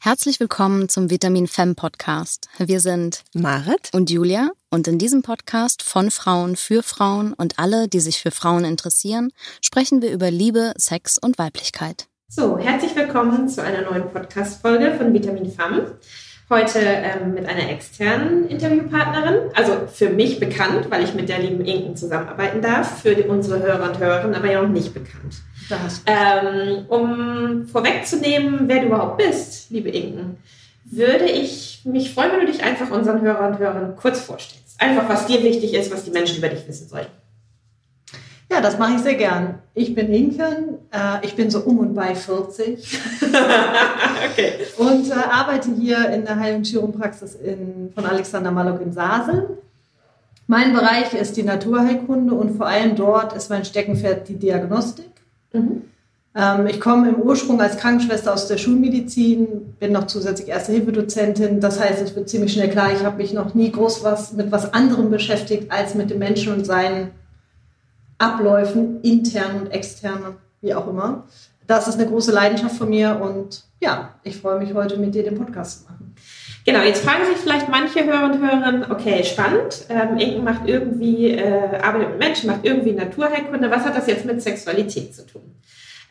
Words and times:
Herzlich 0.00 0.38
willkommen 0.38 0.88
zum 0.88 1.10
Vitamin 1.10 1.48
Femme 1.48 1.74
Podcast. 1.74 2.48
Wir 2.56 2.78
sind 2.78 3.24
Marit 3.34 3.90
und 3.92 4.10
Julia 4.10 4.52
und 4.70 4.86
in 4.86 4.96
diesem 4.96 5.22
Podcast 5.22 5.82
von 5.82 6.12
Frauen 6.12 6.54
für 6.54 6.84
Frauen 6.84 7.32
und 7.32 7.58
alle, 7.58 7.88
die 7.88 7.98
sich 7.98 8.20
für 8.20 8.30
Frauen 8.30 8.64
interessieren, 8.64 9.32
sprechen 9.60 10.00
wir 10.00 10.12
über 10.12 10.30
Liebe, 10.30 10.72
Sex 10.76 11.18
und 11.18 11.36
Weiblichkeit. 11.36 12.06
So, 12.28 12.58
herzlich 12.58 12.94
willkommen 12.94 13.48
zu 13.48 13.60
einer 13.60 13.90
neuen 13.90 14.08
Podcast-Folge 14.08 14.94
von 14.96 15.12
Vitamin 15.12 15.50
Femme. 15.50 15.98
Heute 16.50 16.78
ähm, 16.78 17.34
mit 17.34 17.46
einer 17.46 17.68
externen 17.70 18.48
Interviewpartnerin, 18.48 19.50
also 19.54 19.86
für 19.86 20.08
mich 20.08 20.40
bekannt, 20.40 20.90
weil 20.90 21.04
ich 21.04 21.12
mit 21.12 21.28
der 21.28 21.40
lieben 21.40 21.62
Inken 21.62 21.94
zusammenarbeiten 21.94 22.62
darf, 22.62 23.02
für 23.02 23.14
die, 23.14 23.24
unsere 23.24 23.62
Hörer 23.62 23.90
und 23.90 23.98
Hörerinnen 23.98 24.34
aber 24.34 24.50
ja 24.50 24.62
noch 24.62 24.70
nicht 24.70 24.94
bekannt. 24.94 25.42
Ähm, 26.06 26.86
um 26.88 27.66
vorwegzunehmen, 27.66 28.60
wer 28.66 28.80
du 28.80 28.86
überhaupt 28.86 29.18
bist, 29.18 29.70
liebe 29.70 29.90
Inken, 29.90 30.38
würde 30.84 31.26
ich 31.26 31.82
mich 31.84 32.14
freuen, 32.14 32.32
wenn 32.32 32.46
du 32.46 32.52
dich 32.52 32.62
einfach 32.62 32.90
unseren 32.90 33.20
Hörern 33.20 33.52
und 33.52 33.58
Hörern 33.58 33.94
kurz 33.96 34.20
vorstellst. 34.20 34.80
Einfach, 34.80 35.06
was 35.06 35.26
dir 35.26 35.42
wichtig 35.42 35.74
ist, 35.74 35.92
was 35.92 36.04
die 36.04 36.10
Menschen 36.10 36.38
über 36.38 36.48
dich 36.48 36.66
wissen 36.66 36.88
sollen. 36.88 37.08
Ja, 38.50 38.62
das 38.62 38.78
mache 38.78 38.94
ich 38.94 39.00
sehr 39.00 39.14
gern. 39.14 39.58
Ich 39.74 39.94
bin 39.94 40.12
Inken, 40.12 40.78
äh, 40.90 41.22
ich 41.22 41.36
bin 41.36 41.50
so 41.50 41.60
um 41.60 41.78
und 41.80 41.94
bei 41.94 42.14
40 42.14 42.98
okay. 44.32 44.52
und 44.78 45.10
äh, 45.10 45.12
arbeite 45.12 45.70
hier 45.78 46.08
in 46.08 46.24
der 46.24 46.40
Heil- 46.40 46.56
und 46.56 46.66
Chiropraxis 46.66 47.34
in, 47.34 47.92
von 47.94 48.06
Alexander 48.06 48.50
Malok 48.50 48.80
in 48.80 48.92
Sasel. 48.92 49.58
Mein 50.46 50.72
Bereich 50.72 51.12
ist 51.12 51.36
die 51.36 51.42
Naturheilkunde 51.42 52.32
und 52.32 52.56
vor 52.56 52.66
allem 52.66 52.96
dort 52.96 53.34
ist 53.34 53.50
mein 53.50 53.66
Steckenpferd 53.66 54.26
die 54.28 54.36
Diagnostik. 54.36 55.10
Mhm. 55.52 55.82
Ähm, 56.34 56.66
ich 56.68 56.80
komme 56.80 57.10
im 57.10 57.16
Ursprung 57.16 57.60
als 57.60 57.76
Krankenschwester 57.76 58.32
aus 58.32 58.48
der 58.48 58.56
Schulmedizin, 58.56 59.74
bin 59.78 59.92
noch 59.92 60.06
zusätzlich 60.06 60.48
Erste-Hilfe-Dozentin. 60.48 61.60
Das 61.60 61.78
heißt, 61.78 62.00
es 62.00 62.16
wird 62.16 62.30
ziemlich 62.30 62.54
schnell 62.54 62.70
klar, 62.70 62.92
ich 62.94 63.04
habe 63.04 63.18
mich 63.18 63.34
noch 63.34 63.54
nie 63.54 63.70
groß 63.70 64.04
was 64.04 64.32
mit 64.32 64.50
was 64.50 64.72
anderem 64.72 65.10
beschäftigt 65.10 65.70
als 65.70 65.94
mit 65.94 66.08
dem 66.08 66.18
Menschen 66.18 66.54
und 66.54 66.64
seinen 66.64 67.10
Abläufen, 68.18 69.00
intern 69.02 69.60
und 69.60 69.66
extern, 69.68 70.36
wie 70.60 70.74
auch 70.74 70.88
immer. 70.88 71.26
Das 71.66 71.86
ist 71.86 71.98
eine 71.98 72.08
große 72.08 72.32
Leidenschaft 72.32 72.76
von 72.76 72.88
mir 72.88 73.20
und 73.20 73.64
ja, 73.80 74.14
ich 74.24 74.38
freue 74.38 74.58
mich 74.58 74.74
heute 74.74 74.96
mit 74.96 75.14
dir 75.14 75.22
den 75.22 75.38
Podcast 75.38 75.80
zu 75.80 75.92
machen. 75.92 76.14
Genau, 76.64 76.82
jetzt 76.82 77.04
fragen 77.04 77.24
sich 77.26 77.36
vielleicht 77.36 77.68
manche 77.68 78.04
Hörer 78.04 78.24
und 78.24 78.38
Hörerinnen, 78.40 78.90
okay, 78.90 79.24
spannend, 79.24 79.86
ähm, 79.88 80.18
Inken 80.18 80.44
macht 80.44 80.68
irgendwie, 80.68 81.30
äh, 81.30 81.78
arbeitet 81.80 82.10
mit 82.10 82.18
Menschen, 82.18 82.50
macht 82.50 82.64
irgendwie 82.64 82.92
Naturheilkunde, 82.92 83.70
was 83.70 83.84
hat 83.84 83.96
das 83.96 84.06
jetzt 84.06 84.24
mit 84.24 84.42
Sexualität 84.42 85.14
zu 85.14 85.26
tun? 85.26 85.54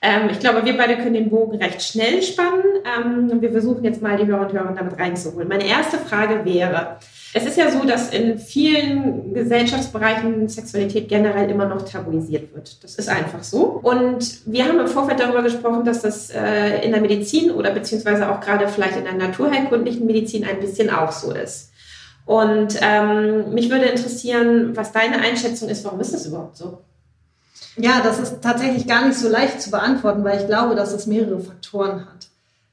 Ähm, 0.01 0.29
ich 0.31 0.39
glaube, 0.39 0.63
wir 0.65 0.77
beide 0.77 0.97
können 0.97 1.15
den 1.15 1.29
Bogen 1.29 1.57
recht 1.57 1.81
schnell 1.81 2.21
spannen 2.23 2.63
ähm, 2.97 3.41
wir 3.41 3.51
versuchen 3.51 3.83
jetzt 3.83 4.01
mal 4.01 4.17
die 4.17 4.25
Hörer 4.25 4.47
und 4.47 4.53
Hörer 4.53 4.73
damit 4.73 4.99
reinzuholen. 4.99 5.47
Meine 5.47 5.67
erste 5.67 5.97
Frage 5.97 6.45
wäre, 6.45 6.97
es 7.33 7.45
ist 7.45 7.57
ja 7.57 7.69
so, 7.69 7.83
dass 7.83 8.09
in 8.09 8.39
vielen 8.39 9.33
Gesellschaftsbereichen 9.33 10.47
Sexualität 10.47 11.09
generell 11.09 11.49
immer 11.49 11.65
noch 11.65 11.83
tabuisiert 11.83 12.53
wird. 12.55 12.83
Das 12.83 12.95
ist 12.95 13.09
einfach 13.09 13.43
so. 13.43 13.79
Und 13.83 14.39
wir 14.45 14.65
haben 14.65 14.79
im 14.79 14.87
Vorfeld 14.87 15.19
darüber 15.19 15.43
gesprochen, 15.43 15.83
dass 15.83 16.01
das 16.01 16.29
äh, 16.29 16.85
in 16.85 16.91
der 16.91 17.01
Medizin 17.01 17.51
oder 17.51 17.71
beziehungsweise 17.71 18.31
auch 18.31 18.39
gerade 18.39 18.67
vielleicht 18.69 18.97
in 18.97 19.03
der 19.03 19.13
naturheilkundlichen 19.13 20.05
Medizin 20.05 20.45
ein 20.45 20.59
bisschen 20.59 20.89
auch 20.89 21.11
so 21.11 21.31
ist. 21.33 21.71
Und 22.25 22.77
ähm, 22.81 23.53
mich 23.53 23.69
würde 23.69 23.85
interessieren, 23.85 24.75
was 24.75 24.91
deine 24.91 25.19
Einschätzung 25.19 25.69
ist, 25.69 25.83
warum 25.83 25.99
ist 25.99 26.13
das 26.13 26.25
überhaupt 26.25 26.57
so? 26.57 26.79
Ja, 27.75 28.01
das 28.01 28.19
ist 28.19 28.41
tatsächlich 28.41 28.87
gar 28.87 29.05
nicht 29.05 29.17
so 29.17 29.29
leicht 29.29 29.61
zu 29.61 29.69
beantworten, 29.69 30.23
weil 30.23 30.39
ich 30.39 30.47
glaube, 30.47 30.75
dass 30.75 30.93
es 30.93 31.07
mehrere 31.07 31.39
Faktoren 31.39 32.05
hat. 32.05 32.27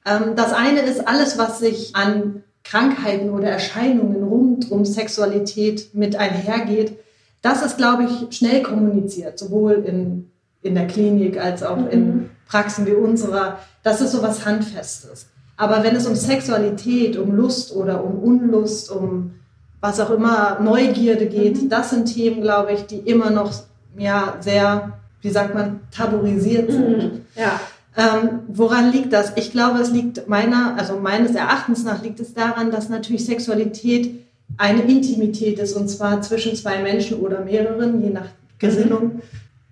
Ähm, 0.06 0.36
das 0.36 0.52
eine 0.52 0.80
ist 0.80 1.06
alles, 1.06 1.38
was 1.38 1.58
sich 1.58 1.94
an 1.96 2.43
Krankheiten 2.64 3.30
oder 3.30 3.48
Erscheinungen 3.48 4.24
rund 4.24 4.70
um 4.70 4.84
Sexualität 4.84 5.94
mit 5.94 6.16
einhergeht, 6.16 6.98
das 7.42 7.62
ist, 7.62 7.76
glaube 7.76 8.04
ich, 8.04 8.36
schnell 8.36 8.62
kommuniziert, 8.62 9.38
sowohl 9.38 9.84
in, 9.86 10.30
in 10.62 10.74
der 10.74 10.86
Klinik 10.86 11.38
als 11.38 11.62
auch 11.62 11.76
mhm. 11.76 11.88
in 11.88 12.30
Praxen 12.48 12.86
wie 12.86 12.92
unserer. 12.92 13.58
Das 13.82 14.00
ist 14.00 14.12
so 14.12 14.22
was 14.22 14.46
Handfestes. 14.46 15.26
Aber 15.56 15.84
wenn 15.84 15.94
es 15.94 16.06
um 16.06 16.14
Sexualität, 16.14 17.16
um 17.16 17.36
Lust 17.36 17.76
oder 17.76 18.02
um 18.02 18.18
Unlust, 18.18 18.90
um 18.90 19.34
was 19.80 20.00
auch 20.00 20.10
immer, 20.10 20.58
Neugierde 20.60 21.26
geht, 21.26 21.62
mhm. 21.62 21.68
das 21.68 21.90
sind 21.90 22.06
Themen, 22.06 22.40
glaube 22.40 22.72
ich, 22.72 22.86
die 22.86 22.98
immer 22.98 23.30
noch 23.30 23.52
ja, 23.98 24.38
sehr, 24.40 24.94
wie 25.20 25.30
sagt 25.30 25.54
man, 25.54 25.80
tabuisiert 25.90 26.70
sind. 26.70 26.96
Mhm. 26.96 27.20
Ja. 27.36 27.60
Ähm, 27.96 28.40
woran 28.48 28.92
liegt 28.92 29.12
das? 29.12 29.32
Ich 29.36 29.52
glaube, 29.52 29.78
es 29.78 29.90
liegt 29.90 30.28
meiner, 30.28 30.76
also 30.76 30.98
meines 30.98 31.34
Erachtens 31.34 31.84
nach 31.84 32.02
liegt 32.02 32.18
es 32.20 32.34
daran, 32.34 32.70
dass 32.70 32.88
natürlich 32.88 33.24
Sexualität 33.24 34.24
eine 34.56 34.82
Intimität 34.82 35.58
ist 35.58 35.74
und 35.74 35.88
zwar 35.88 36.20
zwischen 36.22 36.56
zwei 36.56 36.82
Menschen 36.82 37.20
oder 37.20 37.44
mehreren, 37.44 38.02
je 38.02 38.10
nach 38.10 38.28
Gesinnung, 38.58 39.22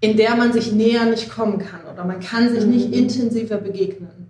in 0.00 0.16
der 0.16 0.36
man 0.36 0.52
sich 0.52 0.72
näher 0.72 1.04
nicht 1.06 1.30
kommen 1.30 1.58
kann 1.58 1.80
oder 1.92 2.04
man 2.04 2.20
kann 2.20 2.48
sich 2.50 2.64
nicht 2.64 2.88
mhm. 2.88 2.94
intensiver 2.94 3.56
begegnen. 3.56 4.21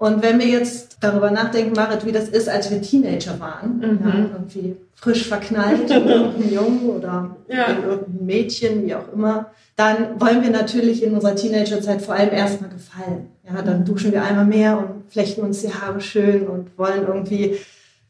Und 0.00 0.22
wenn 0.22 0.38
wir 0.38 0.46
jetzt 0.46 0.96
darüber 1.00 1.30
nachdenken, 1.30 1.74
Marit, 1.74 2.06
wie 2.06 2.12
das 2.12 2.30
ist, 2.30 2.48
als 2.48 2.70
wir 2.70 2.80
Teenager 2.80 3.38
waren, 3.38 3.76
mhm. 3.76 4.00
ja, 4.02 4.18
irgendwie 4.32 4.76
frisch 4.94 5.28
verknallt 5.28 5.90
in 5.90 6.08
irgendeinen 6.08 6.54
Jungen 6.54 6.88
oder 6.88 7.36
ja. 7.48 7.66
in 7.66 7.82
irgendein 7.82 8.24
Mädchen, 8.24 8.86
wie 8.86 8.94
auch 8.94 9.12
immer, 9.12 9.50
dann 9.76 10.18
wollen 10.18 10.42
wir 10.42 10.48
natürlich 10.48 11.02
in 11.02 11.12
unserer 11.12 11.36
Teenagerzeit 11.36 12.00
vor 12.00 12.14
allem 12.14 12.32
erstmal 12.32 12.70
gefallen. 12.70 13.26
Ja, 13.44 13.60
dann 13.60 13.84
duschen 13.84 14.12
wir 14.12 14.24
einmal 14.24 14.46
mehr 14.46 14.78
und 14.78 15.12
flechten 15.12 15.42
uns 15.42 15.60
die 15.60 15.74
Haare 15.74 16.00
schön 16.00 16.46
und 16.46 16.78
wollen 16.78 17.06
irgendwie 17.06 17.58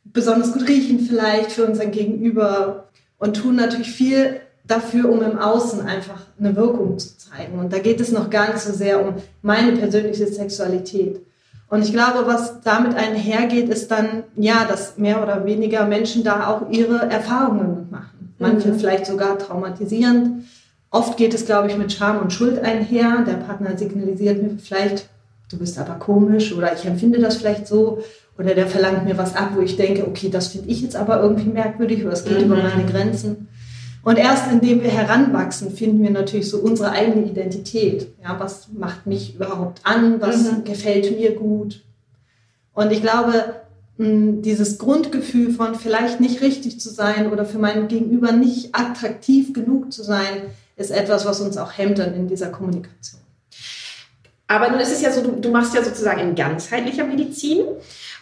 besonders 0.05 0.53
gut 0.53 0.69
riechen 0.69 1.01
vielleicht 1.01 1.51
für 1.51 1.65
unseren 1.65 1.91
Gegenüber 1.91 2.85
und 3.19 3.37
tun 3.37 3.57
natürlich 3.57 3.91
viel 3.91 4.41
dafür, 4.65 5.11
um 5.11 5.23
im 5.23 5.41
Außen 5.41 5.81
einfach 5.81 6.21
eine 6.39 6.55
Wirkung 6.55 7.01
zu 7.01 7.19
zeigen. 7.19 7.59
Und 7.59 7.73
da 7.73 7.81
geht 7.81 8.01
es 8.01 8.13
noch 8.13 8.31
gar 8.31 8.53
nicht 8.53 8.61
so 8.61 8.73
sehr 8.73 9.05
um 9.05 9.15
meine 9.43 9.73
persönliche 9.73 10.29
Sexualität. 10.29 11.23
Und 11.71 11.83
ich 11.83 11.93
glaube, 11.93 12.27
was 12.27 12.61
damit 12.63 12.97
einhergeht, 12.97 13.69
ist 13.69 13.93
dann, 13.93 14.25
ja, 14.37 14.65
dass 14.69 14.99
mehr 14.99 15.23
oder 15.23 15.45
weniger 15.47 15.87
Menschen 15.87 16.25
da 16.25 16.49
auch 16.49 16.69
ihre 16.71 17.09
Erfahrungen 17.09 17.87
machen. 17.91 18.35
Manche 18.41 18.69
mhm. 18.69 18.79
vielleicht 18.79 19.07
sogar 19.07 19.39
traumatisierend. 19.39 20.45
Oft 20.91 21.17
geht 21.17 21.33
es, 21.33 21.47
glaube 21.47 21.69
ich, 21.69 21.77
mit 21.77 21.93
Scham 21.93 22.19
und 22.19 22.33
Schuld 22.33 22.59
einher. 22.59 23.25
Der 23.25 23.35
Partner 23.35 23.79
signalisiert 23.79 24.43
mir 24.43 24.59
vielleicht, 24.59 25.09
du 25.49 25.59
bist 25.59 25.79
aber 25.79 25.95
komisch 25.95 26.53
oder 26.53 26.75
ich 26.75 26.85
empfinde 26.85 27.21
das 27.21 27.37
vielleicht 27.37 27.69
so. 27.69 28.03
Oder 28.37 28.55
der 28.55 28.67
verlangt 28.67 29.05
mir 29.05 29.17
was 29.17 29.37
ab, 29.37 29.51
wo 29.55 29.61
ich 29.61 29.77
denke, 29.77 30.09
okay, 30.09 30.29
das 30.29 30.49
finde 30.49 30.71
ich 30.71 30.83
jetzt 30.83 30.97
aber 30.97 31.23
irgendwie 31.23 31.51
merkwürdig 31.51 32.03
oder 32.03 32.15
es 32.15 32.25
geht 32.25 32.39
mhm. 32.39 32.47
über 32.47 32.57
meine 32.57 32.85
Grenzen. 32.85 33.47
Und 34.03 34.17
erst 34.17 34.51
indem 34.51 34.83
wir 34.83 34.91
heranwachsen, 34.91 35.71
finden 35.71 36.03
wir 36.03 36.11
natürlich 36.11 36.49
so 36.49 36.59
unsere 36.59 36.91
eigene 36.93 37.27
Identität. 37.27 38.09
Ja, 38.23 38.39
was 38.39 38.69
macht 38.73 39.07
mich 39.07 39.35
überhaupt 39.35 39.81
an? 39.85 40.21
Was 40.21 40.51
mhm. 40.51 40.65
gefällt 40.65 41.19
mir 41.19 41.35
gut? 41.35 41.83
Und 42.73 42.93
ich 42.93 43.03
glaube, 43.03 43.57
dieses 43.99 44.79
Grundgefühl 44.79 45.53
von 45.53 45.75
vielleicht 45.75 46.21
nicht 46.21 46.41
richtig 46.41 46.81
zu 46.81 46.89
sein 46.89 47.31
oder 47.31 47.45
für 47.45 47.59
mein 47.59 47.89
Gegenüber 47.89 48.33
nicht 48.33 48.75
attraktiv 48.75 49.53
genug 49.53 49.93
zu 49.93 50.03
sein, 50.03 50.43
ist 50.77 50.91
etwas, 50.91 51.27
was 51.27 51.41
uns 51.41 51.59
auch 51.59 51.77
hemmt 51.77 51.99
dann 51.99 52.15
in 52.15 52.27
dieser 52.27 52.49
Kommunikation. 52.49 53.21
Aber 54.47 54.71
nun 54.71 54.81
ist 54.81 54.91
es 54.91 55.03
ja 55.03 55.13
so, 55.13 55.23
du, 55.23 55.33
du 55.33 55.51
machst 55.51 55.75
ja 55.75 55.85
sozusagen 55.85 56.21
in 56.21 56.35
ganzheitlicher 56.35 57.05
Medizin. 57.05 57.67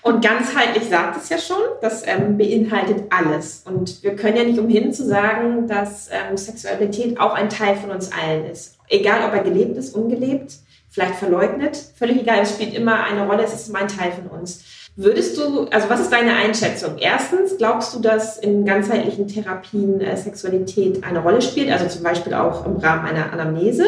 Und 0.03 0.25
ganzheitlich 0.25 0.89
sagt 0.89 1.17
es 1.17 1.29
ja 1.29 1.39
schon, 1.39 1.57
das 1.81 2.07
ähm, 2.07 2.39
beinhaltet 2.39 3.05
alles. 3.11 3.65
Und 3.65 4.03
wir 4.03 4.15
können 4.17 4.37
ja 4.37 4.45
nicht 4.45 4.59
umhin 4.59 4.93
zu 4.93 5.05
sagen, 5.05 5.67
dass 5.67 6.09
ähm, 6.09 6.37
Sexualität 6.37 7.21
auch 7.21 7.35
ein 7.35 7.49
Teil 7.49 7.77
von 7.77 7.91
uns 7.91 8.11
allen 8.13 8.47
ist. 8.47 8.77
Egal, 8.89 9.29
ob 9.29 9.35
er 9.35 9.43
gelebt 9.43 9.77
ist, 9.77 9.95
ungelebt, 9.95 10.55
vielleicht 10.89 11.17
verleugnet, 11.17 11.77
völlig 11.97 12.21
egal, 12.21 12.41
es 12.41 12.51
spielt 12.51 12.75
immer 12.75 13.05
eine 13.05 13.27
Rolle, 13.27 13.43
es 13.43 13.53
ist 13.53 13.69
immer 13.69 13.81
ein 13.81 13.89
Teil 13.89 14.13
von 14.13 14.39
uns. 14.39 14.65
Würdest 15.01 15.39
du, 15.39 15.67
also 15.67 15.89
was 15.91 16.01
ist 16.01 16.13
deine 16.13 16.35
Einschätzung? 16.35 16.99
Erstens, 16.99 17.57
glaubst 17.57 17.95
du, 17.95 18.01
dass 18.01 18.37
in 18.37 18.65
ganzheitlichen 18.65 19.29
Therapien 19.29 20.01
äh, 20.01 20.17
Sexualität 20.17 21.05
eine 21.05 21.21
Rolle 21.21 21.41
spielt, 21.41 21.71
also 21.71 21.87
zum 21.87 22.03
Beispiel 22.03 22.35
auch 22.35 22.67
im 22.67 22.79
Rahmen 22.79 23.07
einer 23.07 23.33
Anamnese? 23.33 23.85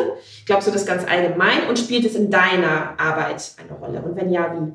Glaubst 0.46 0.69
du 0.69 0.70
das 0.70 0.87
ganz 0.87 1.05
allgemein 1.11 1.69
und 1.69 1.81
spielt 1.81 2.05
es 2.05 2.14
in 2.14 2.31
deiner 2.31 2.94
Arbeit 2.96 3.55
eine 3.58 3.76
Rolle? 3.79 4.02
Und 4.02 4.14
wenn 4.14 4.31
ja, 4.31 4.55
wie? 4.55 4.73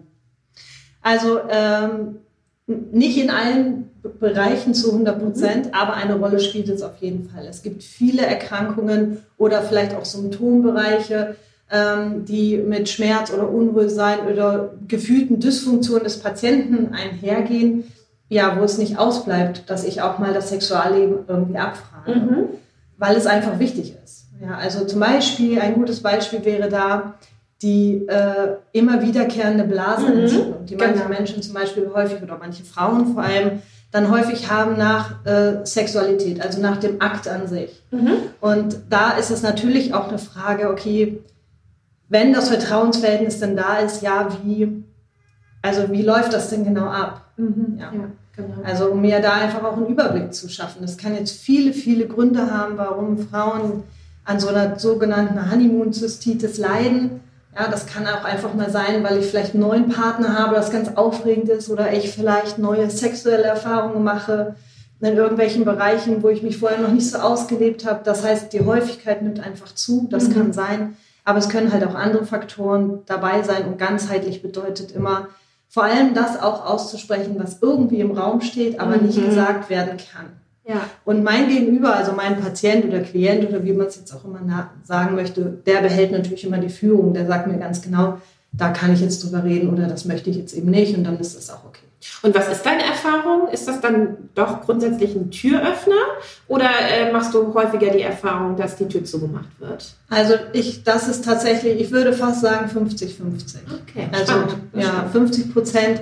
Also 1.06 1.40
ähm, 1.52 2.18
nicht 2.66 3.16
in 3.22 3.30
allen 3.30 3.92
Bereichen 4.20 4.74
zu 4.74 4.90
100 4.92 5.20
Prozent, 5.20 5.66
mhm. 5.68 5.74
aber 5.74 5.94
eine 5.94 6.16
Rolle 6.16 6.40
spielt 6.40 6.68
es 6.68 6.82
auf 6.82 6.98
jeden 7.00 7.30
Fall. 7.30 7.46
Es 7.46 7.62
gibt 7.62 7.84
viele 7.84 8.26
Erkrankungen 8.26 9.20
oder 9.38 9.62
vielleicht 9.62 9.94
auch 9.94 10.04
Symptombereiche, 10.04 11.36
ähm, 11.70 12.26
die 12.26 12.58
mit 12.58 12.90
Schmerz 12.90 13.32
oder 13.32 13.48
Unwohlsein 13.48 14.22
oder 14.22 14.74
gefühlten 14.88 15.40
Dysfunktionen 15.40 16.06
des 16.06 16.20
Patienten 16.20 16.96
einhergehen, 16.96 17.84
ja, 18.28 18.58
wo 18.60 18.64
es 18.64 18.80
nicht 18.80 18.98
ausbleibt, 18.98 19.70
dass 19.70 19.84
ich 19.84 20.02
auch 20.02 20.18
mal 20.18 20.34
das 20.34 20.50
Sexualleben 20.50 21.20
irgendwie 21.28 21.60
abfrage, 21.60 22.20
mhm. 22.20 22.44
weil 22.98 23.16
es 23.16 23.28
einfach 23.28 23.60
wichtig 23.60 23.94
ist. 24.04 24.26
Ja, 24.42 24.58
also 24.58 24.86
zum 24.86 25.02
Beispiel, 25.02 25.60
ein 25.60 25.76
gutes 25.76 26.02
Beispiel 26.02 26.44
wäre 26.44 26.68
da, 26.68 27.14
die 27.62 28.06
äh, 28.08 28.58
immer 28.74 29.02
wiederkehrende 29.02 29.64
Blasenentzündung, 29.64 30.62
Mhm, 30.62 30.66
die 30.66 30.76
manche 30.76 30.94
genau. 30.96 31.10
Menschen 31.10 31.42
zum 31.42 31.54
Beispiel 31.54 31.90
häufig 31.94 32.22
oder 32.22 32.38
manche 32.38 32.64
Frauen 32.64 33.14
vor 33.14 33.24
allem 33.24 33.62
dann 33.92 34.12
häufig 34.12 34.52
haben 34.52 34.78
nach 34.78 35.26
äh, 35.26 35.66
Sexualität, 35.66 36.42
also 36.42 36.60
nach 36.62 36.78
dem 36.78 37.02
Akt 37.02 37.30
an 37.30 37.48
sich. 37.48 37.82
Mhm. 37.92 38.12
Und 38.42 38.78
da 38.90 39.12
ist 39.12 39.32
es 39.32 39.42
natürlich 39.42 39.94
auch 39.94 40.10
eine 40.10 40.18
Frage, 40.18 40.70
okay, 40.70 41.20
wenn 42.10 42.34
das 42.34 42.50
Vertrauensverhältnis 42.50 43.40
denn 43.40 43.56
da 43.56 43.78
ist, 43.78 44.02
ja, 44.02 44.28
wie, 44.44 44.84
also 45.62 45.90
wie 45.92 46.02
läuft 46.02 46.34
das 46.34 46.50
denn 46.50 46.66
genau 46.66 46.88
ab? 46.88 47.32
Mhm. 47.38 47.78
Ja. 47.80 47.86
Ja. 47.94 48.10
genau. 48.36 48.56
Also 48.66 48.92
um 48.92 49.00
mir 49.02 49.22
da 49.22 49.34
einfach 49.34 49.64
auch 49.64 49.78
einen 49.78 49.88
Überblick 49.88 50.34
zu 50.34 50.50
schaffen. 50.50 50.80
Das 50.82 50.98
kann 50.98 51.16
jetzt 51.16 51.32
viele, 51.32 51.72
viele 51.72 52.06
Gründe 52.06 52.52
haben, 52.52 52.78
warum 52.78 53.18
Frauen 53.18 53.84
an 54.26 54.40
so 54.42 54.50
einer 54.50 54.78
sogenannten 54.78 55.50
Honeymoon-Zystitis 55.52 56.58
leiden. 56.58 57.22
Ja, 57.58 57.70
das 57.70 57.86
kann 57.86 58.06
auch 58.06 58.26
einfach 58.26 58.54
mal 58.54 58.70
sein, 58.70 59.02
weil 59.04 59.18
ich 59.18 59.28
vielleicht 59.28 59.54
einen 59.54 59.64
neuen 59.64 59.90
Partner 59.90 60.38
habe, 60.38 60.56
das 60.56 60.72
ganz 60.72 60.90
aufregend 60.96 61.48
ist 61.50 61.70
oder 61.70 61.94
ich 61.94 62.12
vielleicht 62.12 62.58
neue 62.60 62.90
sexuelle 62.90 63.44
Erfahrungen 63.44 64.04
mache 64.04 64.56
in 65.00 65.16
irgendwelchen 65.16 65.64
Bereichen, 65.66 66.22
wo 66.24 66.30
ich 66.30 66.42
mich 66.44 66.58
vorher 66.58 66.80
noch 66.80 66.92
nicht 66.92 67.10
so 67.10 67.20
ausgelebt 67.20 67.86
habe. 67.86 68.02
Das 68.04 68.24
heißt, 68.26 68.52
die 68.54 68.66
Häufigkeit 68.66 69.22
nimmt 69.22 69.40
einfach 69.46 69.74
zu, 69.74 70.08
das 70.10 70.28
Mhm. 70.30 70.34
kann 70.34 70.54
sein. 70.54 70.98
Aber 71.24 71.40
es 71.40 71.48
können 71.50 71.72
halt 71.72 71.86
auch 71.86 71.96
andere 71.96 72.26
Faktoren 72.26 73.00
dabei 73.06 73.42
sein 73.44 73.66
und 73.66 73.78
ganzheitlich 73.78 74.42
bedeutet 74.42 74.92
immer, 74.92 75.28
vor 75.70 75.84
allem 75.84 76.14
das 76.14 76.42
auch 76.42 76.66
auszusprechen, 76.66 77.36
was 77.40 77.62
irgendwie 77.62 78.00
im 78.00 78.12
Raum 78.12 78.42
steht, 78.42 78.80
aber 78.80 78.98
nicht 78.98 79.18
Mhm. 79.18 79.26
gesagt 79.26 79.70
werden 79.70 79.98
kann. 79.98 80.28
Ja. 80.68 80.82
Und 81.06 81.24
mein 81.24 81.48
Gegenüber, 81.48 81.96
also 81.96 82.14
mein 82.14 82.40
Patient 82.40 82.86
oder 82.86 83.00
Klient 83.02 83.48
oder 83.48 83.64
wie 83.64 83.74
man 83.74 83.88
es 83.88 83.98
jetzt 83.98 84.14
auch 84.14 84.26
immer 84.26 84.70
sagen 84.84 85.16
möchte, 85.16 85.42
der 85.66 85.82
behält 85.82 86.12
natürlich 86.12 86.44
immer 86.44 86.58
die 86.58 86.70
Führung. 86.70 87.14
Der 87.14 87.28
sagt 87.28 87.48
mir 87.48 87.58
ganz 87.58 87.82
genau, 87.82 88.20
da 88.52 88.70
kann 88.70 88.94
ich 88.94 89.02
jetzt 89.02 89.24
drüber 89.24 89.44
reden 89.44 89.70
oder 89.72 89.88
das 89.88 90.06
möchte 90.06 90.30
ich 90.30 90.38
jetzt 90.38 90.54
eben 90.54 90.72
nicht 90.72 90.96
und 90.98 91.04
dann 91.04 91.20
ist 91.20 91.36
das 91.36 91.50
auch 91.50 91.66
okay. 91.66 91.82
Und 92.22 92.36
was 92.36 92.48
ist 92.50 92.64
deine 92.66 92.84
Erfahrung? 92.84 93.48
Ist 93.52 93.68
das 93.68 93.82
dann 93.82 94.30
doch 94.36 94.62
grundsätzlich 94.62 95.16
ein 95.16 95.32
Türöffner 95.32 95.96
oder 96.48 96.66
äh, 96.66 97.12
machst 97.12 97.34
du 97.34 97.54
häufiger 97.54 97.90
die 97.92 98.02
Erfahrung, 98.02 98.56
dass 98.56 98.76
die 98.76 98.88
Tür 98.88 99.04
zugemacht 99.04 99.50
wird? 99.60 99.96
Also 100.10 100.36
ich, 100.54 100.84
das 100.84 101.08
ist 101.08 101.26
tatsächlich, 101.26 101.80
ich 101.82 101.92
würde 101.92 102.14
fast 102.14 102.42
sagen 102.42 102.70
50-50. 102.70 103.10
Okay, 103.84 104.08
Also 104.12 104.34
spannend. 104.34 104.56
ja, 104.74 105.10
50 105.12 105.54
Prozent 105.54 106.02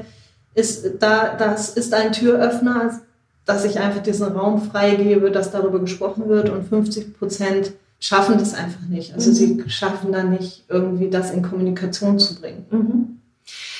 ist 0.55 0.85
da, 0.99 1.35
das 1.37 1.69
ist 1.69 1.93
ein 1.93 2.11
Türöffner, 2.11 2.99
dass 3.45 3.65
ich 3.65 3.79
einfach 3.79 4.01
diesen 4.03 4.27
Raum 4.27 4.61
freigebe, 4.61 5.31
dass 5.31 5.51
darüber 5.51 5.79
gesprochen 5.79 6.27
wird 6.29 6.49
und 6.49 6.63
50 6.67 7.17
Prozent 7.17 7.73
schaffen 7.99 8.37
das 8.37 8.53
einfach 8.53 8.85
nicht. 8.89 9.13
Also 9.13 9.29
Mhm. 9.31 9.35
sie 9.35 9.63
schaffen 9.69 10.11
da 10.11 10.23
nicht 10.23 10.65
irgendwie 10.69 11.09
das 11.09 11.31
in 11.31 11.41
Kommunikation 11.41 12.19
zu 12.19 12.39
bringen. 12.39 12.65
Mhm. 12.69 13.19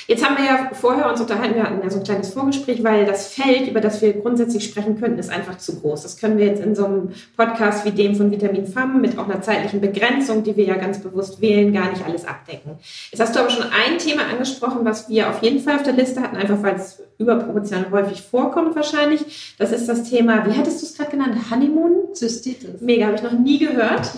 Jetzt 0.06 0.24
haben 0.24 0.36
wir 0.36 0.44
ja 0.44 0.70
vorher 0.72 1.10
uns 1.10 1.20
unterhalten, 1.20 1.54
wir 1.54 1.62
hatten 1.62 1.82
ja 1.82 1.90
so 1.90 1.98
ein 1.98 2.04
kleines 2.04 2.32
Vorgespräch, 2.32 2.84
weil 2.84 3.06
das 3.06 3.28
Feld, 3.28 3.68
über 3.68 3.80
das 3.80 4.02
wir 4.02 4.12
grundsätzlich 4.12 4.64
sprechen 4.64 5.00
könnten, 5.00 5.18
ist 5.18 5.30
einfach 5.30 5.56
zu 5.58 5.80
groß. 5.80 6.02
Das 6.02 6.18
können 6.18 6.36
wir 6.36 6.46
jetzt 6.46 6.62
in 6.62 6.74
so 6.74 6.84
einem 6.84 7.08
Podcast 7.36 7.84
wie 7.84 7.90
dem 7.90 8.14
von 8.14 8.30
Vitamin 8.30 8.66
FAM 8.66 9.00
mit 9.00 9.18
auch 9.18 9.28
einer 9.28 9.40
zeitlichen 9.40 9.80
Begrenzung, 9.80 10.42
die 10.42 10.56
wir 10.56 10.64
ja 10.64 10.76
ganz 10.76 10.98
bewusst 10.98 11.40
wählen, 11.40 11.72
gar 11.72 11.90
nicht 11.90 12.04
alles 12.04 12.26
abdecken. 12.26 12.78
Jetzt 13.10 13.20
hast 13.20 13.34
du 13.34 13.40
aber 13.40 13.50
schon 13.50 13.64
ein 13.64 13.98
Thema 13.98 14.22
angesprochen, 14.30 14.80
was 14.84 15.08
wir 15.08 15.30
auf 15.30 15.42
jeden 15.42 15.60
Fall 15.60 15.76
auf 15.76 15.82
der 15.82 15.94
Liste 15.94 16.20
hatten, 16.20 16.36
einfach 16.36 16.62
weil 16.62 16.74
es 16.74 17.02
überproportional 17.18 17.90
häufig 17.90 18.22
vorkommt 18.22 18.76
wahrscheinlich. 18.76 19.54
Das 19.58 19.72
ist 19.72 19.88
das 19.88 20.10
Thema, 20.10 20.46
wie 20.46 20.56
hattest 20.56 20.82
du 20.82 20.86
es 20.86 20.96
gerade 20.96 21.12
genannt? 21.12 21.36
Honeymoon? 21.50 22.14
Zystitis. 22.14 22.80
Mega, 22.80 23.06
habe 23.06 23.16
ich 23.16 23.22
noch 23.22 23.32
nie 23.32 23.58
gehört. 23.58 24.10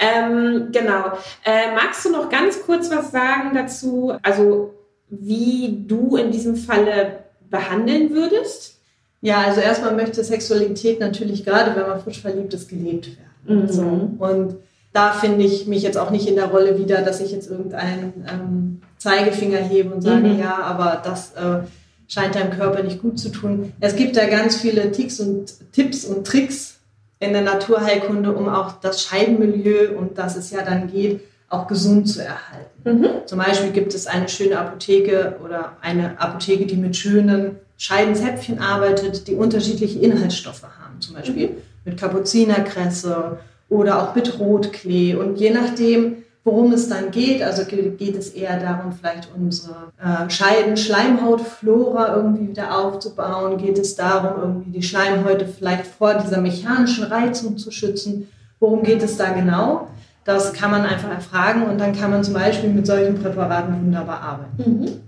Ähm, 0.00 0.68
genau. 0.72 1.12
Äh, 1.44 1.74
magst 1.74 2.04
du 2.04 2.10
noch 2.10 2.28
ganz 2.28 2.62
kurz 2.62 2.90
was 2.90 3.10
sagen 3.10 3.50
dazu, 3.54 4.12
also 4.22 4.74
wie 5.10 5.84
du 5.86 6.16
in 6.16 6.30
diesem 6.30 6.56
Falle 6.56 7.20
behandeln 7.50 8.10
würdest? 8.10 8.76
Ja, 9.20 9.42
also 9.42 9.60
erstmal 9.60 9.94
möchte 9.96 10.22
Sexualität 10.22 11.00
natürlich 11.00 11.44
gerade, 11.44 11.74
wenn 11.74 11.88
man 11.88 12.00
frisch 12.00 12.20
verliebt 12.20 12.54
ist, 12.54 12.68
gelebt 12.68 13.08
werden. 13.46 13.62
Mhm. 13.62 13.68
So. 13.68 14.10
Und 14.18 14.56
da 14.92 15.12
finde 15.12 15.44
ich 15.44 15.66
mich 15.66 15.82
jetzt 15.82 15.98
auch 15.98 16.10
nicht 16.10 16.28
in 16.28 16.36
der 16.36 16.46
Rolle 16.46 16.78
wieder, 16.78 17.02
dass 17.02 17.20
ich 17.20 17.32
jetzt 17.32 17.50
irgendeinen 17.50 18.12
ähm, 18.30 18.82
Zeigefinger 18.98 19.58
hebe 19.58 19.94
und 19.94 20.02
sage, 20.02 20.28
Mhm. 20.28 20.38
ja, 20.38 20.56
aber 20.62 21.00
das 21.04 21.32
äh, 21.34 21.60
scheint 22.06 22.34
deinem 22.34 22.50
Körper 22.52 22.82
nicht 22.82 23.02
gut 23.02 23.18
zu 23.18 23.30
tun. 23.30 23.72
Es 23.80 23.96
gibt 23.96 24.16
da 24.16 24.26
ganz 24.26 24.56
viele 24.56 24.90
Ticks 24.92 25.20
und 25.20 25.54
Tipps 25.72 26.04
und 26.04 26.26
Tricks 26.26 26.78
in 27.20 27.32
der 27.32 27.42
Naturheilkunde, 27.42 28.32
um 28.32 28.48
auch 28.48 28.80
das 28.80 29.02
Scheidenmilieu, 29.02 29.96
um 29.98 30.14
das 30.14 30.36
es 30.36 30.50
ja 30.50 30.62
dann 30.62 30.90
geht, 30.90 31.20
auch 31.50 31.66
gesund 31.66 32.08
zu 32.08 32.20
erhalten. 32.22 33.00
Mhm. 33.00 33.08
Zum 33.26 33.38
Beispiel 33.38 33.70
gibt 33.72 33.94
es 33.94 34.06
eine 34.06 34.28
schöne 34.28 34.58
Apotheke 34.58 35.36
oder 35.44 35.72
eine 35.80 36.20
Apotheke, 36.20 36.66
die 36.66 36.76
mit 36.76 36.96
schönen 36.96 37.56
Scheidenzäpfchen 37.78 38.58
arbeitet, 38.58 39.28
die 39.28 39.34
unterschiedliche 39.34 39.98
Inhaltsstoffe 40.00 40.62
haben. 40.64 41.00
Zum 41.00 41.14
Beispiel 41.14 41.50
mit 41.84 41.96
Kapuzinerkresse 41.98 43.38
oder 43.68 44.02
auch 44.02 44.14
mit 44.14 44.38
Rotklee. 44.38 45.14
Und 45.14 45.36
je 45.38 45.50
nachdem, 45.50 46.16
worum 46.44 46.72
es 46.72 46.88
dann 46.88 47.10
geht, 47.12 47.42
also 47.42 47.64
ge- 47.64 47.90
geht 47.90 48.16
es 48.16 48.30
eher 48.30 48.58
darum, 48.58 48.92
vielleicht 48.92 49.28
unsere 49.34 49.92
äh, 50.02 50.28
Scheiden-Schleimhautflora 50.28 52.16
irgendwie 52.16 52.48
wieder 52.48 52.76
aufzubauen, 52.78 53.58
geht 53.58 53.78
es 53.78 53.94
darum, 53.94 54.40
irgendwie 54.42 54.70
die 54.72 54.82
Schleimhäute 54.82 55.46
vielleicht 55.46 55.86
vor 55.86 56.14
dieser 56.14 56.40
mechanischen 56.40 57.04
Reizung 57.04 57.56
zu 57.58 57.70
schützen. 57.70 58.28
Worum 58.60 58.82
geht 58.82 59.02
es 59.02 59.16
da 59.16 59.30
genau? 59.32 59.88
Das 60.24 60.52
kann 60.52 60.70
man 60.70 60.82
einfach 60.84 61.10
erfragen 61.10 61.62
und 61.64 61.78
dann 61.78 61.94
kann 61.98 62.10
man 62.10 62.22
zum 62.22 62.34
Beispiel 62.34 62.68
mit 62.70 62.86
solchen 62.86 63.20
Präparaten 63.22 63.74
wunderbar 63.86 64.20
arbeiten. 64.20 64.80
Mhm. 64.82 65.00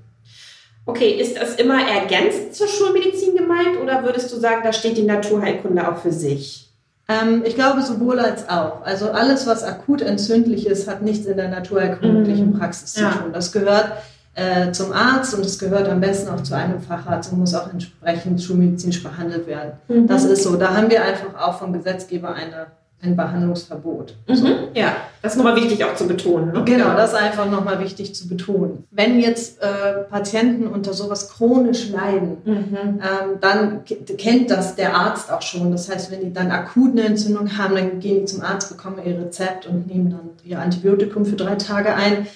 Okay, 0.87 1.11
ist 1.21 1.37
das 1.37 1.55
immer 1.57 1.87
ergänzend 1.87 2.55
zur 2.55 2.67
Schulmedizin 2.67 3.37
gemeint 3.37 3.79
oder 3.83 4.03
würdest 4.03 4.33
du 4.33 4.37
sagen, 4.39 4.63
da 4.65 4.73
steht 4.73 4.97
die 4.97 5.03
Naturheilkunde 5.03 5.87
auch 5.87 5.99
für 5.99 6.11
sich? 6.13 6.71
Ähm, 7.09 7.43
ich 7.45 7.55
glaube 7.55 7.83
sowohl 7.83 8.19
als 8.19 8.49
auch. 8.49 8.83
Also 8.83 9.11
alles, 9.11 9.47
was 9.47 9.63
akut 9.63 10.01
entzündlich 10.01 10.67
ist, 10.67 10.89
hat 10.89 11.03
nichts 11.03 11.27
in 11.27 11.37
der 11.37 11.49
naturheilkundlichen 11.49 12.53
Mhm. 12.55 12.59
Praxis 12.59 12.95
zu 12.95 13.03
Ja. 13.03 13.11
tun. 13.11 13.33
Das 13.33 13.53
gehört 13.53 13.93
äh, 14.37 14.71
zum 14.73 14.93
Arzt 14.93 15.35
und 15.35 15.45
es 15.45 15.59
gehört 15.59 15.89
am 15.89 16.01
besten 16.01 16.31
auch 16.31 16.43
zu 16.43 16.55
einem 16.55 16.81
Facharzt 16.81 17.33
und 17.33 17.41
muss 17.41 17.53
auch 17.55 17.71
entsprechend 17.71 18.41
schulmedizinisch 18.43 19.03
behandelt 19.03 19.47
werden. 19.49 19.73
Mhm. 19.89 20.07
Das 20.07 20.25
ist 20.25 20.45
so. 20.45 20.57
Da 20.57 20.75
haben 20.75 20.89
wir 20.91 21.05
einfach 21.05 21.35
auch 21.41 21.59
vom 21.59 21.73
Gesetzgeber 21.73 22.33
eine, 22.33 22.69
ein 23.03 23.17
Behandlungsverbot. 23.17 24.15
So. 24.29 24.47
Mhm. 24.47 24.55
Ja, 24.75 24.97
das 25.23 25.33
ist 25.33 25.39
nochmal 25.39 25.57
wichtig 25.57 25.85
auch 25.85 25.95
zu 25.95 26.07
betonen. 26.07 26.53
Ne? 26.53 26.63
Genau, 26.65 26.95
das 26.95 27.13
ist 27.13 27.19
einfach 27.19 27.51
nochmal 27.51 27.81
wichtig 27.81 28.15
zu 28.15 28.29
betonen. 28.29 28.85
Wenn 28.91 29.21
jetzt 29.21 29.61
äh, 29.63 30.03
Patienten 30.11 30.67
unter 30.67 30.93
sowas 30.93 31.31
chronisch 31.31 31.91
leiden, 31.91 32.37
Mhm. 32.45 32.77
ähm, 32.77 33.01
dann 33.41 33.81
kennt 34.19 34.51
das 34.51 34.77
der 34.77 34.95
Arzt 34.95 35.33
auch 35.33 35.43
schon. 35.43 35.71
Das 35.73 35.91
heißt, 35.91 36.11
wenn 36.11 36.21
die 36.21 36.33
dann 36.33 36.51
akut 36.51 36.93
eine 36.93 37.05
Entzündung 37.05 37.57
haben, 37.59 37.75
dann 37.75 38.01
gehen 38.01 38.21
die 38.21 38.25
zum 38.27 38.43
Arzt, 38.43 38.69
bekommen 38.77 38.97
ihr 39.05 39.19
Rezept 39.19 39.67
und 39.67 39.87
nehmen 39.87 40.11
dann 40.11 40.31
ihr 40.45 40.59
Antibiotikum 40.59 41.25
für 41.25 41.37
drei 41.37 41.55
Tage 41.57 41.95
ein. 41.95 42.27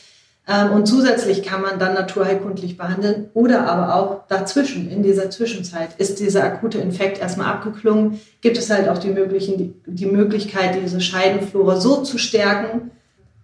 Ähm, 0.46 0.72
und 0.72 0.86
zusätzlich 0.86 1.42
kann 1.42 1.62
man 1.62 1.78
dann 1.78 1.94
naturheilkundlich 1.94 2.76
behandeln 2.76 3.30
oder 3.32 3.66
aber 3.66 3.94
auch 3.94 4.26
dazwischen, 4.28 4.90
in 4.90 5.02
dieser 5.02 5.30
Zwischenzeit, 5.30 5.90
ist 5.96 6.20
dieser 6.20 6.44
akute 6.44 6.78
Infekt 6.78 7.18
erstmal 7.18 7.46
abgeklungen, 7.46 8.20
gibt 8.42 8.58
es 8.58 8.68
halt 8.68 8.88
auch 8.88 8.98
die, 8.98 9.10
möglichen, 9.10 9.82
die, 9.86 10.06
Möglichkeit, 10.06 10.76
diese 10.82 11.00
Scheidenflora 11.00 11.80
so 11.80 12.02
zu 12.02 12.18
stärken, 12.18 12.90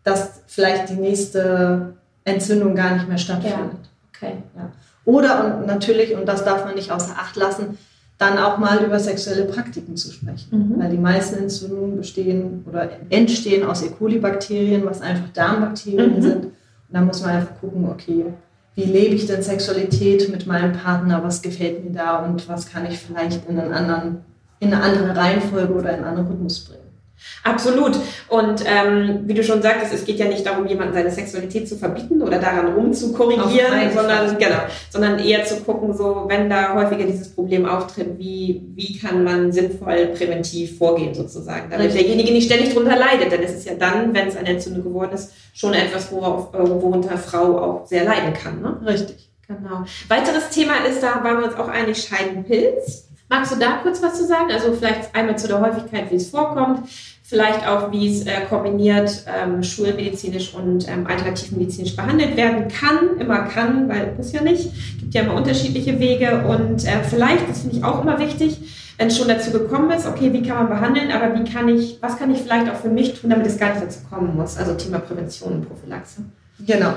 dass 0.04 0.42
vielleicht 0.46 0.90
die 0.90 0.94
nächste 0.94 1.94
Entzündung 2.24 2.74
gar 2.74 2.94
nicht 2.94 3.08
mehr 3.08 3.18
stattfindet. 3.18 3.78
Okay. 4.14 4.34
Oder 5.06 5.56
und 5.58 5.66
natürlich, 5.66 6.14
und 6.14 6.26
das 6.26 6.44
darf 6.44 6.66
man 6.66 6.74
nicht 6.74 6.92
außer 6.92 7.14
Acht 7.18 7.36
lassen, 7.36 7.78
dann 8.18 8.36
auch 8.36 8.58
mal 8.58 8.84
über 8.84 8.98
sexuelle 8.98 9.44
Praktiken 9.44 9.96
zu 9.96 10.12
sprechen. 10.12 10.50
Mhm. 10.50 10.80
Weil 10.82 10.90
die 10.90 10.98
meisten 10.98 11.38
Entzündungen 11.38 11.96
bestehen 11.96 12.62
oder 12.68 12.90
entstehen 13.08 13.64
aus 13.66 13.82
E. 13.82 13.88
coli-Bakterien, 13.88 14.84
was 14.84 15.00
einfach 15.00 15.30
Darmbakterien 15.32 16.16
Mhm. 16.16 16.22
sind. 16.22 16.46
Da 16.92 17.00
muss 17.00 17.22
man 17.22 17.36
einfach 17.36 17.60
gucken, 17.60 17.88
okay, 17.88 18.26
wie 18.74 18.84
lebe 18.84 19.14
ich 19.14 19.26
denn 19.26 19.42
Sexualität 19.42 20.28
mit 20.30 20.46
meinem 20.46 20.72
Partner, 20.72 21.22
was 21.22 21.42
gefällt 21.42 21.84
mir 21.84 21.92
da 21.92 22.24
und 22.24 22.48
was 22.48 22.66
kann 22.66 22.86
ich 22.86 22.98
vielleicht 22.98 23.48
in, 23.48 23.58
einen 23.58 23.72
anderen, 23.72 24.24
in 24.58 24.72
eine 24.72 24.82
andere 24.82 25.16
Reihenfolge 25.16 25.72
oder 25.72 25.90
in 25.90 25.96
einen 25.96 26.04
anderen 26.04 26.28
Rhythmus 26.28 26.64
bringen. 26.64 26.79
Absolut. 27.42 27.96
Und 28.28 28.62
ähm, 28.66 29.20
wie 29.24 29.34
du 29.34 29.42
schon 29.42 29.62
sagtest, 29.62 29.94
es 29.94 30.04
geht 30.04 30.18
ja 30.18 30.26
nicht 30.26 30.44
darum, 30.44 30.66
jemanden 30.66 30.94
seine 30.94 31.10
Sexualität 31.10 31.68
zu 31.68 31.76
verbieten 31.76 32.22
oder 32.22 32.38
daran 32.38 32.74
rumzukorrigieren, 32.74 33.92
sondern 33.94 34.38
genau, 34.38 34.60
sondern 34.90 35.18
eher 35.18 35.44
zu 35.44 35.56
gucken, 35.60 35.94
so 35.94 36.24
wenn 36.28 36.50
da 36.50 36.74
häufiger 36.74 37.04
dieses 37.04 37.30
Problem 37.34 37.66
auftritt, 37.66 38.18
wie 38.18 38.62
wie 38.74 38.98
kann 38.98 39.24
man 39.24 39.52
sinnvoll 39.52 40.08
präventiv 40.16 40.78
vorgehen 40.78 41.14
sozusagen, 41.14 41.70
damit 41.70 41.86
Richtig. 41.86 42.02
derjenige 42.02 42.32
nicht 42.32 42.46
ständig 42.46 42.74
drunter 42.74 42.96
leidet, 42.96 43.32
denn 43.32 43.42
es 43.42 43.54
ist 43.54 43.66
ja 43.66 43.74
dann, 43.74 44.14
wenn 44.14 44.28
es 44.28 44.36
eine 44.36 44.50
Entzündung 44.50 44.84
geworden 44.84 45.12
ist, 45.12 45.32
schon 45.54 45.74
etwas, 45.74 46.12
worauf 46.12 46.54
äh, 46.54 46.58
worunter 46.58 47.16
Frau 47.16 47.58
auch 47.58 47.86
sehr 47.86 48.04
leiden 48.04 48.32
kann. 48.34 48.60
Ne? 48.60 48.80
Richtig. 48.86 49.30
Genau. 49.46 49.84
Weiteres 50.08 50.50
Thema 50.50 50.84
ist, 50.88 51.02
da 51.02 51.24
waren 51.24 51.40
wir 51.40 51.46
uns 51.46 51.56
auch 51.56 51.68
einig, 51.68 52.02
Scheidenpilz. 52.02 53.08
Magst 53.28 53.52
du 53.52 53.56
da 53.56 53.78
kurz 53.82 54.02
was 54.02 54.16
zu 54.16 54.26
sagen? 54.26 54.50
Also 54.50 54.72
vielleicht 54.72 55.14
einmal 55.14 55.38
zu 55.38 55.48
der 55.48 55.60
Häufigkeit, 55.60 56.10
wie 56.10 56.16
es 56.16 56.30
vorkommt, 56.30 56.88
vielleicht 57.30 57.66
auch, 57.66 57.92
wie 57.92 58.10
es 58.10 58.26
äh, 58.26 58.40
kombiniert 58.48 59.24
ähm, 59.26 59.62
schulmedizinisch 59.62 60.52
und 60.52 60.88
ähm, 60.88 61.06
alternativmedizinisch 61.06 61.94
behandelt 61.94 62.36
werden 62.36 62.66
kann, 62.66 63.20
immer 63.20 63.42
kann, 63.42 63.88
weil 63.88 64.14
muss 64.16 64.32
ja 64.32 64.42
nicht, 64.42 64.70
gibt 64.98 65.14
ja 65.14 65.22
immer 65.22 65.34
unterschiedliche 65.34 66.00
Wege 66.00 66.44
und 66.48 66.84
äh, 66.84 67.04
vielleicht, 67.08 67.48
das 67.48 67.60
finde 67.60 67.76
ich 67.76 67.84
auch 67.84 68.02
immer 68.02 68.18
wichtig, 68.18 68.58
wenn 68.98 69.06
es 69.06 69.16
schon 69.16 69.28
dazu 69.28 69.52
gekommen 69.52 69.92
ist, 69.92 70.06
okay, 70.06 70.32
wie 70.32 70.42
kann 70.42 70.56
man 70.56 70.68
behandeln, 70.68 71.12
aber 71.12 71.38
wie 71.38 71.48
kann 71.48 71.68
ich, 71.68 71.98
was 72.02 72.18
kann 72.18 72.34
ich 72.34 72.40
vielleicht 72.40 72.68
auch 72.68 72.74
für 72.74 72.88
mich 72.88 73.18
tun, 73.18 73.30
damit 73.30 73.46
es 73.46 73.58
gar 73.58 73.70
nicht 73.70 73.82
dazu 73.82 74.00
kommen 74.10 74.34
muss, 74.34 74.56
also 74.56 74.74
Thema 74.74 74.98
Prävention 74.98 75.52
und 75.52 75.68
Prophylaxe. 75.68 76.22
Genau. 76.66 76.94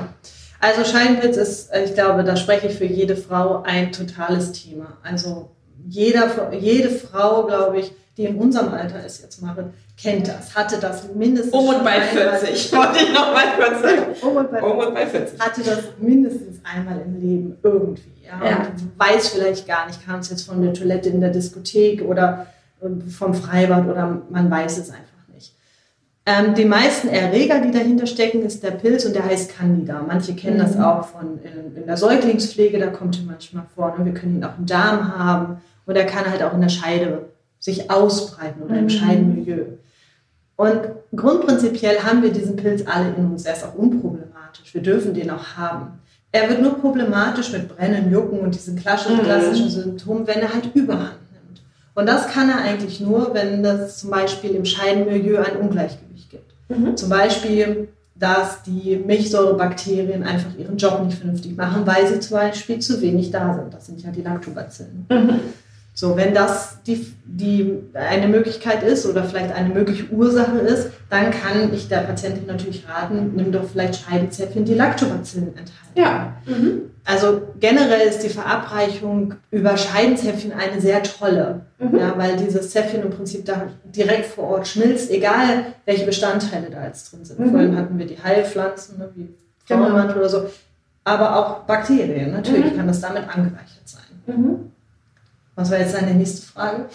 Also 0.60 0.84
Scheinpilz 0.84 1.38
ist, 1.38 1.70
ich 1.86 1.94
glaube, 1.94 2.24
da 2.24 2.36
spreche 2.38 2.68
ich 2.68 2.74
für 2.74 2.86
jede 2.86 3.16
Frau 3.16 3.62
ein 3.62 3.92
totales 3.92 4.52
Thema. 4.54 4.98
Also 5.04 5.52
jeder, 5.88 6.54
jede 6.54 6.90
Frau, 6.90 7.46
glaube 7.46 7.80
ich, 7.80 7.92
die 8.18 8.25
in 8.25 8.38
unserem 8.38 8.70
Alter 8.74 9.06
ist 9.06 9.22
jetzt, 9.22 9.42
Marit, 9.42 9.68
kennt 10.01 10.27
das, 10.27 10.55
hatte 10.55 10.79
das 10.79 11.13
mindestens. 11.13 11.53
Um 11.53 11.67
und 11.67 11.83
bei 11.83 12.01
40, 12.01 12.73
wollte 12.73 13.03
ich 13.03 13.13
noch 13.13 13.33
mal 13.33 13.45
kurz 13.57 13.81
sagen. 13.81 14.03
Um 14.21 14.35
und 14.38 14.51
bei, 14.51 14.62
um 14.62 14.77
und 14.77 14.93
bei 14.93 15.05
40. 15.05 15.39
Hatte 15.39 15.63
das 15.63 15.79
mindestens 16.00 16.59
einmal 16.63 17.01
im 17.01 17.19
Leben 17.19 17.57
irgendwie. 17.63 18.12
Ja? 18.25 18.45
ja. 18.45 18.57
Und 18.57 19.00
weiß 19.00 19.29
vielleicht 19.29 19.67
gar 19.67 19.88
nicht, 19.88 20.05
kam 20.05 20.19
es 20.19 20.29
jetzt 20.29 20.43
von 20.43 20.62
der 20.62 20.73
Toilette 20.73 21.09
in 21.09 21.21
der 21.21 21.29
Diskothek 21.29 22.01
oder 22.01 22.47
vom 23.09 23.33
Freibad 23.33 23.88
oder 23.88 24.21
man 24.29 24.51
weiß 24.51 24.77
es 24.77 24.89
einfach 24.89 25.27
nicht. 25.33 25.53
Ähm, 26.25 26.53
die 26.53 26.65
meisten 26.65 27.07
Erreger, 27.07 27.59
die 27.59 27.71
dahinter 27.71 28.07
stecken, 28.07 28.43
ist 28.43 28.63
der 28.63 28.71
Pilz 28.71 29.05
und 29.05 29.15
der 29.15 29.25
heißt 29.25 29.55
Candida. 29.55 30.03
Manche 30.05 30.35
kennen 30.35 30.57
mhm. 30.57 30.62
das 30.62 30.77
auch 30.77 31.05
von 31.05 31.39
in, 31.43 31.75
in, 31.75 31.85
der 31.85 31.97
Säuglingspflege, 31.97 32.79
da 32.79 32.88
kommt 32.88 33.17
er 33.19 33.25
manchmal 33.25 33.65
vor. 33.75 33.95
Ne? 33.97 34.05
Wir 34.05 34.13
können 34.13 34.38
ihn 34.38 34.43
auch 34.43 34.57
im 34.57 34.65
Darm 34.65 35.17
haben 35.17 35.62
und 35.85 35.95
er 35.95 36.05
kann 36.05 36.29
halt 36.29 36.43
auch 36.43 36.53
in 36.53 36.62
der 36.62 36.69
Scheide 36.69 37.29
sich 37.63 37.89
ausbreiten 37.89 38.62
oder 38.62 38.75
im 38.75 38.84
mhm. 38.84 38.89
Scheidenmilieu. 38.89 39.63
Und 40.58 40.79
grundprinzipiell 41.15 42.00
haben 42.00 42.22
wir 42.22 42.34
diesen 42.34 42.58
Pilz 42.58 42.84
alle 42.86 43.13
in 43.15 43.25
uns. 43.25 43.46
Er 43.46 43.53
ist 43.53 43.63
auch 43.63 43.75
unproblematisch. 43.75 44.74
Wir 44.74 44.82
dürfen 44.82 45.13
den 45.13 45.29
auch 45.29 45.55
haben. 45.55 46.00
Er 46.34 46.50
wird 46.50 46.62
nur 46.62 46.77
problematisch 46.77 47.53
mit 47.53 47.70
Brennen, 47.70 48.12
Jucken 48.12 48.39
und 48.39 48.53
diesen 48.53 48.75
klassischen, 48.75 49.17
mhm. 49.17 49.24
klassischen 49.24 49.70
Symptomen, 49.70 50.27
wenn 50.27 50.39
er 50.39 50.53
halt 50.53 50.75
Überhand 50.75 51.20
nimmt. 51.32 51.62
Und 51.96 52.05
das 52.05 52.27
kann 52.27 52.50
er 52.50 52.58
eigentlich 52.58 53.00
nur, 53.00 53.34
wenn 53.34 53.63
es 53.63 54.00
zum 54.00 54.10
Beispiel 54.10 54.55
im 54.55 54.65
Scheidenmilieu 54.65 55.39
ein 55.39 55.55
Ungleichgewicht 55.55 56.32
gibt. 56.32 56.53
Mhm. 56.67 56.98
Zum 56.98 57.08
Beispiel, 57.08 57.88
dass 58.15 58.62
die 58.63 58.98
Milchsäurebakterien 58.98 60.24
einfach 60.24 60.50
ihren 60.58 60.75
Job 60.75 61.01
nicht 61.05 61.17
vernünftig 61.17 61.55
machen, 61.55 61.88
weil 61.88 62.08
sie 62.08 62.20
zum 62.20 62.38
Beispiel 62.38 62.79
zu 62.79 63.01
wenig 63.01 63.32
da 63.32 63.53
sind. 63.53 63.74
Das 63.74 63.86
sind 63.86 64.01
ja 64.03 64.12
die 64.12 64.22
Lactobacillen. 64.22 65.05
Mhm. 65.10 65.39
So, 65.95 66.17
wenn 66.17 66.33
das 66.33 66.81
die, 66.88 67.13
die 67.23 67.79
eine 67.93 68.27
Möglichkeit 68.27 68.81
ist 68.81 69.05
oder 69.05 69.23
vielleicht 69.23 69.53
eine 69.53 69.69
mögliche 69.69 70.09
Ursache 70.09 70.57
ist, 70.57 70.89
dann 71.09 71.29
kann 71.29 71.71
ich 71.71 71.88
der 71.88 72.00
Patientin 72.00 72.47
natürlich 72.47 72.88
raten, 72.89 73.33
nimm 73.35 73.51
doch 73.51 73.65
vielleicht 73.71 74.03
Scheidezäpfchen, 74.03 74.65
die 74.65 74.73
Lactobacillen 74.73 75.50
enthalten. 75.50 75.93
Ja. 75.93 76.33
Mhm. 76.47 76.89
Also 77.05 77.41
generell 77.59 78.07
ist 78.07 78.23
die 78.23 78.29
Verabreichung 78.29 79.35
über 79.51 79.77
Scheidenzäpfchen 79.77 80.53
eine 80.53 80.81
sehr 80.81 81.03
tolle, 81.03 81.62
mhm. 81.77 82.00
ja, 82.00 82.13
weil 82.17 82.38
dieses 82.38 82.71
Zäpfchen 82.71 83.03
im 83.03 83.12
Prinzip 83.12 83.45
da 83.45 83.67
direkt 83.83 84.25
vor 84.25 84.45
Ort 84.45 84.67
schmilzt, 84.67 85.12
egal 85.12 85.65
welche 85.85 86.05
Bestandteile 86.05 86.71
da 86.71 86.85
jetzt 86.85 87.12
drin 87.12 87.23
sind. 87.23 87.39
Mhm. 87.39 87.51
Vorhin 87.51 87.77
hatten 87.77 88.00
wir 88.00 88.07
die 88.07 88.17
Heilpflanzen, 88.23 88.97
ne, 88.97 89.09
wie 89.15 89.29
Frauenmantel 89.65 90.13
genau. 90.13 90.19
oder 90.19 90.29
so, 90.29 90.45
aber 91.03 91.38
auch 91.38 91.59
Bakterien, 91.65 92.31
natürlich 92.31 92.71
mhm. 92.71 92.77
kann 92.77 92.88
das 92.88 93.01
damit 93.01 93.23
angereichert 93.29 93.83
sein. 93.85 94.71
Was 95.55 95.72
war 95.72 95.79
jetzt 95.79 95.93
deine 95.95 96.13
nächste 96.13 96.41
Frage? 96.48 96.86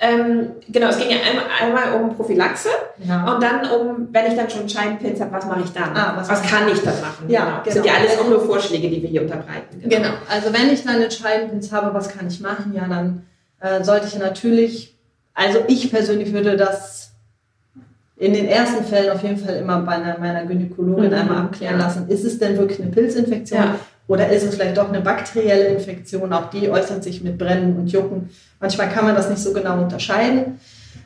Ähm, 0.00 0.52
genau, 0.68 0.88
es 0.88 0.98
ging 0.98 1.10
ja 1.10 1.16
einmal, 1.28 1.44
einmal 1.60 2.00
um 2.00 2.14
Prophylaxe 2.14 2.68
ja. 3.04 3.34
und 3.34 3.42
dann 3.42 3.68
um, 3.68 4.08
wenn 4.12 4.26
ich 4.26 4.36
dann 4.36 4.48
schon 4.48 4.60
einen 4.60 4.68
Scheidenpilz 4.68 5.20
habe, 5.20 5.32
was 5.32 5.44
mache 5.46 5.62
ich 5.64 5.72
dann? 5.72 5.96
Ah, 5.96 6.12
was, 6.16 6.28
was 6.28 6.42
kann 6.42 6.68
ich 6.68 6.80
dann 6.82 7.00
machen? 7.00 7.28
Ja, 7.28 7.44
genau. 7.44 7.60
Das 7.64 7.74
sind 7.74 7.84
ja 7.84 7.94
genau. 7.94 8.06
alles 8.06 8.20
auch 8.20 8.28
nur 8.28 8.46
Vorschläge, 8.46 8.88
die 8.88 9.02
wir 9.02 9.08
hier 9.08 9.22
unterbreiten. 9.22 9.80
Genau. 9.80 9.96
genau. 9.96 10.14
also 10.30 10.52
wenn 10.52 10.72
ich 10.72 10.84
dann 10.84 10.96
einen 10.96 11.10
Scheidenpilz 11.10 11.72
habe, 11.72 11.92
was 11.94 12.10
kann 12.10 12.28
ich 12.28 12.40
machen? 12.40 12.74
Ja, 12.74 12.86
dann 12.86 13.26
äh, 13.58 13.82
sollte 13.82 14.06
ich 14.06 14.16
natürlich, 14.16 14.96
also 15.34 15.58
ich 15.66 15.90
persönlich 15.90 16.32
würde 16.32 16.56
das 16.56 17.10
in 18.16 18.34
den 18.34 18.46
ersten 18.46 18.84
Fällen 18.84 19.10
auf 19.10 19.22
jeden 19.24 19.38
Fall 19.38 19.56
immer 19.56 19.80
bei 19.80 19.92
einer, 19.92 20.18
meiner 20.18 20.44
Gynäkologin 20.44 21.10
mhm. 21.10 21.14
einmal 21.14 21.38
abklären 21.38 21.78
lassen. 21.78 22.08
Ist 22.08 22.24
es 22.24 22.38
denn 22.38 22.56
wirklich 22.56 22.80
eine 22.80 22.90
Pilzinfektion? 22.90 23.60
Ja. 23.60 23.74
Oder 24.08 24.30
ist 24.30 24.42
es 24.42 24.54
vielleicht 24.54 24.76
doch 24.76 24.88
eine 24.88 25.02
bakterielle 25.02 25.66
Infektion? 25.66 26.32
Auch 26.32 26.50
die 26.50 26.68
äußert 26.68 27.04
sich 27.04 27.22
mit 27.22 27.38
Brennen 27.38 27.76
und 27.76 27.92
Jucken. 27.92 28.30
Manchmal 28.58 28.88
kann 28.88 29.04
man 29.04 29.14
das 29.14 29.28
nicht 29.28 29.40
so 29.40 29.52
genau 29.52 29.80
unterscheiden. 29.80 30.58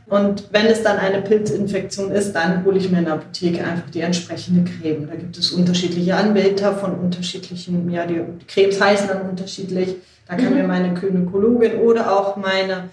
Und 0.06 0.48
wenn 0.52 0.66
es 0.66 0.82
dann 0.82 0.98
eine 0.98 1.20
Pilzinfektion 1.20 2.12
ist, 2.12 2.32
dann 2.32 2.64
hole 2.64 2.78
ich 2.78 2.90
mir 2.90 2.98
in 2.98 3.06
der 3.06 3.14
Apotheke 3.14 3.64
einfach 3.64 3.90
die 3.90 4.00
entsprechende 4.00 4.70
Creme. 4.70 5.08
Da 5.08 5.16
gibt 5.16 5.36
es 5.36 5.50
unterschiedliche 5.52 6.16
Anbieter 6.16 6.74
von 6.74 6.94
unterschiedlichen, 6.94 7.90
ja, 7.90 8.06
die 8.06 8.20
Cremes 8.46 8.80
heißen 8.80 9.08
dann 9.08 9.22
unterschiedlich. 9.22 9.96
Da 10.28 10.36
kann 10.36 10.50
mhm. 10.50 10.58
mir 10.58 10.64
meine 10.64 10.94
Gynäkologin 10.94 11.76
oder 11.76 12.16
auch 12.16 12.36
meine 12.36 12.90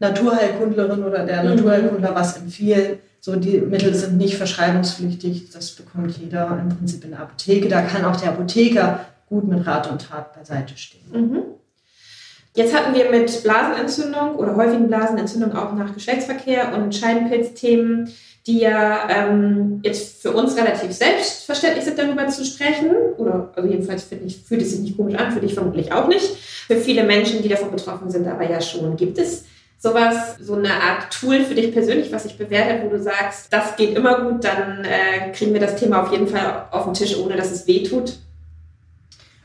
Naturheilkundlerin 0.00 1.04
oder 1.04 1.24
der 1.24 1.42
mhm. 1.42 1.50
Naturheilkundler 1.50 2.14
was 2.14 2.38
empfehlen. 2.38 2.98
So, 3.20 3.36
die 3.36 3.60
Mittel 3.60 3.94
sind 3.94 4.16
nicht 4.16 4.36
verschreibungspflichtig. 4.36 5.50
Das 5.50 5.70
bekommt 5.72 6.16
jeder 6.16 6.58
im 6.60 6.76
Prinzip 6.76 7.04
in 7.04 7.10
der 7.10 7.20
Apotheke. 7.20 7.68
Da 7.68 7.82
kann 7.82 8.04
auch 8.04 8.16
der 8.16 8.30
Apotheker 8.30 9.00
gut 9.32 9.48
mit 9.48 9.66
Rat 9.66 9.90
und 9.90 10.08
Tat 10.08 10.34
beiseite 10.34 10.76
stehen. 10.76 11.10
Mhm. 11.10 11.42
Jetzt 12.54 12.76
hatten 12.76 12.94
wir 12.94 13.10
mit 13.10 13.42
Blasenentzündung 13.42 14.36
oder 14.36 14.56
häufigen 14.56 14.88
Blasenentzündung 14.88 15.56
auch 15.56 15.72
nach 15.72 15.94
Geschlechtsverkehr 15.94 16.74
und 16.74 16.94
Scheidenpilzthemen, 16.94 18.12
die 18.46 18.58
ja 18.58 19.08
ähm, 19.08 19.80
jetzt 19.82 20.20
für 20.20 20.32
uns 20.32 20.56
relativ 20.56 20.92
selbstverständlich 20.92 21.84
sind, 21.84 21.98
darüber 21.98 22.28
zu 22.28 22.44
sprechen. 22.44 22.90
Oder 23.16 23.52
also 23.56 23.68
jedenfalls 23.68 24.06
ich, 24.12 24.42
fühlt 24.42 24.60
es 24.60 24.72
sich 24.72 24.80
nicht 24.80 24.96
komisch 24.98 25.14
an, 25.14 25.32
für 25.32 25.40
dich 25.40 25.54
vermutlich 25.54 25.92
auch 25.92 26.08
nicht. 26.08 26.26
Für 26.66 26.76
viele 26.76 27.04
Menschen, 27.04 27.42
die 27.42 27.48
davon 27.48 27.70
betroffen 27.70 28.10
sind, 28.10 28.26
aber 28.28 28.48
ja 28.48 28.60
schon. 28.60 28.96
Gibt 28.96 29.16
es 29.16 29.44
sowas, 29.78 30.36
so 30.38 30.54
eine 30.54 30.74
Art 30.74 31.10
Tool 31.10 31.40
für 31.40 31.54
dich 31.54 31.72
persönlich, 31.72 32.12
was 32.12 32.24
sich 32.24 32.36
bewährt 32.36 32.84
wo 32.84 32.90
du 32.90 33.02
sagst, 33.02 33.52
das 33.52 33.76
geht 33.76 33.96
immer 33.96 34.20
gut, 34.20 34.44
dann 34.44 34.84
äh, 34.84 35.32
kriegen 35.32 35.54
wir 35.54 35.60
das 35.60 35.76
Thema 35.76 36.02
auf 36.02 36.12
jeden 36.12 36.28
Fall 36.28 36.66
auf 36.70 36.84
den 36.84 36.94
Tisch, 36.94 37.16
ohne 37.16 37.36
dass 37.36 37.50
es 37.50 37.66
weh 37.66 37.82
tut? 37.82 38.18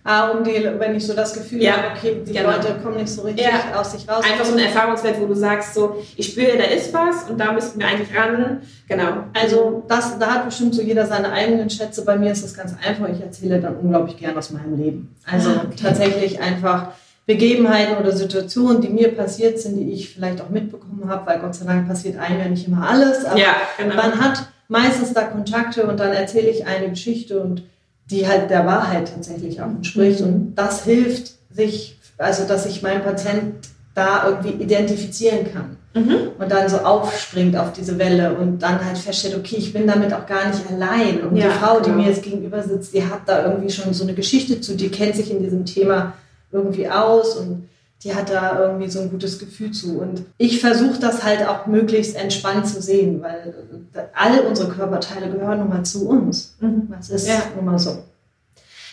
Ah, 0.09 0.29
um 0.29 0.41
die, 0.41 0.53
wenn 0.77 0.95
ich 0.95 1.05
so 1.05 1.13
das 1.13 1.33
Gefühl 1.33 1.61
ja, 1.61 1.73
habe, 1.73 1.87
okay, 1.93 2.21
die 2.25 2.31
genau. 2.31 2.51
Leute 2.51 2.79
kommen 2.81 2.95
nicht 2.95 3.09
so 3.09 3.23
richtig 3.23 3.45
ja. 3.45 3.77
aus 3.77 3.91
sich 3.91 4.07
raus. 4.07 4.23
Einfach 4.23 4.45
so 4.45 4.53
ein 4.53 4.59
Erfahrungswert, 4.59 5.19
wo 5.19 5.25
du 5.25 5.33
sagst, 5.33 5.73
so, 5.73 6.01
ich 6.15 6.27
spüre, 6.27 6.57
da 6.57 6.63
ist 6.63 6.93
was 6.93 7.29
und 7.29 7.37
da 7.37 7.51
müssten 7.51 7.77
wir 7.77 7.87
eigentlich 7.87 8.17
ran. 8.17 8.61
Genau. 8.87 9.25
Also 9.33 9.83
das, 9.89 10.17
da 10.17 10.27
hat 10.27 10.45
bestimmt 10.45 10.75
so 10.75 10.81
jeder 10.81 11.05
seine 11.05 11.29
eigenen 11.33 11.69
Schätze. 11.69 12.05
Bei 12.05 12.17
mir 12.17 12.31
ist 12.31 12.41
das 12.41 12.53
ganz 12.53 12.73
einfach. 12.81 13.09
Ich 13.09 13.19
erzähle 13.19 13.59
dann 13.59 13.75
unglaublich 13.75 14.15
gern 14.15 14.37
aus 14.37 14.49
meinem 14.51 14.77
Leben. 14.77 15.13
Also 15.29 15.49
ah, 15.49 15.65
okay. 15.65 15.75
tatsächlich 15.81 16.39
einfach 16.39 16.93
Begebenheiten 17.25 17.97
oder 17.97 18.13
Situationen, 18.13 18.81
die 18.81 18.87
mir 18.87 19.13
passiert 19.13 19.59
sind, 19.59 19.75
die 19.75 19.91
ich 19.91 20.13
vielleicht 20.13 20.39
auch 20.39 20.47
mitbekommen 20.47 21.03
habe, 21.09 21.27
weil 21.27 21.39
Gott 21.39 21.53
sei 21.53 21.65
Dank 21.65 21.85
passiert 21.85 22.17
einem 22.17 22.39
ja 22.39 22.47
nicht 22.47 22.65
immer 22.65 22.89
alles, 22.89 23.25
aber 23.25 23.37
ja, 23.37 23.57
genau. 23.77 23.95
man 23.95 24.21
hat 24.21 24.47
meistens 24.69 25.11
da 25.11 25.23
Kontakte 25.23 25.85
und 25.85 25.99
dann 25.99 26.13
erzähle 26.13 26.47
ich 26.47 26.65
eine 26.65 26.89
Geschichte 26.91 27.41
und 27.41 27.63
die 28.09 28.27
halt 28.27 28.49
der 28.49 28.65
Wahrheit 28.65 29.11
tatsächlich 29.13 29.61
auch 29.61 29.67
entspricht. 29.67 30.21
Und 30.21 30.55
das 30.55 30.83
hilft 30.83 31.33
sich, 31.49 31.99
also 32.17 32.47
dass 32.47 32.63
sich 32.63 32.81
mein 32.81 33.03
Patient 33.03 33.55
da 33.93 34.27
irgendwie 34.29 34.63
identifizieren 34.63 35.51
kann 35.51 35.77
mhm. 35.93 36.29
und 36.37 36.51
dann 36.51 36.69
so 36.69 36.77
aufspringt 36.77 37.57
auf 37.57 37.73
diese 37.73 37.97
Welle 37.97 38.35
und 38.35 38.59
dann 38.59 38.83
halt 38.83 38.97
feststellt, 38.97 39.35
okay, 39.35 39.55
ich 39.57 39.73
bin 39.73 39.87
damit 39.87 40.13
auch 40.13 40.25
gar 40.25 40.47
nicht 40.47 40.61
allein. 40.71 41.21
Und 41.21 41.35
ja, 41.35 41.47
die 41.47 41.53
Frau, 41.53 41.79
die 41.79 41.89
genau. 41.89 42.03
mir 42.03 42.09
jetzt 42.09 42.23
gegenüber 42.23 42.61
sitzt, 42.61 42.93
die 42.93 43.03
hat 43.03 43.21
da 43.25 43.43
irgendwie 43.45 43.71
schon 43.71 43.93
so 43.93 44.03
eine 44.03 44.13
Geschichte 44.13 44.61
zu, 44.61 44.75
die 44.75 44.89
kennt 44.89 45.15
sich 45.15 45.31
in 45.31 45.41
diesem 45.41 45.65
Thema 45.65 46.13
irgendwie 46.51 46.87
aus 46.87 47.35
und 47.35 47.67
die 48.03 48.13
hat 48.13 48.29
da 48.29 48.59
irgendwie 48.59 48.89
so 48.89 49.01
ein 49.01 49.09
gutes 49.09 49.39
Gefühl 49.39 49.71
zu. 49.71 49.99
Und 49.99 50.23
ich 50.37 50.61
versuche 50.61 50.99
das 50.99 51.23
halt 51.23 51.47
auch 51.47 51.65
möglichst 51.65 52.15
entspannt 52.15 52.67
zu 52.67 52.81
sehen, 52.81 53.21
weil 53.21 53.53
alle 54.13 54.43
unsere 54.43 54.69
Körperteile 54.71 55.31
gehören 55.31 55.59
nun 55.59 55.69
mal 55.69 55.83
zu 55.83 56.07
uns. 56.07 56.55
Mhm. 56.59 56.87
Das 56.95 57.09
ist 57.09 57.27
ja. 57.27 57.41
nun 57.55 57.65
mal 57.65 57.79
so. 57.79 57.97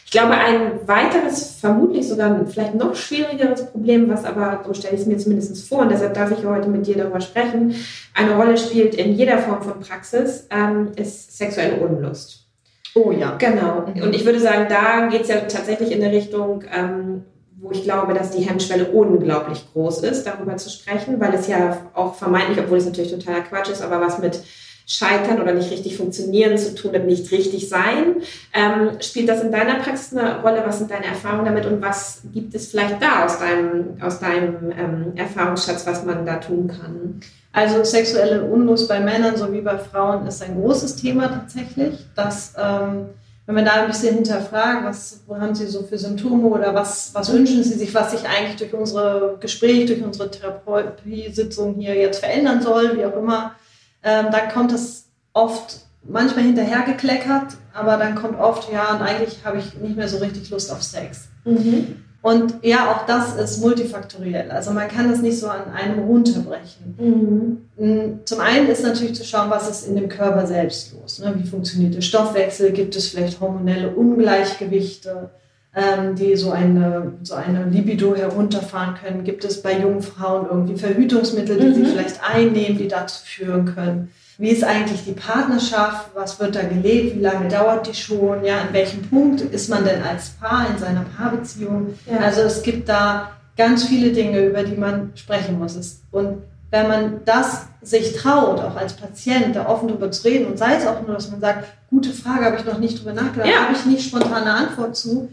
Ich 0.06 0.10
glaube, 0.10 0.34
ein 0.34 0.86
weiteres, 0.86 1.56
vermutlich 1.60 2.06
sogar 2.06 2.46
vielleicht 2.46 2.76
noch 2.76 2.94
schwierigeres 2.94 3.66
Problem, 3.66 4.08
was 4.08 4.24
aber, 4.24 4.62
so 4.64 4.72
stelle 4.72 4.94
ich 4.94 5.00
es 5.00 5.06
mir 5.06 5.18
zumindest 5.18 5.68
vor, 5.68 5.80
und 5.80 5.90
deshalb 5.90 6.14
darf 6.14 6.30
ich 6.30 6.44
heute 6.44 6.68
mit 6.68 6.86
dir 6.86 6.96
darüber 6.96 7.20
sprechen, 7.20 7.74
eine 8.14 8.36
Rolle 8.36 8.56
spielt 8.56 8.94
in 8.94 9.14
jeder 9.14 9.38
Form 9.38 9.62
von 9.62 9.80
Praxis, 9.80 10.46
ähm, 10.50 10.92
ist 10.94 11.36
sexuelle 11.36 11.84
Unlust. 11.84 12.46
Oh 12.94 13.10
ja. 13.10 13.36
Genau. 13.38 13.86
Mhm. 13.92 14.02
Und 14.02 14.14
ich 14.14 14.24
würde 14.24 14.38
sagen, 14.38 14.66
da 14.68 15.08
geht 15.08 15.22
es 15.22 15.28
ja 15.28 15.40
tatsächlich 15.40 15.90
in 15.90 16.00
der 16.00 16.12
Richtung, 16.12 16.62
ähm, 16.72 17.24
wo 17.64 17.70
ich 17.70 17.82
glaube, 17.82 18.12
dass 18.12 18.30
die 18.30 18.42
Hemmschwelle 18.42 18.90
unglaublich 18.90 19.66
groß 19.72 20.02
ist, 20.02 20.24
darüber 20.24 20.56
zu 20.58 20.68
sprechen, 20.68 21.18
weil 21.18 21.32
es 21.32 21.48
ja 21.48 21.78
auch 21.94 22.14
vermeintlich, 22.14 22.58
obwohl 22.58 22.76
es 22.76 22.84
natürlich 22.84 23.10
totaler 23.10 23.40
Quatsch 23.40 23.70
ist, 23.70 23.80
aber 23.80 24.02
was 24.02 24.18
mit 24.18 24.38
Scheitern 24.86 25.40
oder 25.40 25.54
nicht 25.54 25.70
richtig 25.70 25.96
funktionieren 25.96 26.58
zu 26.58 26.74
tun, 26.74 26.92
mit 26.92 27.06
nicht 27.06 27.32
richtig 27.32 27.70
sein. 27.70 28.16
Ähm, 28.52 29.00
spielt 29.00 29.30
das 29.30 29.42
in 29.42 29.50
deiner 29.50 29.76
Praxis 29.76 30.14
eine 30.14 30.42
Rolle? 30.42 30.62
Was 30.66 30.76
sind 30.76 30.90
deine 30.90 31.06
Erfahrungen 31.06 31.46
damit 31.46 31.64
und 31.64 31.80
was 31.80 32.20
gibt 32.34 32.54
es 32.54 32.70
vielleicht 32.70 33.00
da 33.00 33.24
aus 33.24 33.38
deinem, 33.38 33.96
aus 34.02 34.20
deinem 34.20 34.70
ähm, 34.78 35.12
Erfahrungsschatz, 35.16 35.86
was 35.86 36.04
man 36.04 36.26
da 36.26 36.36
tun 36.36 36.68
kann? 36.68 37.20
Also 37.50 37.82
sexuelle 37.82 38.44
Unlust 38.44 38.86
bei 38.86 39.00
Männern 39.00 39.38
sowie 39.38 39.62
bei 39.62 39.78
Frauen 39.78 40.26
ist 40.26 40.42
ein 40.42 40.60
großes 40.60 40.96
Thema 40.96 41.28
tatsächlich. 41.28 42.04
Dass, 42.14 42.52
ähm, 42.58 43.06
wenn 43.46 43.56
wir 43.56 43.64
da 43.64 43.72
ein 43.72 43.88
bisschen 43.88 44.14
hinterfragen, 44.14 44.84
was 44.84 45.20
haben 45.28 45.54
Sie 45.54 45.66
so 45.66 45.82
für 45.82 45.98
Symptome 45.98 46.46
oder 46.48 46.74
was, 46.74 47.14
was 47.14 47.32
wünschen 47.32 47.62
Sie 47.62 47.74
sich, 47.74 47.94
was 47.94 48.12
sich 48.12 48.26
eigentlich 48.26 48.56
durch 48.56 48.72
unsere 48.72 49.36
Gespräche, 49.38 49.86
durch 49.86 50.02
unsere 50.02 50.30
Therapiesitzung 50.30 51.74
hier 51.74 51.94
jetzt 51.94 52.20
verändern 52.20 52.62
soll, 52.62 52.96
wie 52.96 53.04
auch 53.04 53.16
immer, 53.16 53.54
ähm, 54.02 54.26
dann 54.30 54.48
kommt 54.50 54.72
es 54.72 55.08
oft 55.34 55.80
manchmal 56.02 56.44
hinterhergekleckert, 56.44 57.54
aber 57.72 57.96
dann 57.96 58.14
kommt 58.14 58.38
oft, 58.38 58.72
ja, 58.72 58.94
und 58.94 59.02
eigentlich 59.02 59.44
habe 59.44 59.58
ich 59.58 59.74
nicht 59.74 59.96
mehr 59.96 60.08
so 60.08 60.18
richtig 60.18 60.48
Lust 60.50 60.72
auf 60.72 60.82
Sex. 60.82 61.28
Mhm. 61.44 62.03
Und 62.24 62.54
ja, 62.62 62.90
auch 62.90 63.04
das 63.04 63.36
ist 63.36 63.60
multifaktoriell. 63.60 64.50
Also 64.50 64.70
man 64.70 64.88
kann 64.88 65.10
das 65.10 65.20
nicht 65.20 65.38
so 65.38 65.46
an 65.46 65.70
einem 65.74 65.98
runterbrechen. 66.04 66.96
Mhm. 66.96 67.58
Mm, 67.76 68.20
zum 68.24 68.40
einen 68.40 68.66
ist 68.68 68.82
natürlich 68.82 69.14
zu 69.14 69.24
schauen, 69.24 69.50
was 69.50 69.68
ist 69.68 69.86
in 69.86 69.94
dem 69.94 70.08
Körper 70.08 70.46
selbst 70.46 70.94
los. 70.94 71.18
Ne? 71.18 71.34
Wie 71.36 71.46
funktioniert 71.46 71.94
der 71.94 72.00
Stoffwechsel? 72.00 72.72
Gibt 72.72 72.96
es 72.96 73.08
vielleicht 73.08 73.40
hormonelle 73.40 73.90
Ungleichgewichte, 73.90 75.32
ähm, 75.76 76.14
die 76.14 76.34
so 76.36 76.50
eine, 76.50 77.12
so 77.22 77.34
eine 77.34 77.66
Libido 77.66 78.16
herunterfahren 78.16 78.94
können? 78.94 79.24
Gibt 79.24 79.44
es 79.44 79.60
bei 79.60 79.78
jungen 79.78 80.00
Frauen 80.00 80.46
irgendwie 80.50 80.78
Verhütungsmittel, 80.78 81.58
die 81.58 81.66
mhm. 81.66 81.74
sie 81.74 81.84
vielleicht 81.84 82.20
einnehmen, 82.24 82.78
die 82.78 82.88
dazu 82.88 83.22
führen 83.22 83.66
können? 83.66 84.12
Wie 84.38 84.50
ist 84.50 84.64
eigentlich 84.64 85.04
die 85.04 85.12
Partnerschaft? 85.12 86.10
Was 86.14 86.40
wird 86.40 86.56
da 86.56 86.62
gelebt? 86.62 87.16
Wie 87.16 87.20
lange 87.20 87.48
dauert 87.48 87.86
die 87.86 87.94
schon? 87.94 88.44
Ja, 88.44 88.62
an 88.62 88.72
welchem 88.72 89.02
Punkt 89.02 89.40
ist 89.40 89.68
man 89.68 89.84
denn 89.84 90.02
als 90.02 90.30
Paar 90.30 90.66
in 90.70 90.78
seiner 90.78 91.04
Paarbeziehung? 91.16 91.94
Ja. 92.10 92.18
Also 92.18 92.42
es 92.42 92.62
gibt 92.62 92.88
da 92.88 93.30
ganz 93.56 93.84
viele 93.84 94.12
Dinge, 94.12 94.40
über 94.40 94.64
die 94.64 94.76
man 94.76 95.12
sprechen 95.14 95.58
muss. 95.58 96.02
Und 96.10 96.38
wenn 96.70 96.88
man 96.88 97.20
das 97.24 97.66
sich 97.82 98.16
traut, 98.16 98.58
auch 98.58 98.76
als 98.76 98.94
Patient 98.94 99.54
da 99.54 99.68
offen 99.68 99.88
drüber 99.88 100.10
zu 100.10 100.26
reden 100.26 100.46
und 100.46 100.58
sei 100.58 100.74
es 100.74 100.86
auch 100.86 101.00
nur, 101.02 101.14
dass 101.14 101.30
man 101.30 101.40
sagt, 101.40 101.68
gute 101.88 102.10
Frage, 102.10 102.46
habe 102.46 102.56
ich 102.56 102.64
noch 102.64 102.78
nicht 102.78 102.98
drüber 102.98 103.12
nachgedacht, 103.12 103.48
ja. 103.48 103.66
habe 103.66 103.74
ich 103.74 103.86
nicht 103.86 104.08
spontane 104.08 104.52
Antwort 104.52 104.96
zu, 104.96 105.28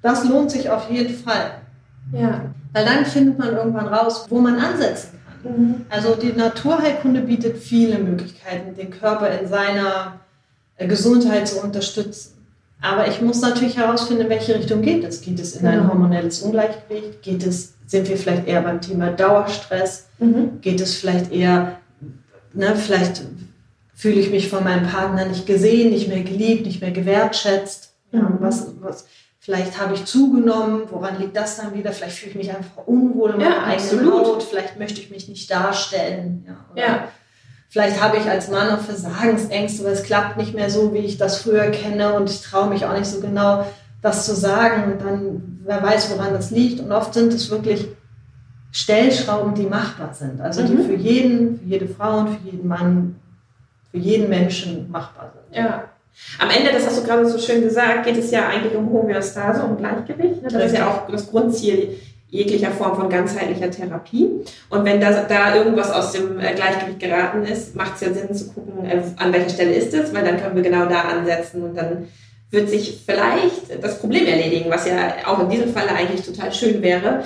das 0.00 0.24
lohnt 0.24 0.50
sich 0.50 0.70
auf 0.70 0.90
jeden 0.90 1.14
Fall. 1.14 1.50
Ja. 2.12 2.46
Weil 2.72 2.84
dann 2.84 3.04
findet 3.04 3.38
man 3.38 3.54
irgendwann 3.54 3.88
raus, 3.88 4.26
wo 4.30 4.38
man 4.38 4.58
ansetzen. 4.58 5.15
Also 5.88 6.14
die 6.14 6.32
Naturheilkunde 6.32 7.20
bietet 7.20 7.58
viele 7.58 7.98
Möglichkeiten, 7.98 8.74
den 8.76 8.90
Körper 8.90 9.28
in 9.38 9.48
seiner 9.48 10.20
äh, 10.76 10.86
Gesundheit 10.86 11.48
zu 11.48 11.60
unterstützen. 11.60 12.36
Aber 12.80 13.08
ich 13.08 13.22
muss 13.22 13.40
natürlich 13.40 13.76
herausfinden, 13.76 14.24
in 14.24 14.28
welche 14.28 14.54
Richtung 14.54 14.82
geht 14.82 15.04
es. 15.04 15.22
Geht 15.22 15.40
es 15.40 15.56
in 15.56 15.62
genau. 15.62 15.82
ein 15.82 15.88
hormonelles 15.88 16.42
Ungleichgewicht? 16.42 17.22
Geht 17.22 17.46
es, 17.46 17.74
sind 17.86 18.08
wir 18.08 18.16
vielleicht 18.16 18.46
eher 18.46 18.60
beim 18.62 18.80
Thema 18.80 19.10
Dauerstress? 19.10 20.08
Mhm. 20.18 20.60
Geht 20.60 20.80
es 20.80 20.96
vielleicht 20.96 21.32
eher, 21.32 21.78
ne, 22.52 22.76
vielleicht 22.76 23.22
fühle 23.94 24.20
ich 24.20 24.30
mich 24.30 24.50
von 24.50 24.62
meinem 24.62 24.86
Partner 24.86 25.24
nicht 25.24 25.46
gesehen, 25.46 25.90
nicht 25.90 26.08
mehr 26.08 26.22
geliebt, 26.22 26.66
nicht 26.66 26.82
mehr 26.82 26.90
gewertschätzt? 26.90 27.94
Mhm. 28.12 28.18
Ja, 28.18 28.36
was, 28.40 28.66
was, 28.80 29.06
Vielleicht 29.46 29.80
habe 29.80 29.94
ich 29.94 30.04
zugenommen. 30.06 30.88
Woran 30.90 31.20
liegt 31.20 31.36
das 31.36 31.56
dann 31.56 31.72
wieder? 31.72 31.92
Vielleicht 31.92 32.18
fühle 32.18 32.30
ich 32.30 32.36
mich 32.36 32.50
einfach 32.50 32.84
unwohl 32.84 33.30
in 33.30 33.36
meiner 33.36 33.50
ja, 33.50 33.62
eigenen 33.62 34.12
Haut. 34.12 34.42
Vielleicht 34.42 34.76
möchte 34.76 35.00
ich 35.00 35.08
mich 35.08 35.28
nicht 35.28 35.48
darstellen. 35.48 36.44
Ja, 36.74 36.82
ja. 36.82 37.08
Vielleicht 37.68 38.02
habe 38.02 38.16
ich 38.16 38.28
als 38.28 38.50
Mann 38.50 38.68
auch 38.70 38.80
Versagensängste, 38.80 39.84
weil 39.84 39.92
es 39.92 40.02
klappt 40.02 40.36
nicht 40.36 40.52
mehr 40.52 40.68
so, 40.68 40.92
wie 40.92 40.98
ich 40.98 41.16
das 41.16 41.42
früher 41.42 41.70
kenne 41.70 42.14
und 42.14 42.28
ich 42.28 42.42
traue 42.42 42.70
mich 42.70 42.86
auch 42.86 42.98
nicht 42.98 43.06
so 43.06 43.20
genau, 43.20 43.64
das 44.02 44.26
zu 44.26 44.34
sagen. 44.34 44.90
Und 44.90 45.00
dann, 45.00 45.60
wer 45.62 45.80
weiß, 45.80 46.10
woran 46.10 46.32
das 46.32 46.50
liegt. 46.50 46.80
Und 46.80 46.90
oft 46.90 47.14
sind 47.14 47.32
es 47.32 47.48
wirklich 47.48 47.86
Stellschrauben, 48.72 49.54
die 49.54 49.66
machbar 49.66 50.12
sind. 50.12 50.40
Also 50.40 50.62
mhm. 50.62 50.66
die 50.66 50.82
für 50.82 50.96
jeden, 50.96 51.60
für 51.60 51.66
jede 51.66 51.86
Frau 51.86 52.18
und 52.18 52.30
für 52.30 52.50
jeden 52.50 52.66
Mann, 52.66 53.14
für 53.92 53.98
jeden 53.98 54.28
Menschen 54.28 54.90
machbar 54.90 55.32
sind. 55.32 55.56
Ja. 55.56 55.84
Am 56.38 56.50
Ende, 56.50 56.72
das 56.72 56.86
hast 56.86 56.98
du 56.98 57.06
gerade 57.06 57.28
so 57.28 57.38
schön 57.38 57.62
gesagt, 57.62 58.06
geht 58.06 58.16
es 58.16 58.30
ja 58.30 58.48
eigentlich 58.48 58.74
um 58.74 58.90
Homöostase, 58.90 59.62
um 59.62 59.76
Gleichgewicht. 59.76 60.40
Das 60.44 60.54
ist 60.54 60.76
ja 60.76 60.88
auch 60.88 61.10
das 61.10 61.30
Grundziel 61.30 61.96
jeglicher 62.28 62.70
Form 62.70 62.96
von 62.96 63.08
ganzheitlicher 63.08 63.70
Therapie. 63.70 64.28
Und 64.68 64.84
wenn 64.84 65.00
da, 65.00 65.22
da 65.22 65.54
irgendwas 65.54 65.90
aus 65.90 66.12
dem 66.12 66.40
äh, 66.40 66.54
Gleichgewicht 66.54 66.98
geraten 66.98 67.44
ist, 67.44 67.76
macht 67.76 67.94
es 67.94 68.00
ja 68.00 68.12
Sinn 68.12 68.34
zu 68.34 68.52
gucken, 68.52 68.84
äh, 68.84 69.00
an 69.16 69.32
welcher 69.32 69.50
Stelle 69.50 69.74
ist 69.74 69.94
es, 69.94 70.12
weil 70.12 70.24
dann 70.24 70.40
können 70.40 70.56
wir 70.56 70.62
genau 70.62 70.86
da 70.86 71.02
ansetzen 71.02 71.62
und 71.62 71.76
dann 71.76 72.08
wird 72.50 72.68
sich 72.68 73.02
vielleicht 73.04 73.82
das 73.82 73.98
Problem 73.98 74.26
erledigen, 74.26 74.70
was 74.70 74.86
ja 74.86 75.14
auch 75.26 75.40
in 75.40 75.50
diesem 75.50 75.72
Falle 75.72 75.90
eigentlich 75.90 76.24
total 76.24 76.52
schön 76.52 76.80
wäre, 76.82 77.24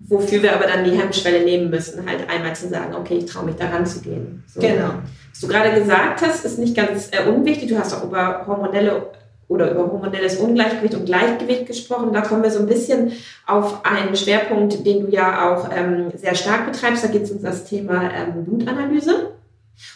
wofür 0.00 0.42
wir 0.42 0.54
aber 0.54 0.66
dann 0.66 0.84
die 0.84 0.98
Hemmschwelle 0.98 1.44
nehmen 1.44 1.70
müssen, 1.70 2.08
halt 2.08 2.28
einmal 2.28 2.54
zu 2.54 2.68
sagen, 2.68 2.94
okay, 2.94 3.18
ich 3.18 3.26
traue 3.26 3.46
mich 3.46 3.56
daran 3.56 3.86
zu 3.86 4.00
gehen. 4.00 4.44
So. 4.46 4.60
Genau. 4.60 4.94
Was 5.30 5.40
du 5.40 5.48
gerade 5.48 5.78
gesagt 5.78 6.22
hast, 6.22 6.44
ist 6.44 6.58
nicht 6.58 6.76
ganz 6.76 7.10
äh, 7.12 7.28
unwichtig. 7.28 7.68
Du 7.68 7.78
hast 7.78 7.94
auch 7.94 8.04
über 8.04 8.44
hormonelle 8.46 9.10
oder 9.48 9.70
über 9.70 9.86
hormonelles 9.86 10.36
Ungleichgewicht 10.36 10.94
und 10.94 11.06
Gleichgewicht 11.06 11.66
gesprochen. 11.66 12.12
Da 12.12 12.22
kommen 12.22 12.42
wir 12.42 12.50
so 12.50 12.60
ein 12.60 12.66
bisschen 12.66 13.12
auf 13.46 13.84
einen 13.84 14.16
Schwerpunkt, 14.16 14.86
den 14.86 15.06
du 15.06 15.12
ja 15.12 15.52
auch 15.52 15.68
ähm, 15.74 16.10
sehr 16.14 16.34
stark 16.34 16.70
betreibst. 16.70 17.04
Da 17.04 17.08
geht 17.08 17.24
es 17.24 17.30
um 17.30 17.42
das 17.42 17.64
Thema 17.64 18.10
ähm, 18.10 18.44
Blutanalyse. 18.44 19.32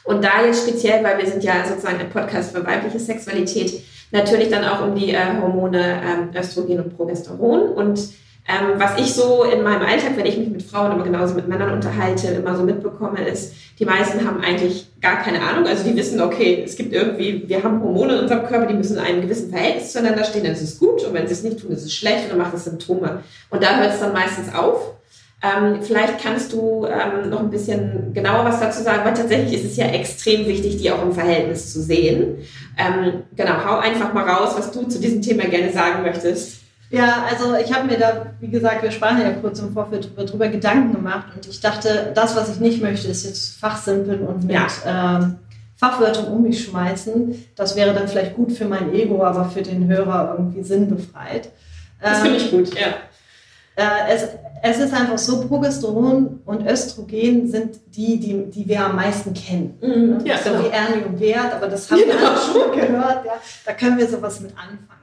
Und 0.05 0.25
da 0.25 0.45
jetzt 0.45 0.67
speziell, 0.67 1.05
weil 1.05 1.19
wir 1.19 1.27
sind 1.27 1.45
ja 1.45 1.65
sozusagen 1.67 2.01
ein 2.01 2.11
Podcast 2.11 2.55
für 2.55 2.67
weibliche 2.67 2.99
Sexualität, 2.99 3.81
natürlich 4.11 4.49
dann 4.49 4.65
auch 4.65 4.85
um 4.85 4.95
die 4.95 5.13
äh, 5.13 5.41
Hormone 5.41 6.03
ähm, 6.05 6.31
Östrogen 6.35 6.81
und 6.81 6.97
Progesteron. 6.97 7.69
Und 7.69 8.01
ähm, 8.49 8.79
was 8.81 8.99
ich 8.99 9.13
so 9.13 9.45
in 9.45 9.63
meinem 9.63 9.83
Alltag, 9.83 10.13
wenn 10.17 10.25
ich 10.25 10.39
mich 10.39 10.49
mit 10.49 10.63
Frauen, 10.63 10.91
aber 10.91 11.05
genauso 11.05 11.35
mit 11.35 11.49
Männern 11.49 11.71
unterhalte, 11.71 12.29
immer 12.29 12.57
so 12.57 12.63
mitbekomme, 12.63 13.21
ist, 13.29 13.53
die 13.79 13.85
meisten 13.85 14.27
haben 14.27 14.41
eigentlich 14.41 14.87
gar 15.03 15.23
keine 15.23 15.43
Ahnung. 15.43 15.67
Also 15.67 15.85
die 15.85 15.95
wissen, 15.95 16.19
okay, 16.23 16.63
es 16.65 16.75
gibt 16.75 16.95
irgendwie, 16.95 17.47
wir 17.47 17.63
haben 17.63 17.83
Hormone 17.83 18.15
in 18.15 18.21
unserem 18.21 18.47
Körper, 18.47 18.65
die 18.65 18.75
müssen 18.75 18.97
in 18.97 19.03
einem 19.03 19.21
gewissen 19.21 19.51
Verhältnis 19.51 19.93
zueinander 19.93 20.25
stehen, 20.25 20.45
dann 20.45 20.55
ist 20.55 20.63
es 20.63 20.79
gut. 20.79 21.05
Und 21.05 21.13
wenn 21.13 21.27
sie 21.27 21.35
es 21.35 21.43
nicht 21.43 21.61
tun, 21.61 21.73
ist 21.73 21.85
es 21.85 21.95
schlecht 21.95 22.25
und 22.25 22.31
dann 22.31 22.39
macht 22.39 22.55
es 22.55 22.65
Symptome. 22.65 23.23
Und 23.51 23.63
da 23.63 23.79
hört 23.81 23.93
es 23.93 24.01
dann 24.01 24.15
meistens 24.15 24.55
auf. 24.55 24.95
Ähm, 25.41 25.83
vielleicht 25.83 26.21
kannst 26.21 26.53
du 26.55 26.87
ähm, 26.87 27.29
noch 27.29 27.41
ein 27.41 27.51
bisschen 27.51 28.13
genauer 28.15 28.47
was 28.47 28.61
dazu 28.61 28.83
sagen, 28.83 29.05
weil 29.05 29.15
tatsächlich 29.15 29.63
ist 29.63 29.71
es 29.71 29.77
ja 29.77 29.87
extrem 29.87 30.47
wichtig, 30.47 30.79
die 30.79 30.91
auch 30.91 31.03
im 31.03 31.13
Verhältnis 31.13 31.73
zu 31.73 31.83
sehen. 31.83 32.39
Ähm, 32.77 33.25
genau, 33.37 33.65
hau 33.65 33.79
einfach 33.79 34.13
mal 34.15 34.29
raus, 34.29 34.55
was 34.57 34.73
du 34.73 34.89
zu 34.89 34.99
diesem 34.99 35.21
Thema 35.21 35.45
gerne 35.45 35.71
sagen 35.71 36.03
möchtest. 36.03 36.58
Ja, 36.91 37.27
also 37.31 37.55
ich 37.55 37.73
habe 37.73 37.87
mir 37.87 37.99
da, 37.99 38.27
wie 38.41 38.49
gesagt, 38.49 38.83
wir 38.83 38.91
sprachen 38.91 39.21
ja 39.21 39.33
kurz 39.33 39.59
im 39.59 39.73
Vorfeld 39.73 40.07
drüber, 40.07 40.25
drüber, 40.25 40.49
Gedanken 40.49 40.95
gemacht 40.95 41.27
und 41.35 41.47
ich 41.47 41.61
dachte, 41.61 42.13
das, 42.15 42.35
was 42.35 42.51
ich 42.51 42.61
nicht 42.61 42.83
möchte, 42.83 43.09
ist 43.09 43.27
jetzt 43.27 43.59
fachsimpeln 43.59 44.27
und 44.27 44.45
mit 44.45 44.55
ja. 44.55 44.67
ähm, 44.87 45.37
Fachwörtern 45.77 46.27
um 46.29 46.43
mich 46.43 46.65
schmeißen. 46.65 47.45
Das 47.57 47.77
wäre 47.77 47.95
dann 47.95 48.09
vielleicht 48.09 48.35
gut 48.35 48.53
für 48.53 48.65
mein 48.65 48.93
Ego, 48.95 49.23
aber 49.23 49.45
für 49.45 49.63
den 49.63 49.87
Hörer 49.87 50.35
irgendwie 50.37 50.63
sinnbefreit. 50.63 51.51
Das 52.01 52.21
finde 52.21 52.37
ich 52.37 52.51
gut, 52.51 52.75
ja. 52.75 52.95
Äh, 53.77 54.13
es, 54.13 54.29
es 54.63 54.79
ist 54.79 54.93
einfach 54.93 55.19
so, 55.19 55.47
Progesteron 55.47 56.41
und 56.45 56.67
Östrogen 56.67 57.49
sind 57.49 57.79
die, 57.95 58.19
die, 58.19 58.51
die 58.51 58.69
wir 58.69 58.85
am 58.85 58.97
meisten 58.97 59.33
kennen. 59.35 59.79
Mhm, 59.81 60.27
ja, 60.27 60.37
so 60.39 60.51
genau. 60.51 60.65
wie 60.65 60.69
Ernie 60.69 61.05
und 61.05 61.21
Wert, 61.21 61.55
aber 61.55 61.69
das 61.69 61.89
haben 61.91 62.01
genau. 62.01 62.15
wir 62.15 62.29
alle 62.29 62.39
schon 62.41 62.73
gehört. 62.73 63.25
Ja. 63.25 63.33
Da 63.65 63.73
können 63.75 63.99
wir 63.99 64.09
sowas 64.09 64.41
mit 64.41 64.51
anfangen. 64.51 64.98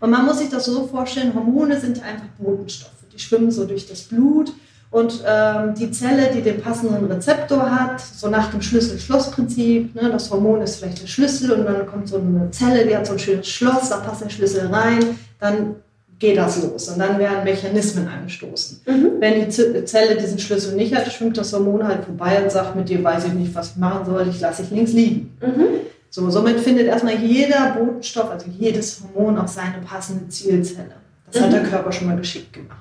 Und 0.00 0.10
man 0.10 0.24
muss 0.24 0.38
sich 0.38 0.48
das 0.48 0.64
so 0.64 0.86
vorstellen, 0.86 1.34
Hormone 1.34 1.78
sind 1.78 2.02
einfach 2.02 2.26
Botenstoffe. 2.38 2.90
Die 3.12 3.18
schwimmen 3.18 3.50
so 3.50 3.66
durch 3.66 3.86
das 3.86 4.02
Blut 4.02 4.52
und 4.90 5.22
ähm, 5.26 5.74
die 5.74 5.90
Zelle, 5.92 6.30
die 6.34 6.40
den 6.40 6.60
passenden 6.60 7.04
Rezeptor 7.06 7.70
hat, 7.70 8.00
so 8.00 8.28
nach 8.28 8.50
dem 8.50 8.60
Schlüssel-Schloss-Prinzip, 8.60 9.94
ne, 9.94 10.10
das 10.10 10.30
Hormon 10.30 10.62
ist 10.62 10.76
vielleicht 10.76 11.02
der 11.02 11.06
Schlüssel 11.06 11.52
und 11.52 11.64
dann 11.64 11.86
kommt 11.86 12.08
so 12.08 12.16
eine 12.16 12.50
Zelle, 12.50 12.86
die 12.86 12.96
hat 12.96 13.06
so 13.06 13.12
ein 13.12 13.18
schönes 13.18 13.46
Schloss, 13.46 13.90
da 13.90 13.98
passt 13.98 14.22
der 14.22 14.30
Schlüssel 14.30 14.66
rein, 14.66 15.18
dann 15.38 15.76
geht 16.18 16.36
das 16.36 16.62
los 16.62 16.88
und 16.88 16.98
dann 16.98 17.18
werden 17.18 17.44
Mechanismen 17.44 18.08
angestoßen. 18.08 18.80
Mhm. 18.86 19.10
Wenn 19.20 19.48
die 19.48 19.84
Zelle 19.84 20.16
diesen 20.16 20.38
Schlüssel 20.38 20.74
nicht 20.74 20.94
hat, 20.94 21.10
schwimmt 21.10 21.38
das 21.38 21.52
Hormon 21.52 21.86
halt 21.86 22.04
vorbei 22.04 22.42
und 22.42 22.50
sagt, 22.50 22.74
mit 22.74 22.88
dir 22.88 23.02
weiß 23.02 23.26
ich 23.26 23.32
nicht, 23.32 23.54
was 23.54 23.70
ich 23.70 23.76
machen 23.76 24.04
soll, 24.06 24.28
ich 24.28 24.40
lasse 24.40 24.62
dich 24.62 24.72
links 24.72 24.92
liegen. 24.92 25.36
Mhm. 25.40 25.66
So, 26.10 26.28
somit 26.28 26.58
findet 26.58 26.88
erstmal 26.88 27.16
jeder 27.16 27.70
Botenstoff, 27.70 28.30
also 28.30 28.46
jedes 28.58 29.00
Hormon 29.00 29.38
auch 29.38 29.46
seine 29.46 29.78
passende 29.78 30.28
Zielzelle. 30.28 30.96
Das 31.30 31.40
mhm. 31.40 31.44
hat 31.44 31.52
der 31.52 31.62
Körper 31.62 31.92
schon 31.92 32.08
mal 32.08 32.16
geschickt 32.16 32.52
gemacht. 32.52 32.78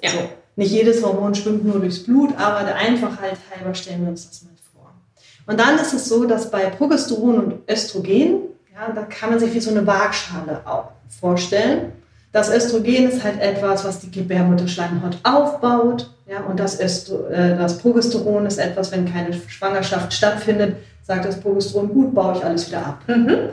Ja. 0.00 0.10
So, 0.10 0.18
nicht 0.56 0.72
jedes 0.72 1.02
Hormon 1.04 1.34
schwimmt 1.36 1.64
nur 1.64 1.78
durchs 1.78 2.02
Blut, 2.02 2.36
aber 2.36 2.64
der 2.64 2.76
Einfachheit 2.76 3.38
halber 3.54 3.74
stellen 3.74 4.02
wir 4.02 4.08
uns 4.08 4.28
das 4.28 4.42
mal 4.42 4.50
vor. 4.74 4.90
Und 5.46 5.60
dann 5.60 5.78
ist 5.78 5.94
es 5.94 6.08
so, 6.08 6.24
dass 6.24 6.50
bei 6.50 6.66
Progesteron 6.66 7.38
und 7.38 7.70
Östrogen, 7.70 8.40
ja, 8.74 8.92
da 8.92 9.02
kann 9.02 9.30
man 9.30 9.38
sich 9.38 9.54
wie 9.54 9.60
so 9.60 9.70
eine 9.70 9.86
Waagschale 9.86 10.62
auch 10.64 10.90
vorstellen. 11.20 11.92
Das 12.32 12.50
Östrogen 12.50 13.08
ist 13.08 13.22
halt 13.22 13.40
etwas, 13.40 13.84
was 13.84 14.00
die 14.00 14.10
Gebärmutterschleimhaut 14.10 15.18
aufbaut. 15.22 16.10
Ja, 16.32 16.40
und 16.44 16.58
das, 16.58 16.80
Östro, 16.80 17.26
äh, 17.26 17.58
das 17.58 17.76
Progesteron 17.76 18.46
ist 18.46 18.56
etwas, 18.56 18.90
wenn 18.90 19.04
keine 19.04 19.34
Schwangerschaft 19.34 20.14
stattfindet, 20.14 20.76
sagt 21.02 21.26
das 21.26 21.38
Progesteron, 21.38 21.90
gut, 21.90 22.14
baue 22.14 22.38
ich 22.38 22.42
alles 22.42 22.68
wieder 22.68 22.86
ab. 22.86 23.02
Mhm. 23.06 23.50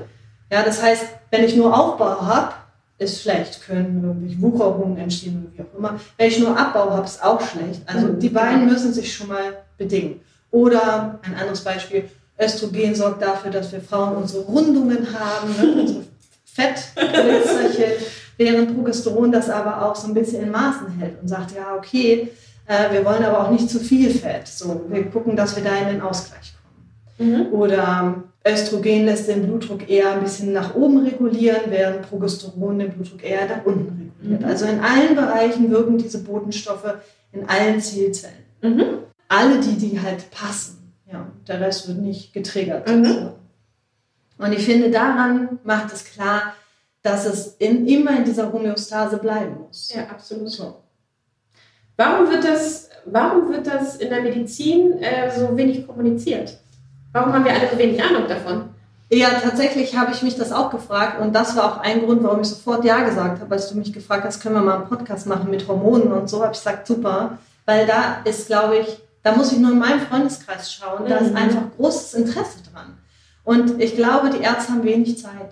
Ja, 0.50 0.64
das 0.64 0.82
heißt, 0.82 1.04
wenn 1.30 1.44
ich 1.44 1.58
nur 1.58 1.78
Aufbau 1.78 2.22
habe, 2.22 2.54
ist 2.98 3.22
schlecht, 3.22 3.66
können 3.66 4.02
irgendwelche 4.02 4.42
Wucherungen 4.42 4.98
entstehen 4.98 5.44
oder 5.44 5.58
wie 5.58 5.62
auch 5.62 5.78
immer. 5.78 6.00
Wenn 6.18 6.30
ich 6.30 6.40
nur 6.40 6.58
Abbau 6.58 6.90
habe, 6.92 7.04
ist 7.04 7.22
auch 7.22 7.42
schlecht. 7.42 7.82
Also 7.86 8.08
mhm. 8.08 8.20
die 8.20 8.30
beiden 8.30 8.66
müssen 8.66 8.94
sich 8.94 9.14
schon 9.14 9.28
mal 9.28 9.58
bedingen. 9.78 10.22
Oder 10.52 11.20
ein 11.24 11.36
anderes 11.36 11.62
Beispiel, 11.62 12.06
Östrogen 12.40 12.96
sorgt 12.96 13.22
dafür, 13.22 13.52
dass 13.52 13.74
wir 13.74 13.82
Frauen 13.82 14.16
unsere 14.16 14.44
Rundungen 14.44 15.06
haben, 15.20 15.52
ne, 15.58 15.82
unsere 15.82 16.04
Fettglitzerchen, 16.46 18.06
während 18.38 18.74
Progesteron 18.74 19.34
das 19.34 19.50
aber 19.50 19.86
auch 19.86 19.98
so 19.98 20.08
ein 20.08 20.14
bisschen 20.14 20.44
in 20.44 20.52
Maßen 20.52 20.88
hält 20.98 21.22
und 21.22 21.28
sagt, 21.28 21.54
ja, 21.54 21.76
okay, 21.76 22.30
äh, 22.70 22.94
wir 22.94 23.04
wollen 23.04 23.24
aber 23.24 23.46
auch 23.46 23.52
nicht 23.52 23.68
zu 23.68 23.80
viel 23.80 24.12
Fett. 24.12 24.48
So, 24.48 24.86
wir 24.90 25.04
gucken, 25.10 25.36
dass 25.36 25.56
wir 25.56 25.64
da 25.64 25.76
in 25.78 25.88
den 25.88 26.02
Ausgleich 26.02 26.54
kommen. 27.18 27.32
Mhm. 27.32 27.48
Oder 27.52 28.24
Östrogen 28.46 29.06
lässt 29.06 29.28
den 29.28 29.48
Blutdruck 29.48 29.90
eher 29.90 30.12
ein 30.12 30.22
bisschen 30.22 30.54
nach 30.54 30.76
oben 30.76 31.04
regulieren, 31.04 31.64
während 31.70 32.08
Progesteron 32.08 32.78
den 32.78 32.92
Blutdruck 32.92 33.24
eher 33.24 33.48
nach 33.48 33.66
unten 33.66 34.12
reguliert. 34.22 34.42
Mhm. 34.42 34.48
Also 34.48 34.66
in 34.66 34.80
allen 34.82 35.16
Bereichen 35.16 35.72
wirken 35.72 35.98
diese 35.98 36.24
Botenstoffe 36.24 36.94
in 37.32 37.50
allen 37.50 37.82
Zielzellen. 37.82 38.46
Mhm. 38.62 38.84
Alle 39.28 39.60
die, 39.60 39.76
die 39.76 40.00
halt 40.00 40.30
passen. 40.30 40.94
Ja, 41.12 41.26
der 41.48 41.62
Rest 41.62 41.88
wird 41.88 41.98
nicht 41.98 42.34
getriggert. 42.34 42.88
Mhm. 42.88 43.32
Und 44.38 44.54
ich 44.54 44.64
finde, 44.64 44.92
daran 44.92 45.58
macht 45.64 45.92
es 45.92 46.06
klar, 46.06 46.54
dass 47.02 47.26
es 47.26 47.56
in, 47.58 47.88
immer 47.88 48.16
in 48.16 48.26
dieser 48.26 48.54
Homöostase 48.54 49.18
bleiben 49.18 49.58
muss. 49.60 49.92
Ja, 49.92 50.04
absolut. 50.04 50.50
So. 50.50 50.76
Warum, 52.00 52.32
wird 52.32 52.46
das, 52.46 52.90
warum 53.04 53.52
wird 53.52 53.68
das 53.68 53.98
in 53.98 54.10
der 54.10 54.22
Medizin 54.22 55.02
äh, 55.02 55.38
so 55.38 55.58
wenig 55.58 55.86
kommuniziert? 55.86 56.58
Warum 57.12 57.34
haben 57.34 57.44
wir 57.44 57.52
alle 57.52 57.70
so 57.70 57.78
wenig 57.78 58.02
Ahnung 58.02 58.24
davon? 58.26 58.70
Ja, 59.10 59.32
tatsächlich 59.32 59.98
habe 59.98 60.14
ich 60.14 60.22
mich 60.22 60.38
das 60.38 60.54
auch 60.54 60.70
gefragt 60.70 61.20
und 61.20 61.36
das 61.36 61.58
war 61.58 61.66
auch 61.66 61.78
ein 61.80 62.06
Grund, 62.06 62.24
warum 62.24 62.40
ich 62.40 62.48
sofort 62.48 62.86
Ja 62.86 63.04
gesagt 63.04 63.42
habe, 63.42 63.54
als 63.54 63.68
du 63.68 63.78
mich 63.78 63.92
gefragt 63.92 64.24
hast, 64.24 64.40
können 64.40 64.56
wir 64.56 64.62
mal 64.62 64.78
einen 64.78 64.88
Podcast 64.88 65.28
machen 65.28 65.52
mit 65.52 65.68
Hormonen 65.68 66.14
und 66.14 66.30
so, 66.30 66.42
habe 66.42 66.54
ich 66.54 66.60
gesagt, 66.60 66.88
super, 66.88 67.38
weil 67.66 67.86
da 67.86 68.22
ist, 68.24 68.48
glaube 68.48 68.78
ich, 68.78 68.98
da 69.22 69.36
muss 69.36 69.52
ich 69.52 69.58
nur 69.58 69.72
in 69.74 69.80
meinem 69.80 70.00
Freundeskreis 70.00 70.72
schauen, 70.72 71.06
da 71.06 71.18
ist 71.18 71.32
mhm. 71.32 71.36
einfach 71.38 71.64
großes 71.76 72.14
Interesse 72.14 72.60
dran. 72.72 72.98
Und 73.44 73.82
ich 73.82 73.98
glaube, 73.98 74.30
die 74.30 74.42
Ärzte 74.42 74.72
haben 74.72 74.86
wenig 74.86 75.18
Zeit. 75.18 75.52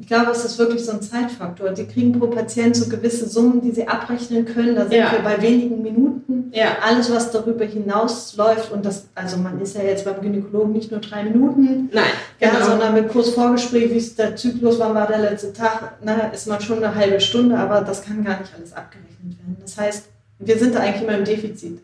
Ich 0.00 0.06
glaube, 0.06 0.30
es 0.30 0.44
ist 0.44 0.58
wirklich 0.58 0.84
so 0.84 0.92
ein 0.92 1.02
Zeitfaktor. 1.02 1.70
Die 1.70 1.86
kriegen 1.86 2.18
pro 2.18 2.28
Patient 2.28 2.76
so 2.76 2.88
gewisse 2.88 3.28
Summen, 3.28 3.60
die 3.60 3.72
sie 3.72 3.86
abrechnen 3.86 4.44
können. 4.44 4.74
Da 4.74 4.82
sind 4.82 4.98
ja. 4.98 5.12
wir 5.12 5.20
bei 5.20 5.40
wenigen 5.42 5.82
Minuten. 5.82 6.50
Ja. 6.52 6.78
Alles, 6.82 7.12
was 7.12 7.30
darüber 7.30 7.64
hinausläuft, 7.64 8.72
und 8.72 8.84
das, 8.84 9.08
also 9.14 9.36
man 9.36 9.60
ist 9.60 9.76
ja 9.76 9.82
jetzt 9.82 10.04
beim 10.04 10.20
Gynäkologen 10.20 10.72
nicht 10.72 10.90
nur 10.90 11.00
drei 11.00 11.24
Minuten, 11.24 11.90
Nein, 11.92 12.04
genau. 12.38 12.52
ja, 12.54 12.64
sondern 12.64 12.94
mit 12.94 13.08
Kursvorgespräch, 13.08 13.90
wie 13.90 13.96
ist 13.96 14.18
der 14.18 14.34
Zyklus, 14.36 14.78
wann 14.78 14.94
war 14.94 15.06
der 15.06 15.18
letzte 15.18 15.52
Tag, 15.52 15.98
na, 16.02 16.28
ist 16.28 16.46
man 16.46 16.60
schon 16.60 16.82
eine 16.82 16.94
halbe 16.94 17.20
Stunde, 17.20 17.58
aber 17.58 17.82
das 17.82 18.02
kann 18.02 18.24
gar 18.24 18.40
nicht 18.40 18.52
alles 18.56 18.72
abgerechnet 18.72 19.38
werden. 19.38 19.56
Das 19.60 19.76
heißt, 19.76 20.08
wir 20.38 20.58
sind 20.58 20.74
da 20.74 20.80
eigentlich 20.80 21.02
immer 21.02 21.18
im 21.18 21.24
Defizit. 21.24 21.80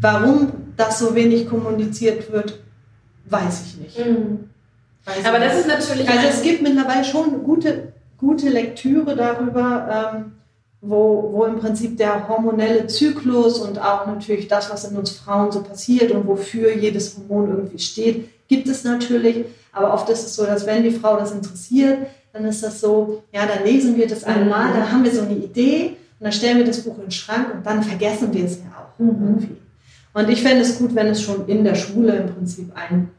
Warum 0.00 0.52
das 0.76 0.98
so 0.98 1.14
wenig 1.14 1.48
kommuniziert 1.48 2.32
wird, 2.32 2.58
weiß 3.26 3.62
ich 3.66 3.80
nicht. 3.80 3.98
Mhm. 4.06 4.50
Weiß 5.04 5.24
Aber 5.24 5.38
das 5.38 5.58
ist 5.58 5.68
natürlich. 5.68 6.08
Also 6.08 6.28
es 6.28 6.42
gibt 6.42 6.62
mittlerweile 6.62 7.04
schon 7.04 7.42
gute, 7.42 7.92
gute 8.18 8.48
Lektüre 8.48 9.16
darüber, 9.16 10.14
ähm, 10.14 10.32
wo, 10.80 11.30
wo 11.32 11.44
im 11.44 11.58
Prinzip 11.58 11.96
der 11.96 12.28
hormonelle 12.28 12.86
Zyklus 12.86 13.58
und 13.60 13.80
auch 13.80 14.06
natürlich 14.06 14.48
das, 14.48 14.70
was 14.70 14.84
in 14.84 14.96
uns 14.96 15.12
Frauen 15.12 15.52
so 15.52 15.62
passiert 15.62 16.10
und 16.10 16.26
wofür 16.26 16.76
jedes 16.76 17.16
Hormon 17.16 17.50
irgendwie 17.50 17.78
steht, 17.78 18.28
gibt 18.48 18.68
es 18.68 18.84
natürlich. 18.84 19.46
Aber 19.72 19.94
oft 19.94 20.08
ist 20.10 20.26
es 20.26 20.34
so, 20.34 20.44
dass 20.44 20.66
wenn 20.66 20.82
die 20.82 20.90
Frau 20.90 21.16
das 21.16 21.32
interessiert, 21.32 21.98
dann 22.32 22.44
ist 22.44 22.62
das 22.62 22.80
so, 22.80 23.22
ja, 23.32 23.46
dann 23.46 23.64
lesen 23.64 23.96
wir 23.96 24.06
das 24.06 24.24
einmal, 24.24 24.70
mhm. 24.70 24.74
dann 24.74 24.92
haben 24.92 25.04
wir 25.04 25.12
so 25.12 25.22
eine 25.22 25.34
Idee 25.34 25.96
und 26.18 26.24
dann 26.24 26.32
stellen 26.32 26.58
wir 26.58 26.64
das 26.64 26.82
Buch 26.82 26.96
in 26.96 27.02
den 27.02 27.10
Schrank 27.10 27.54
und 27.54 27.64
dann 27.64 27.82
vergessen 27.82 28.32
wir 28.32 28.44
es 28.44 28.58
ja 28.58 28.70
auch 28.76 28.98
mhm. 28.98 29.08
irgendwie. 29.20 29.56
Und 30.14 30.28
ich 30.28 30.42
fände 30.42 30.62
es 30.62 30.78
gut, 30.78 30.94
wenn 30.94 31.06
es 31.08 31.22
schon 31.22 31.46
in 31.46 31.64
der 31.64 31.74
Schule 31.74 32.16
im 32.16 32.34
Prinzip 32.34 32.70
ein, 32.74 33.10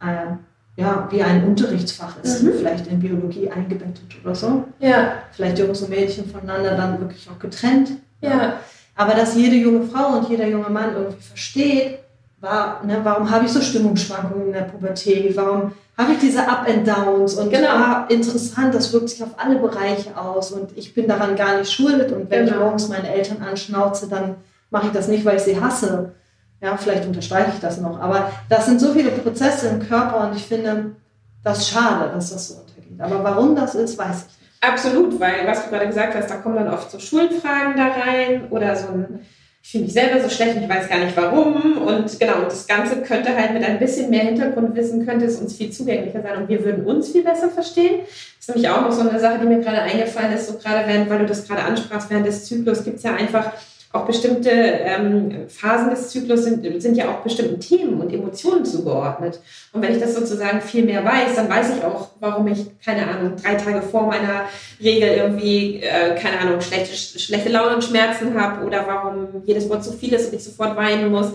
äh, 0.00 0.36
ja, 0.78 1.08
wie 1.10 1.20
ein 1.20 1.44
Unterrichtsfach 1.44 2.22
ist, 2.22 2.44
mhm. 2.44 2.52
vielleicht 2.56 2.86
in 2.86 3.00
Biologie 3.00 3.50
eingebettet 3.50 4.14
oder 4.24 4.34
so. 4.34 4.64
Ja. 4.78 5.14
Vielleicht 5.32 5.58
Jungs 5.58 5.82
und 5.82 5.90
Mädchen 5.90 6.30
voneinander 6.30 6.76
dann 6.76 7.00
wirklich 7.00 7.28
auch 7.28 7.38
getrennt. 7.40 7.90
Ja. 8.20 8.60
Aber 8.94 9.14
dass 9.14 9.34
jede 9.34 9.56
junge 9.56 9.88
Frau 9.88 10.16
und 10.16 10.28
jeder 10.28 10.46
junge 10.46 10.70
Mann 10.70 10.94
irgendwie 10.94 11.20
versteht, 11.20 11.98
war, 12.40 12.84
ne, 12.84 13.00
warum 13.02 13.28
habe 13.28 13.46
ich 13.46 13.50
so 13.50 13.60
Stimmungsschwankungen 13.60 14.46
in 14.46 14.52
der 14.52 14.62
Pubertät, 14.62 15.36
warum 15.36 15.72
habe 15.96 16.12
ich 16.12 16.20
diese 16.20 16.46
Up 16.46 16.64
and 16.68 16.86
Downs 16.86 17.34
und 17.34 17.50
genau. 17.50 17.70
ah, 17.70 18.06
interessant, 18.08 18.72
das 18.72 18.92
wirkt 18.92 19.08
sich 19.08 19.20
auf 19.20 19.30
alle 19.36 19.56
Bereiche 19.56 20.16
aus 20.16 20.52
und 20.52 20.70
ich 20.78 20.94
bin 20.94 21.08
daran 21.08 21.34
gar 21.34 21.58
nicht 21.58 21.72
schuld 21.72 22.12
und 22.12 22.30
wenn 22.30 22.44
genau. 22.44 22.56
ich 22.56 22.62
morgens 22.62 22.88
meine 22.88 23.12
Eltern 23.12 23.42
anschnauze, 23.42 24.08
dann 24.08 24.36
mache 24.70 24.86
ich 24.86 24.92
das 24.92 25.08
nicht, 25.08 25.24
weil 25.24 25.38
ich 25.38 25.42
sie 25.42 25.60
hasse, 25.60 26.12
ja, 26.60 26.76
vielleicht 26.76 27.06
unterstreiche 27.06 27.52
ich 27.54 27.60
das 27.60 27.80
noch. 27.80 28.00
Aber 28.00 28.32
das 28.48 28.66
sind 28.66 28.80
so 28.80 28.92
viele 28.92 29.10
Prozesse 29.10 29.68
im 29.68 29.88
Körper 29.88 30.28
und 30.28 30.36
ich 30.36 30.44
finde 30.44 30.96
das 31.44 31.68
schade, 31.68 32.10
dass 32.12 32.32
das 32.32 32.48
so 32.48 32.54
untergeht. 32.60 33.00
Aber 33.00 33.22
warum 33.22 33.54
das 33.54 33.74
ist, 33.74 33.96
weiß 33.96 34.16
ich 34.16 34.24
nicht. 34.24 34.38
Absolut, 34.60 35.20
weil 35.20 35.46
was 35.46 35.64
du 35.64 35.70
gerade 35.70 35.86
gesagt 35.86 36.16
hast, 36.16 36.30
da 36.30 36.36
kommen 36.36 36.56
dann 36.56 36.72
oft 36.72 36.90
so 36.90 36.98
Schulfragen 36.98 37.76
da 37.76 37.88
rein 37.88 38.48
oder 38.50 38.74
so 38.74 38.88
ein, 38.88 39.20
ich 39.62 39.70
fühle 39.70 39.84
mich 39.84 39.92
selber 39.92 40.20
so 40.20 40.28
schlecht 40.28 40.56
und 40.56 40.64
ich 40.64 40.68
weiß 40.68 40.88
gar 40.88 40.98
nicht 40.98 41.16
warum. 41.16 41.78
Und 41.78 42.18
genau, 42.18 42.42
das 42.42 42.66
Ganze 42.66 43.02
könnte 43.02 43.36
halt 43.36 43.52
mit 43.54 43.62
ein 43.62 43.78
bisschen 43.78 44.10
mehr 44.10 44.24
Hintergrundwissen, 44.24 45.06
könnte 45.06 45.26
es 45.26 45.36
uns 45.36 45.54
viel 45.54 45.70
zugänglicher 45.70 46.22
sein 46.22 46.42
und 46.42 46.48
wir 46.48 46.64
würden 46.64 46.86
uns 46.86 47.10
viel 47.10 47.22
besser 47.22 47.50
verstehen. 47.50 48.00
Das 48.00 48.48
ist 48.48 48.48
nämlich 48.48 48.68
auch 48.68 48.82
noch 48.82 48.90
so 48.90 49.08
eine 49.08 49.20
Sache, 49.20 49.38
die 49.38 49.46
mir 49.46 49.60
gerade 49.60 49.82
eingefallen 49.82 50.32
ist, 50.32 50.48
so 50.48 50.58
gerade 50.58 50.88
während, 50.88 51.08
weil 51.08 51.20
du 51.20 51.26
das 51.26 51.46
gerade 51.46 51.62
ansprachst, 51.62 52.10
während 52.10 52.26
des 52.26 52.46
Zyklus 52.46 52.82
gibt 52.82 52.96
es 52.96 53.04
ja 53.04 53.14
einfach 53.14 53.52
auch 53.92 54.04
bestimmte 54.04 54.50
ähm, 54.50 55.48
Phasen 55.48 55.88
des 55.88 56.10
Zyklus 56.10 56.44
sind, 56.44 56.82
sind 56.82 56.96
ja 56.96 57.08
auch 57.08 57.22
bestimmten 57.22 57.58
Themen 57.58 57.98
und 58.00 58.12
Emotionen 58.12 58.64
zugeordnet. 58.64 59.40
Und 59.72 59.80
wenn 59.80 59.92
ich 59.92 60.00
das 60.00 60.14
sozusagen 60.14 60.60
viel 60.60 60.84
mehr 60.84 61.02
weiß, 61.04 61.36
dann 61.36 61.48
weiß 61.48 61.76
ich 61.76 61.84
auch, 61.84 62.08
warum 62.20 62.46
ich, 62.48 62.66
keine 62.84 63.08
Ahnung, 63.08 63.32
drei 63.42 63.54
Tage 63.54 63.80
vor 63.80 64.06
meiner 64.06 64.44
Regel 64.82 65.08
irgendwie, 65.08 65.82
äh, 65.82 66.14
keine 66.16 66.38
Ahnung, 66.38 66.60
schlechte, 66.60 66.94
schlechte 66.94 67.48
Laune 67.48 67.76
und 67.76 67.84
Schmerzen 67.84 68.38
habe 68.38 68.66
oder 68.66 68.86
warum 68.86 69.42
jedes 69.46 69.68
Wort 69.70 69.82
zu 69.82 69.92
viel 69.92 70.12
ist 70.12 70.26
und 70.26 70.34
ich 70.34 70.44
sofort 70.44 70.76
weinen 70.76 71.10
muss. 71.10 71.32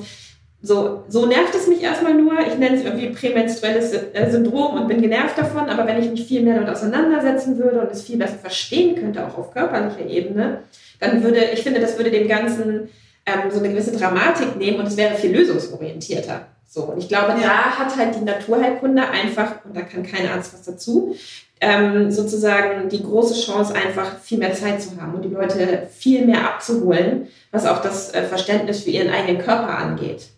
So, 0.61 1.03
so 1.09 1.25
nervt 1.25 1.55
es 1.55 1.67
mich 1.67 1.81
erstmal 1.81 2.13
nur. 2.13 2.39
Ich 2.39 2.57
nenne 2.57 2.77
es 2.77 2.85
irgendwie 2.85 3.09
prämenstruelles 3.09 3.93
äh, 4.13 4.29
Syndrom 4.29 4.75
und 4.75 4.87
bin 4.87 5.01
genervt 5.01 5.37
davon. 5.37 5.67
Aber 5.69 5.87
wenn 5.87 6.01
ich 6.01 6.09
mich 6.09 6.25
viel 6.25 6.41
mehr 6.43 6.53
damit 6.53 6.69
auseinandersetzen 6.69 7.57
würde 7.57 7.81
und 7.81 7.91
es 7.91 8.03
viel 8.03 8.17
besser 8.17 8.37
verstehen 8.37 8.95
könnte, 8.95 9.25
auch 9.25 9.37
auf 9.39 9.51
körperlicher 9.51 10.07
Ebene, 10.07 10.59
dann 11.03 11.23
würde, 11.23 11.43
ich 11.53 11.63
finde, 11.63 11.79
das 11.79 11.97
würde 11.97 12.11
dem 12.11 12.27
Ganzen 12.27 12.89
ähm, 13.25 13.51
so 13.51 13.59
eine 13.59 13.69
gewisse 13.69 13.95
Dramatik 13.95 14.55
nehmen 14.55 14.79
und 14.79 14.87
es 14.87 14.97
wäre 14.97 15.15
viel 15.15 15.35
lösungsorientierter. 15.35 16.47
So, 16.67 16.83
und 16.85 16.97
ich 16.97 17.07
glaube, 17.07 17.33
ja. 17.33 17.47
da 17.47 17.77
hat 17.77 17.95
halt 17.97 18.15
die 18.15 18.23
Naturheilkunde 18.23 19.07
einfach, 19.07 19.63
und 19.63 19.75
da 19.75 19.81
kann 19.81 20.03
kein 20.03 20.27
Arzt 20.27 20.53
was 20.53 20.63
dazu, 20.63 21.15
ähm, 21.61 22.11
sozusagen 22.11 22.89
die 22.89 23.03
große 23.03 23.39
Chance, 23.39 23.75
einfach 23.75 24.19
viel 24.19 24.39
mehr 24.39 24.53
Zeit 24.53 24.81
zu 24.81 24.99
haben 24.99 25.13
und 25.13 25.21
die 25.21 25.29
Leute 25.29 25.87
viel 25.91 26.25
mehr 26.25 26.45
abzuholen, 26.45 27.27
was 27.51 27.65
auch 27.65 27.81
das 27.81 28.13
äh, 28.13 28.23
Verständnis 28.23 28.83
für 28.83 28.89
ihren 28.89 29.13
eigenen 29.13 29.41
Körper 29.41 29.77
angeht. 29.77 30.29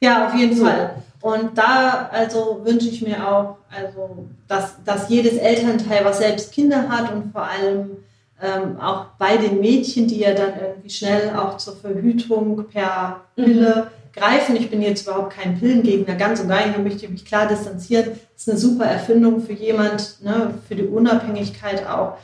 Ja, 0.00 0.26
auf 0.26 0.34
jeden 0.34 0.56
Fall. 0.56 0.96
Und 1.20 1.56
da 1.56 2.10
also 2.12 2.60
wünsche 2.64 2.88
ich 2.88 3.02
mir 3.02 3.26
auch, 3.26 3.56
also 3.70 4.26
dass, 4.48 4.82
dass 4.84 5.08
jedes 5.08 5.34
Elternteil, 5.34 6.04
was 6.04 6.18
selbst 6.18 6.52
Kinder 6.52 6.88
hat 6.88 7.12
und 7.12 7.32
vor 7.32 7.44
allem 7.44 7.98
ähm, 8.42 8.80
auch 8.80 9.06
bei 9.18 9.36
den 9.36 9.60
Mädchen, 9.60 10.06
die 10.06 10.20
ja 10.20 10.32
dann 10.32 10.52
irgendwie 10.60 10.90
schnell 10.90 11.34
auch 11.36 11.56
zur 11.58 11.76
Verhütung 11.76 12.64
per 12.66 13.20
Pille 13.36 13.86
mhm. 13.86 14.18
greifen. 14.18 14.56
Ich 14.56 14.70
bin 14.70 14.82
jetzt 14.82 15.06
überhaupt 15.06 15.34
kein 15.34 15.58
Pillengegner, 15.58 16.14
ganz 16.14 16.40
und 16.40 16.48
gar 16.48 16.64
nicht, 16.64 16.76
da 16.76 16.82
möchte 16.82 17.04
ich 17.04 17.10
mich 17.10 17.24
klar 17.24 17.46
distanzieren. 17.46 18.06
Das 18.34 18.42
ist 18.42 18.48
eine 18.48 18.58
super 18.58 18.86
Erfindung 18.86 19.42
für 19.42 19.52
jemand, 19.52 20.22
ne, 20.22 20.54
für 20.66 20.74
die 20.74 20.86
Unabhängigkeit 20.86 21.86
auch 21.86 22.16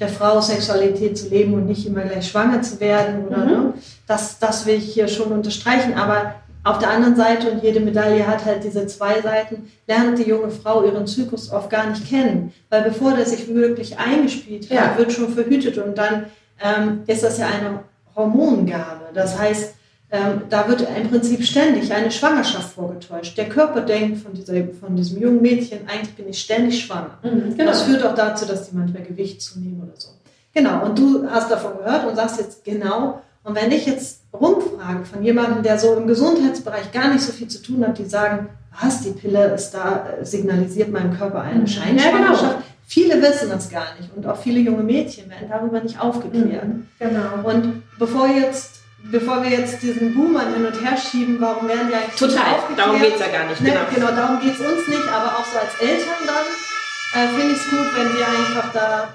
der 0.00 0.08
Frau 0.08 0.40
Sexualität 0.40 1.16
zu 1.16 1.28
leben 1.28 1.54
und 1.54 1.66
nicht 1.66 1.86
immer 1.86 2.02
gleich 2.02 2.28
schwanger 2.28 2.62
zu 2.62 2.80
werden. 2.80 3.26
Oder, 3.26 3.38
mhm. 3.38 3.50
ne? 3.50 3.74
das, 4.06 4.38
das 4.38 4.66
will 4.66 4.76
ich 4.76 4.92
hier 4.92 5.08
schon 5.08 5.32
unterstreichen. 5.32 5.94
Aber 5.94 6.34
auf 6.64 6.78
der 6.78 6.90
anderen 6.90 7.14
Seite, 7.14 7.50
und 7.50 7.62
jede 7.62 7.80
Medaille 7.80 8.26
hat 8.26 8.44
halt 8.44 8.64
diese 8.64 8.86
zwei 8.86 9.20
Seiten, 9.20 9.70
lernt 9.86 10.18
die 10.18 10.28
junge 10.28 10.50
Frau 10.50 10.84
ihren 10.84 11.06
Zyklus 11.06 11.52
oft 11.52 11.68
gar 11.68 11.88
nicht 11.88 12.08
kennen. 12.08 12.52
Weil 12.70 12.82
bevor 12.82 13.12
der 13.12 13.26
sich 13.26 13.54
wirklich 13.54 13.98
eingespielt 13.98 14.70
hat, 14.70 14.76
ja. 14.76 14.98
wird 14.98 15.12
schon 15.12 15.28
verhütet 15.28 15.76
und 15.78 15.96
dann 15.98 16.26
ähm, 16.62 17.02
ist 17.06 17.22
das 17.22 17.38
ja 17.38 17.46
eine 17.46 17.80
Hormongabe. 18.16 19.10
Das 19.12 19.38
heißt, 19.38 19.74
ähm, 20.10 20.42
da 20.48 20.68
wird 20.68 20.86
im 20.96 21.10
Prinzip 21.10 21.44
ständig 21.44 21.92
eine 21.92 22.10
Schwangerschaft 22.10 22.72
vorgetäuscht. 22.72 23.36
Der 23.36 23.48
Körper 23.48 23.80
denkt 23.80 24.22
von, 24.22 24.32
dieser, 24.32 24.54
von 24.80 24.96
diesem 24.96 25.20
jungen 25.20 25.42
Mädchen, 25.42 25.80
eigentlich 25.88 26.14
bin 26.14 26.28
ich 26.28 26.40
ständig 26.40 26.82
schwanger. 26.82 27.18
Mhm, 27.22 27.56
genau. 27.56 27.70
Das 27.70 27.82
führt 27.82 28.04
auch 28.04 28.14
dazu, 28.14 28.46
dass 28.46 28.70
die 28.70 28.76
manchmal 28.76 29.02
Gewicht 29.02 29.42
zunehmen 29.42 29.82
oder 29.82 30.00
so. 30.00 30.10
Genau, 30.54 30.84
und 30.84 30.98
du 30.98 31.28
hast 31.28 31.50
davon 31.50 31.78
gehört 31.78 32.06
und 32.06 32.14
sagst 32.14 32.38
jetzt 32.38 32.64
genau. 32.64 33.20
Und 33.44 33.54
wenn 33.54 33.70
ich 33.70 33.86
jetzt 33.86 34.22
rumfrage 34.32 35.04
von 35.04 35.22
jemandem, 35.22 35.62
der 35.62 35.78
so 35.78 35.94
im 35.94 36.06
Gesundheitsbereich 36.06 36.90
gar 36.92 37.12
nicht 37.12 37.22
so 37.22 37.32
viel 37.32 37.46
zu 37.46 37.62
tun 37.62 37.86
hat, 37.86 37.98
die 37.98 38.06
sagen, 38.06 38.48
was, 38.80 39.02
die 39.02 39.10
Pille 39.10 39.54
ist 39.54 39.72
da, 39.72 40.06
signalisiert 40.22 40.90
meinem 40.90 41.16
Körper 41.16 41.42
eine 41.42 41.60
mhm. 41.60 41.66
Scheinschwangerschaft. 41.66 42.42
Ja, 42.42 42.48
genau. 42.48 42.62
Viele 42.86 43.22
wissen 43.22 43.48
das 43.50 43.70
gar 43.70 43.94
nicht 43.98 44.10
und 44.14 44.26
auch 44.26 44.36
viele 44.36 44.60
junge 44.60 44.82
Mädchen 44.82 45.30
werden 45.30 45.48
darüber 45.48 45.80
nicht 45.80 46.00
aufgeklärt. 46.00 46.66
Mhm. 46.66 46.86
Genau. 46.98 47.48
Und 47.48 47.82
bevor 47.98 48.28
jetzt 48.28 48.80
bevor 49.10 49.42
wir 49.42 49.50
jetzt 49.50 49.82
diesen 49.82 50.14
Boomer 50.14 50.40
hin 50.54 50.64
und 50.64 50.82
her 50.82 50.96
schieben, 50.96 51.36
warum 51.38 51.68
werden 51.68 51.88
die 51.88 51.94
eigentlich 51.94 52.18
Total, 52.18 52.56
darum 52.74 52.98
geht 52.98 53.14
es 53.14 53.20
ja 53.20 53.28
gar 53.28 53.46
nicht. 53.48 53.60
Ne, 53.60 53.70
genau. 53.70 53.80
genau, 53.94 54.16
darum 54.16 54.40
geht 54.40 54.54
es 54.54 54.60
uns 54.60 54.88
nicht, 54.88 55.08
aber 55.12 55.26
auch 55.36 55.44
so 55.44 55.58
als 55.58 55.74
Eltern 55.78 56.24
dann 56.24 57.22
äh, 57.22 57.28
finde 57.28 57.52
ich 57.52 57.60
es 57.60 57.70
gut, 57.70 57.86
wenn 57.94 58.16
wir 58.16 58.26
einfach 58.26 58.72
da 58.72 59.08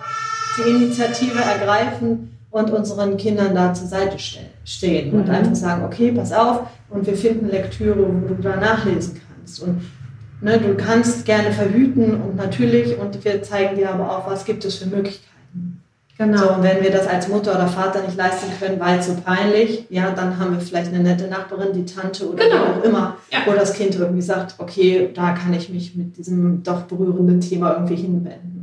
die 0.58 0.70
Initiative 0.70 1.40
ergreifen 1.40 2.39
und 2.52 2.72
unseren 2.72 3.18
Kindern 3.18 3.54
da 3.54 3.74
zur 3.74 3.88
Seite 3.88 4.18
stehen 4.64 5.14
und 5.14 5.28
mhm. 5.28 5.34
einfach 5.34 5.56
sagen, 5.56 5.86
okay, 5.86 6.12
pass 6.12 6.32
auf 6.32 6.62
und 6.90 7.06
wir 7.06 7.16
finden 7.16 7.48
Lektüre, 7.50 7.98
wo 7.98 8.34
du 8.34 8.42
da 8.42 8.56
nachlesen 8.56 9.22
kannst. 9.28 9.62
Und 9.62 9.82
ne, 10.42 10.58
du 10.60 10.76
kannst 10.76 11.26
gerne 11.26 11.52
verhüten 11.52 12.20
und 12.22 12.36
natürlich, 12.36 12.98
und 12.98 13.24
wir 13.24 13.44
zeigen 13.44 13.76
dir 13.76 13.92
aber 13.92 14.18
auch, 14.18 14.30
was 14.30 14.46
gibt 14.46 14.66
es 14.66 14.76
für 14.76 14.88
Möglichkeiten. 14.88 15.30
Genau. 16.18 16.38
So, 16.38 16.50
und 16.56 16.64
wenn 16.64 16.84
wir 16.84 16.92
das 16.92 17.08
als 17.08 17.30
Mutter 17.30 17.56
oder 17.56 17.68
Vater 17.68 18.02
nicht 18.02 18.18
leisten 18.18 18.52
können, 18.60 18.78
weil 18.78 19.00
es 19.00 19.08
so 19.08 19.16
peinlich, 19.24 19.86
ja, 19.90 20.12
dann 20.12 20.38
haben 20.38 20.52
wir 20.52 20.60
vielleicht 20.60 20.94
eine 20.94 21.02
nette 21.02 21.30
Nachbarin, 21.30 21.72
die 21.72 21.86
Tante 21.86 22.30
oder 22.30 22.44
genau. 22.44 22.56
wie 22.56 22.80
auch 22.80 22.84
immer, 22.84 23.18
ja. 23.32 23.40
wo 23.46 23.54
das 23.54 23.74
Kind 23.74 23.96
irgendwie 23.96 24.22
sagt, 24.22 24.56
okay, 24.58 25.12
da 25.14 25.32
kann 25.32 25.54
ich 25.54 25.70
mich 25.70 25.96
mit 25.96 26.18
diesem 26.18 26.62
doch 26.62 26.82
berührenden 26.82 27.40
Thema 27.40 27.72
irgendwie 27.72 27.96
hinwenden. 27.96 28.59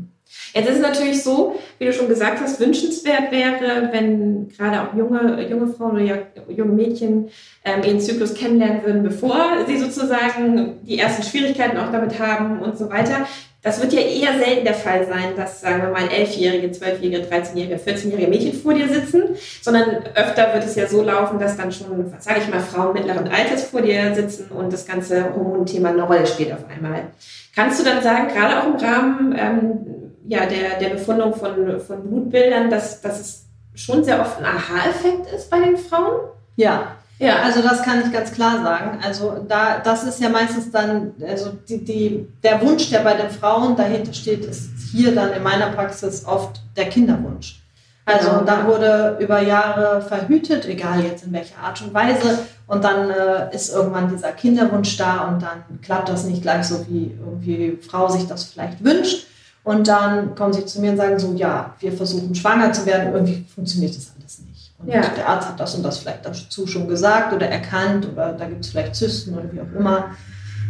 Jetzt 0.52 0.68
ist 0.68 0.76
es 0.76 0.82
natürlich 0.82 1.22
so, 1.22 1.58
wie 1.78 1.84
du 1.84 1.92
schon 1.92 2.08
gesagt 2.08 2.40
hast, 2.40 2.58
wünschenswert 2.60 3.30
wäre, 3.30 3.90
wenn 3.92 4.48
gerade 4.48 4.82
auch 4.82 4.94
junge, 4.96 5.46
junge 5.48 5.68
Frauen 5.68 5.92
oder 5.92 6.26
junge 6.48 6.72
Mädchen 6.72 7.28
ähm, 7.64 7.82
ihren 7.84 8.00
Zyklus 8.00 8.34
kennenlernen 8.34 8.82
würden, 8.84 9.02
bevor 9.02 9.64
sie 9.66 9.78
sozusagen 9.78 10.80
die 10.82 10.98
ersten 10.98 11.22
Schwierigkeiten 11.22 11.78
auch 11.78 11.92
damit 11.92 12.18
haben 12.18 12.60
und 12.60 12.78
so 12.78 12.90
weiter. 12.90 13.26
Das 13.66 13.82
wird 13.82 13.92
ja 13.92 14.00
eher 14.00 14.38
selten 14.38 14.64
der 14.64 14.74
Fall 14.74 15.06
sein, 15.08 15.34
dass, 15.36 15.60
sagen 15.60 15.82
wir 15.82 15.90
mal, 15.90 16.08
elfjährige, 16.08 16.70
zwölfjährige, 16.70 17.26
13-jährige, 17.26 17.74
14-jährige 17.74 18.28
Mädchen 18.28 18.52
vor 18.52 18.74
dir 18.74 18.88
sitzen, 18.88 19.24
sondern 19.60 20.04
öfter 20.14 20.54
wird 20.54 20.64
es 20.64 20.76
ja 20.76 20.86
so 20.86 21.02
laufen, 21.02 21.40
dass 21.40 21.56
dann 21.56 21.72
schon, 21.72 22.12
sage 22.20 22.42
ich 22.42 22.48
mal, 22.48 22.60
Frauen 22.60 22.92
mittleren 22.92 23.26
Alters 23.26 23.64
vor 23.64 23.82
dir 23.82 24.14
sitzen 24.14 24.52
und 24.52 24.72
das 24.72 24.86
ganze 24.86 25.34
Hormonthema 25.34 25.88
eine 25.88 26.04
Rolle 26.04 26.28
spielt 26.28 26.52
auf 26.52 26.64
einmal. 26.68 27.08
Kannst 27.56 27.80
du 27.80 27.84
dann 27.84 28.02
sagen, 28.02 28.28
gerade 28.28 28.60
auch 28.60 28.66
im 28.66 28.76
Rahmen 28.76 29.34
ähm, 29.36 30.05
ja, 30.28 30.46
der, 30.46 30.78
der 30.78 30.90
Befundung 30.90 31.34
von, 31.34 31.80
von 31.80 32.02
Blutbildern, 32.02 32.70
dass, 32.70 33.00
dass 33.00 33.20
es 33.20 33.44
schon 33.74 34.04
sehr 34.04 34.20
oft 34.20 34.38
ein 34.38 34.44
Aha-Effekt 34.44 35.32
ist 35.34 35.50
bei 35.50 35.60
den 35.60 35.76
Frauen? 35.76 36.30
Ja, 36.56 36.96
ja, 37.18 37.42
also 37.42 37.62
das 37.62 37.82
kann 37.82 38.02
ich 38.04 38.12
ganz 38.12 38.32
klar 38.32 38.62
sagen. 38.62 38.98
Also 39.02 39.44
da, 39.48 39.78
das 39.78 40.04
ist 40.04 40.20
ja 40.20 40.28
meistens 40.28 40.70
dann, 40.70 41.14
also 41.26 41.50
die, 41.68 41.82
die, 41.82 42.28
der 42.42 42.60
Wunsch, 42.60 42.90
der 42.90 43.00
bei 43.00 43.14
den 43.14 43.30
Frauen 43.30 43.74
dahinter 43.74 44.12
steht, 44.12 44.44
ist 44.44 44.70
hier 44.92 45.14
dann 45.14 45.32
in 45.32 45.42
meiner 45.42 45.70
Praxis 45.70 46.26
oft 46.26 46.60
der 46.76 46.86
Kinderwunsch. 46.86 47.62
Also 48.04 48.30
genau. 48.30 48.44
da 48.44 48.66
wurde 48.66 49.16
über 49.18 49.40
Jahre 49.40 50.00
verhütet, 50.00 50.66
egal 50.66 51.02
jetzt 51.02 51.24
in 51.24 51.32
welcher 51.32 51.58
Art 51.58 51.80
und 51.82 51.92
Weise. 51.92 52.38
Und 52.66 52.84
dann 52.84 53.10
äh, 53.10 53.54
ist 53.54 53.72
irgendwann 53.74 54.10
dieser 54.10 54.32
Kinderwunsch 54.32 54.96
da 54.96 55.28
und 55.28 55.42
dann 55.42 55.80
klappt 55.82 56.08
das 56.08 56.24
nicht 56.24 56.42
gleich 56.42 56.66
so, 56.66 56.86
wie 56.88 57.16
irgendwie 57.18 57.78
Frau 57.80 58.08
sich 58.08 58.26
das 58.26 58.44
vielleicht 58.44 58.84
wünscht. 58.84 59.26
Und 59.66 59.88
dann 59.88 60.36
kommen 60.36 60.52
sie 60.52 60.64
zu 60.64 60.80
mir 60.80 60.92
und 60.92 60.96
sagen 60.96 61.18
so, 61.18 61.32
ja, 61.32 61.74
wir 61.80 61.90
versuchen 61.90 62.32
schwanger 62.36 62.72
zu 62.72 62.86
werden, 62.86 63.12
irgendwie 63.12 63.44
funktioniert 63.52 63.96
das 63.96 64.12
alles 64.16 64.38
nicht. 64.46 64.72
Und 64.78 64.86
ja. 64.86 65.00
der 65.00 65.28
Arzt 65.28 65.48
hat 65.48 65.58
das 65.58 65.74
und 65.74 65.82
das 65.82 65.98
vielleicht 65.98 66.24
dazu 66.24 66.68
schon 66.68 66.86
gesagt 66.86 67.32
oder 67.32 67.48
erkannt 67.48 68.06
oder 68.12 68.32
da 68.32 68.46
gibt 68.46 68.64
es 68.64 68.70
vielleicht 68.70 68.94
Zysten 68.94 69.34
oder 69.34 69.52
wie 69.52 69.60
auch 69.60 69.76
immer. 69.76 70.10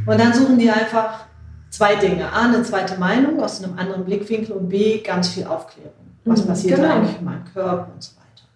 Und 0.07 0.19
dann 0.19 0.33
suchen 0.33 0.59
die 0.59 0.71
einfach 0.71 1.27
zwei 1.69 1.97
Dinge. 1.97 2.33
A, 2.33 2.47
eine 2.47 2.63
zweite 2.63 2.99
Meinung 2.99 3.39
aus 3.43 3.63
einem 3.63 3.79
anderen 3.79 4.03
Blickwinkel 4.07 4.57
und 4.57 4.71
B, 4.71 5.03
ganz 5.03 5.29
viel 5.29 5.45
Aufklärung. 5.45 5.93
Was 6.25 6.45
mhm, 6.45 6.49
passiert 6.49 6.77
genau. 6.77 6.95
eigentlich 6.95 7.19
in 7.19 7.25
meinem 7.27 7.45
Körper 7.53 7.93
und 7.93 8.03
so 8.03 8.13
weiter. 8.13 8.49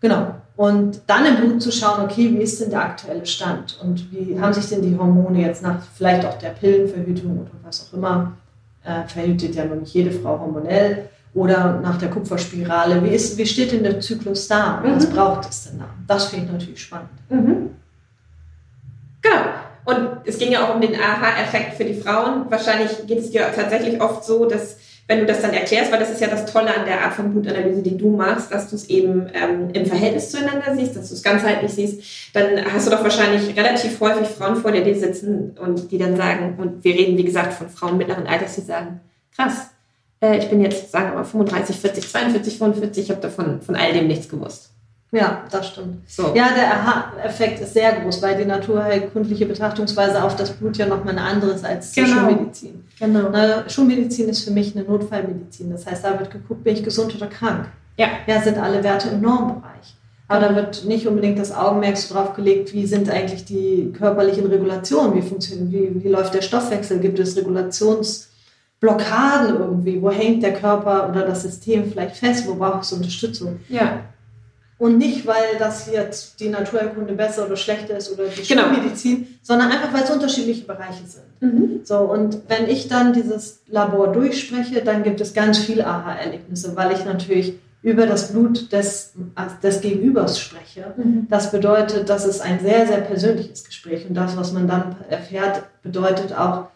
Genau. 0.00 0.34
Und 0.56 1.00
dann 1.06 1.26
im 1.26 1.36
Blut 1.36 1.62
zu 1.62 1.70
schauen, 1.70 2.02
okay, 2.02 2.32
wie 2.32 2.42
ist 2.42 2.60
denn 2.60 2.70
der 2.70 2.82
aktuelle 2.82 3.24
Stand 3.24 3.78
und 3.80 4.10
wie 4.10 4.36
haben 4.40 4.52
sich 4.52 4.68
denn 4.68 4.82
die 4.82 4.98
Hormone 4.98 5.42
jetzt 5.42 5.62
nach 5.62 5.80
vielleicht 5.94 6.26
auch 6.26 6.38
der 6.38 6.50
Pillenverhütung 6.50 7.38
oder 7.38 7.50
was 7.62 7.86
auch 7.88 7.96
immer, 7.96 8.32
äh, 8.86 9.08
verhütet 9.08 9.54
ja 9.54 9.64
noch 9.64 9.76
nicht 9.76 9.94
jede 9.94 10.12
Frau 10.12 10.38
hormonell, 10.38 11.08
oder 11.36 11.80
nach 11.82 11.98
der 11.98 12.08
Kupferspirale. 12.08 13.04
Wie, 13.04 13.10
ist, 13.10 13.36
wie 13.36 13.46
steht 13.46 13.70
denn 13.70 13.82
der 13.82 14.00
Zyklus 14.00 14.48
da? 14.48 14.80
Mhm. 14.82 14.96
Was 14.96 15.10
braucht 15.10 15.48
es 15.48 15.64
denn 15.64 15.78
da? 15.78 15.84
Das 16.06 16.26
finde 16.26 16.46
ich 16.46 16.52
natürlich 16.52 16.82
spannend. 16.82 17.10
Mhm. 17.28 17.70
Genau. 19.20 19.44
Und 19.84 20.08
es 20.24 20.38
ging 20.38 20.50
ja 20.50 20.64
auch 20.64 20.74
um 20.74 20.80
den 20.80 20.94
Aha-Effekt 20.94 21.74
für 21.74 21.84
die 21.84 21.94
Frauen. 21.94 22.46
Wahrscheinlich 22.48 23.06
geht 23.06 23.18
es 23.18 23.30
dir 23.30 23.52
tatsächlich 23.54 24.00
oft 24.00 24.24
so, 24.24 24.46
dass 24.46 24.78
wenn 25.08 25.20
du 25.20 25.26
das 25.26 25.40
dann 25.40 25.52
erklärst, 25.52 25.92
weil 25.92 26.00
das 26.00 26.10
ist 26.10 26.20
ja 26.20 26.26
das 26.26 26.46
Tolle 26.46 26.74
an 26.74 26.84
der 26.84 27.02
Art 27.02 27.14
von 27.14 27.30
Blutanalyse, 27.30 27.82
die 27.82 27.96
du 27.96 28.10
machst, 28.10 28.52
dass 28.52 28.68
du 28.68 28.76
es 28.76 28.88
eben 28.88 29.30
ähm, 29.34 29.70
im 29.72 29.86
Verhältnis 29.86 30.30
zueinander 30.30 30.74
siehst, 30.74 30.96
dass 30.96 31.08
du 31.08 31.14
es 31.14 31.22
ganzheitlich 31.22 31.72
siehst, 31.72 32.34
dann 32.34 32.64
hast 32.72 32.86
du 32.86 32.90
doch 32.90 33.02
wahrscheinlich 33.04 33.56
relativ 33.56 34.00
häufig 34.00 34.26
Frauen 34.28 34.56
vor 34.56 34.72
dir, 34.72 34.82
die 34.82 34.94
sitzen 34.94 35.56
und 35.60 35.92
die 35.92 35.98
dann 35.98 36.16
sagen, 36.16 36.56
und 36.58 36.82
wir 36.82 36.94
reden 36.94 37.16
wie 37.16 37.24
gesagt 37.24 37.52
von 37.52 37.68
Frauen 37.68 37.98
mittleren 37.98 38.26
Alters, 38.26 38.56
die 38.56 38.62
sagen, 38.62 39.00
krass, 39.34 39.68
äh, 40.20 40.38
ich 40.38 40.48
bin 40.48 40.60
jetzt, 40.60 40.90
sagen 40.90 41.10
wir 41.10 41.14
mal, 41.14 41.24
35, 41.24 41.76
40, 41.76 42.10
42, 42.10 42.58
45, 42.58 43.04
ich 43.04 43.10
habe 43.10 43.20
davon 43.20 43.62
von 43.62 43.76
all 43.76 43.92
dem 43.92 44.08
nichts 44.08 44.28
gewusst. 44.28 44.70
Ja, 45.12 45.44
das 45.50 45.68
stimmt. 45.68 46.08
So. 46.08 46.34
Ja, 46.34 46.48
der 46.54 46.72
Aha-Effekt 46.72 47.60
ist 47.60 47.74
sehr 47.74 47.92
groß, 48.00 48.20
weil 48.22 48.36
die 48.36 48.44
naturheilkundliche 48.44 49.46
Betrachtungsweise 49.46 50.22
auf 50.22 50.36
das 50.36 50.50
Blut 50.50 50.76
ja 50.76 50.86
nochmal 50.86 51.16
eine 51.16 51.22
andere 51.22 51.52
ist 51.52 51.64
als 51.64 51.92
genau. 51.94 52.28
Schulmedizin. 52.28 52.84
Genau. 52.98 53.28
Na, 53.30 53.68
Schulmedizin 53.68 54.28
ist 54.28 54.44
für 54.44 54.50
mich 54.50 54.76
eine 54.76 54.84
Notfallmedizin. 54.84 55.70
Das 55.70 55.86
heißt, 55.86 56.04
da 56.04 56.18
wird 56.18 56.30
geguckt, 56.30 56.64
bin 56.64 56.74
ich 56.74 56.82
gesund 56.82 57.14
oder 57.14 57.28
krank. 57.28 57.68
Ja. 57.96 58.08
Ja, 58.26 58.42
sind 58.42 58.58
alle 58.58 58.82
Werte 58.82 59.10
im 59.10 59.20
Normbereich. 59.20 59.94
Aber 60.28 60.40
da 60.40 60.56
wird 60.56 60.84
nicht 60.84 61.06
unbedingt 61.06 61.38
das 61.38 61.54
Augenmerk 61.54 61.96
so 61.96 62.12
drauf 62.12 62.34
gelegt, 62.34 62.74
wie 62.74 62.84
sind 62.84 63.08
eigentlich 63.08 63.44
die 63.44 63.92
körperlichen 63.96 64.46
Regulationen, 64.46 65.14
wie 65.14 65.22
funktionieren, 65.22 65.70
wie, 65.70 66.04
wie 66.04 66.08
läuft 66.08 66.34
der 66.34 66.42
Stoffwechsel, 66.42 66.98
gibt 66.98 67.18
es 67.20 67.36
Regulations- 67.36 68.26
Blockaden 68.80 69.56
irgendwie, 69.56 70.00
wo 70.02 70.10
hängt 70.10 70.42
der 70.42 70.52
Körper 70.52 71.08
oder 71.08 71.26
das 71.26 71.42
System 71.42 71.90
vielleicht 71.90 72.16
fest, 72.16 72.46
wo 72.46 72.54
braucht 72.54 72.82
es 72.82 72.92
Unterstützung. 72.92 73.60
Ja. 73.68 74.00
Und 74.78 74.98
nicht, 74.98 75.26
weil 75.26 75.56
das 75.58 75.90
jetzt 75.90 76.38
die 76.38 76.50
Naturerkunde 76.50 77.14
besser 77.14 77.46
oder 77.46 77.56
schlechter 77.56 77.96
ist 77.96 78.12
oder 78.12 78.28
die 78.28 78.46
genau. 78.46 78.64
Schulmedizin, 78.64 79.38
sondern 79.40 79.70
einfach, 79.70 79.92
weil 79.94 80.04
es 80.04 80.10
unterschiedliche 80.10 80.66
Bereiche 80.66 81.04
sind. 81.06 81.24
Mhm. 81.40 81.80
So, 81.82 81.98
und 81.98 82.42
wenn 82.48 82.68
ich 82.68 82.88
dann 82.88 83.14
dieses 83.14 83.62
Labor 83.68 84.12
durchspreche, 84.12 84.82
dann 84.82 85.02
gibt 85.02 85.22
es 85.22 85.32
ganz 85.32 85.58
viele 85.58 85.86
Aha-Erlebnisse, 85.86 86.76
weil 86.76 86.92
ich 86.92 87.06
natürlich 87.06 87.54
über 87.86 88.06
das 88.06 88.32
Blut 88.32 88.72
des, 88.72 89.14
des 89.62 89.80
Gegenübers 89.80 90.40
spreche. 90.40 90.92
Mhm. 90.96 91.26
Das 91.30 91.52
bedeutet, 91.52 92.10
das 92.10 92.26
ist 92.26 92.40
ein 92.40 92.60
sehr, 92.60 92.86
sehr 92.86 93.00
persönliches 93.00 93.64
Gespräch. 93.64 94.06
Und 94.08 94.14
das, 94.14 94.36
was 94.36 94.52
man 94.52 94.66
dann 94.66 94.96
erfährt, 95.08 95.62
bedeutet 95.82 96.36
auch, 96.36 96.66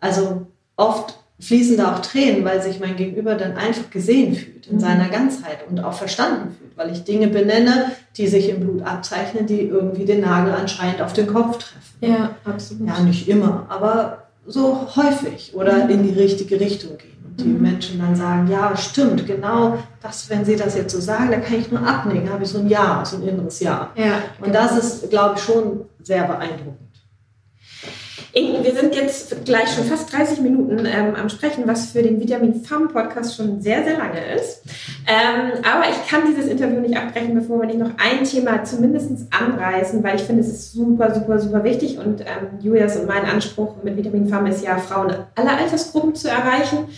also 0.00 0.46
oft 0.76 1.18
fließen 1.40 1.76
da 1.76 1.94
auch 1.94 1.98
Tränen, 1.98 2.44
weil 2.44 2.62
sich 2.62 2.78
mein 2.78 2.94
Gegenüber 2.94 3.34
dann 3.34 3.56
einfach 3.56 3.90
gesehen 3.90 4.36
fühlt 4.36 4.68
in 4.68 4.76
mhm. 4.76 4.80
seiner 4.80 5.08
Ganzheit 5.08 5.66
und 5.68 5.80
auch 5.80 5.94
verstanden 5.94 6.54
fühlt, 6.56 6.61
weil 6.76 6.92
ich 6.92 7.04
Dinge 7.04 7.28
benenne, 7.28 7.92
die 8.16 8.26
sich 8.26 8.48
im 8.48 8.60
Blut 8.60 8.82
abzeichnen, 8.82 9.46
die 9.46 9.62
irgendwie 9.62 10.04
den 10.04 10.20
Nagel 10.20 10.52
anscheinend 10.52 11.00
auf 11.02 11.12
den 11.12 11.26
Kopf 11.26 11.58
treffen. 11.58 11.96
Ja, 12.00 12.30
absolut. 12.44 12.88
Ja, 12.88 13.00
nicht 13.00 13.28
immer, 13.28 13.66
aber 13.68 14.24
so 14.46 14.88
häufig 14.96 15.52
oder 15.54 15.84
mhm. 15.84 15.90
in 15.90 16.02
die 16.02 16.20
richtige 16.20 16.58
Richtung 16.58 16.98
gehen. 16.98 17.12
Und 17.24 17.40
die 17.40 17.48
mhm. 17.48 17.62
Menschen 17.62 17.98
dann 17.98 18.16
sagen, 18.16 18.48
ja, 18.50 18.76
stimmt, 18.76 19.26
genau 19.26 19.78
das, 20.02 20.28
wenn 20.28 20.44
sie 20.44 20.56
das 20.56 20.76
jetzt 20.76 20.92
so 20.92 21.00
sagen, 21.00 21.30
da 21.30 21.38
kann 21.38 21.58
ich 21.58 21.70
nur 21.70 21.86
abnicken, 21.86 22.30
habe 22.30 22.42
ich 22.42 22.50
so 22.50 22.58
ein 22.58 22.68
Ja, 22.68 23.04
so 23.04 23.16
ein 23.16 23.22
inneres 23.22 23.60
Ja. 23.60 23.90
ja 23.94 24.16
und 24.38 24.46
genau. 24.46 24.58
das 24.58 24.76
ist, 24.76 25.10
glaube 25.10 25.36
ich, 25.36 25.42
schon 25.42 25.82
sehr 26.02 26.24
beeindruckend. 26.24 26.81
Inken, 28.34 28.64
wir 28.64 28.74
sind 28.74 28.94
jetzt 28.94 29.44
gleich 29.44 29.74
schon 29.74 29.84
fast 29.84 30.10
30 30.10 30.40
Minuten 30.40 30.86
ähm, 30.86 31.14
am 31.14 31.28
Sprechen, 31.28 31.64
was 31.66 31.90
für 31.90 32.02
den 32.02 32.18
Vitamin 32.18 32.64
Farm 32.64 32.88
Podcast 32.88 33.36
schon 33.36 33.60
sehr, 33.60 33.84
sehr 33.84 33.98
lange 33.98 34.20
ist. 34.34 34.62
Ähm, 35.06 35.62
aber 35.62 35.84
ich 35.90 36.08
kann 36.08 36.22
dieses 36.26 36.46
Interview 36.46 36.80
nicht 36.80 36.96
abbrechen, 36.96 37.34
bevor 37.34 37.60
wir 37.60 37.66
nicht 37.66 37.78
noch 37.78 37.90
ein 37.98 38.24
Thema 38.24 38.64
zumindest 38.64 39.10
anreißen, 39.30 40.02
weil 40.02 40.16
ich 40.16 40.22
finde, 40.22 40.40
es 40.40 40.48
ist 40.48 40.72
super, 40.72 41.14
super, 41.14 41.38
super 41.38 41.62
wichtig 41.62 41.98
und 41.98 42.22
ähm, 42.22 42.58
Julias 42.62 42.96
und 42.96 43.06
mein 43.06 43.26
Anspruch 43.26 43.74
mit 43.82 43.98
Vitamin 43.98 44.26
Farm 44.26 44.46
ist 44.46 44.64
ja, 44.64 44.78
Frauen 44.78 45.12
aller 45.34 45.58
Altersgruppen 45.58 46.14
zu 46.14 46.28
erreichen. 46.28 46.88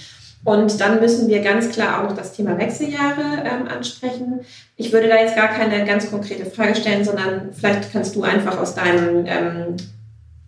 Und 0.44 0.78
dann 0.78 1.00
müssen 1.00 1.26
wir 1.28 1.40
ganz 1.40 1.70
klar 1.70 1.98
auch 1.98 2.10
noch 2.10 2.16
das 2.16 2.34
Thema 2.34 2.58
Wechseljahre 2.58 3.42
ähm, 3.44 3.66
ansprechen. 3.66 4.40
Ich 4.76 4.92
würde 4.92 5.08
da 5.08 5.16
jetzt 5.16 5.34
gar 5.34 5.48
keine 5.48 5.84
ganz 5.84 6.10
konkrete 6.10 6.44
Frage 6.44 6.76
stellen, 6.76 7.04
sondern 7.04 7.48
vielleicht 7.52 7.90
kannst 7.92 8.14
du 8.14 8.22
einfach 8.22 8.58
aus 8.58 8.74
deinem 8.74 9.24
ähm, 9.26 9.76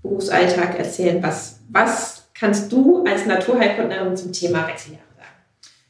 Berufsalltag 0.08 0.78
erzählen. 0.78 1.22
Was, 1.22 1.60
was 1.68 2.24
kannst 2.34 2.70
du 2.72 3.04
als 3.04 3.26
Naturheilkundlerin 3.26 4.16
zum 4.16 4.32
Thema 4.32 4.66
Wechseljahre 4.66 5.02
sagen? 5.16 5.30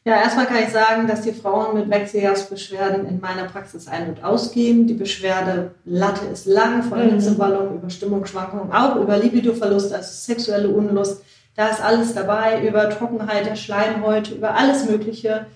Ja, 0.04 0.22
erstmal 0.22 0.46
kann 0.46 0.62
ich 0.62 0.70
sagen, 0.70 1.06
dass 1.08 1.22
die 1.22 1.32
Frauen 1.32 1.74
mit 1.78 1.90
Wechseljahrsbeschwerden 1.90 3.06
in 3.06 3.20
meiner 3.20 3.44
Praxis 3.44 3.88
ein- 3.88 4.08
und 4.08 4.22
ausgehen. 4.24 4.86
Die 4.86 4.94
Beschwerdelatte 4.94 6.26
ist 6.32 6.46
lang, 6.46 6.82
von 6.82 6.98
Mhm. 7.04 7.10
Hitzewallung 7.12 7.74
über 7.76 7.90
Stimmungsschwankungen, 7.90 8.72
auch 8.72 8.96
über 8.96 9.18
Libidoverlust, 9.18 9.92
also 9.92 10.08
sexuelle 10.08 10.68
Unlust. 10.68 11.22
Da 11.56 11.68
ist 11.68 11.82
alles 11.82 12.14
dabei, 12.14 12.66
über 12.66 12.88
Trockenheit 12.90 13.46
der 13.46 13.56
Schleimhäute, 13.56 14.34
über 14.34 14.54
alles 14.54 14.88
Mögliche. 14.88 15.46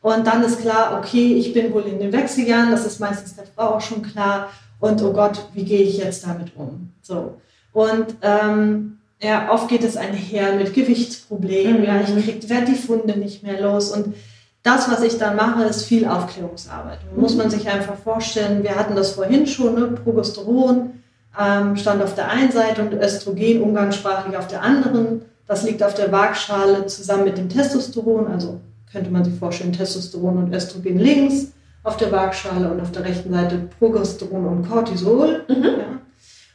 Und 0.00 0.26
dann 0.26 0.42
ist 0.44 0.60
klar, 0.60 0.98
okay, 0.98 1.34
ich 1.34 1.52
bin 1.52 1.74
wohl 1.74 1.82
in 1.82 1.98
den 1.98 2.12
Wechseljahren, 2.12 2.70
das 2.70 2.86
ist 2.86 3.00
meistens 3.00 3.36
der 3.36 3.44
Frau 3.44 3.74
auch 3.74 3.80
schon 3.80 4.02
klar. 4.02 4.48
Und 4.78 5.02
oh 5.02 5.12
Gott, 5.12 5.44
wie 5.52 5.64
gehe 5.64 5.82
ich 5.82 5.98
jetzt 5.98 6.26
damit 6.26 6.56
um? 6.56 6.92
So. 7.02 7.34
Und 7.72 8.16
ähm, 8.22 8.98
ja, 9.22 9.50
oft 9.52 9.68
geht 9.68 9.84
es 9.84 9.96
einher 9.96 10.54
mit 10.54 10.74
Gewichtsproblemen. 10.74 11.80
Mhm. 11.80 11.84
Ja, 11.84 12.00
ich 12.00 12.24
krieg, 12.24 12.48
werde 12.48 12.66
die 12.66 12.74
Funde 12.74 13.18
nicht 13.18 13.42
mehr 13.42 13.60
los. 13.60 13.90
Und 13.90 14.14
das, 14.62 14.90
was 14.90 15.02
ich 15.02 15.18
dann 15.18 15.36
mache, 15.36 15.64
ist 15.64 15.84
viel 15.84 16.06
Aufklärungsarbeit. 16.06 16.98
Mhm. 17.14 17.20
Muss 17.20 17.36
man 17.36 17.50
sich 17.50 17.68
einfach 17.68 17.96
vorstellen, 17.96 18.62
wir 18.62 18.76
hatten 18.76 18.96
das 18.96 19.12
vorhin 19.12 19.46
schon, 19.46 19.74
ne? 19.74 19.86
Progesteron 19.88 20.94
ähm, 21.38 21.76
stand 21.76 22.02
auf 22.02 22.14
der 22.14 22.28
einen 22.28 22.50
Seite 22.50 22.82
und 22.82 22.92
Östrogen 22.92 23.62
umgangssprachlich 23.62 24.36
auf 24.36 24.48
der 24.48 24.62
anderen. 24.62 25.22
Das 25.46 25.64
liegt 25.64 25.82
auf 25.82 25.94
der 25.94 26.12
Waagschale 26.12 26.86
zusammen 26.86 27.24
mit 27.24 27.38
dem 27.38 27.48
Testosteron. 27.48 28.26
Also 28.28 28.60
könnte 28.90 29.10
man 29.10 29.24
sich 29.24 29.34
vorstellen, 29.34 29.72
Testosteron 29.72 30.38
und 30.38 30.54
Östrogen 30.54 30.98
links 30.98 31.52
auf 31.82 31.96
der 31.96 32.12
Waagschale 32.12 32.70
und 32.70 32.80
auf 32.80 32.92
der 32.92 33.04
rechten 33.04 33.32
Seite 33.32 33.68
Progesteron 33.78 34.46
und 34.46 34.68
Cortisol. 34.68 35.44
Mhm. 35.48 35.64
Ja. 35.64 36.00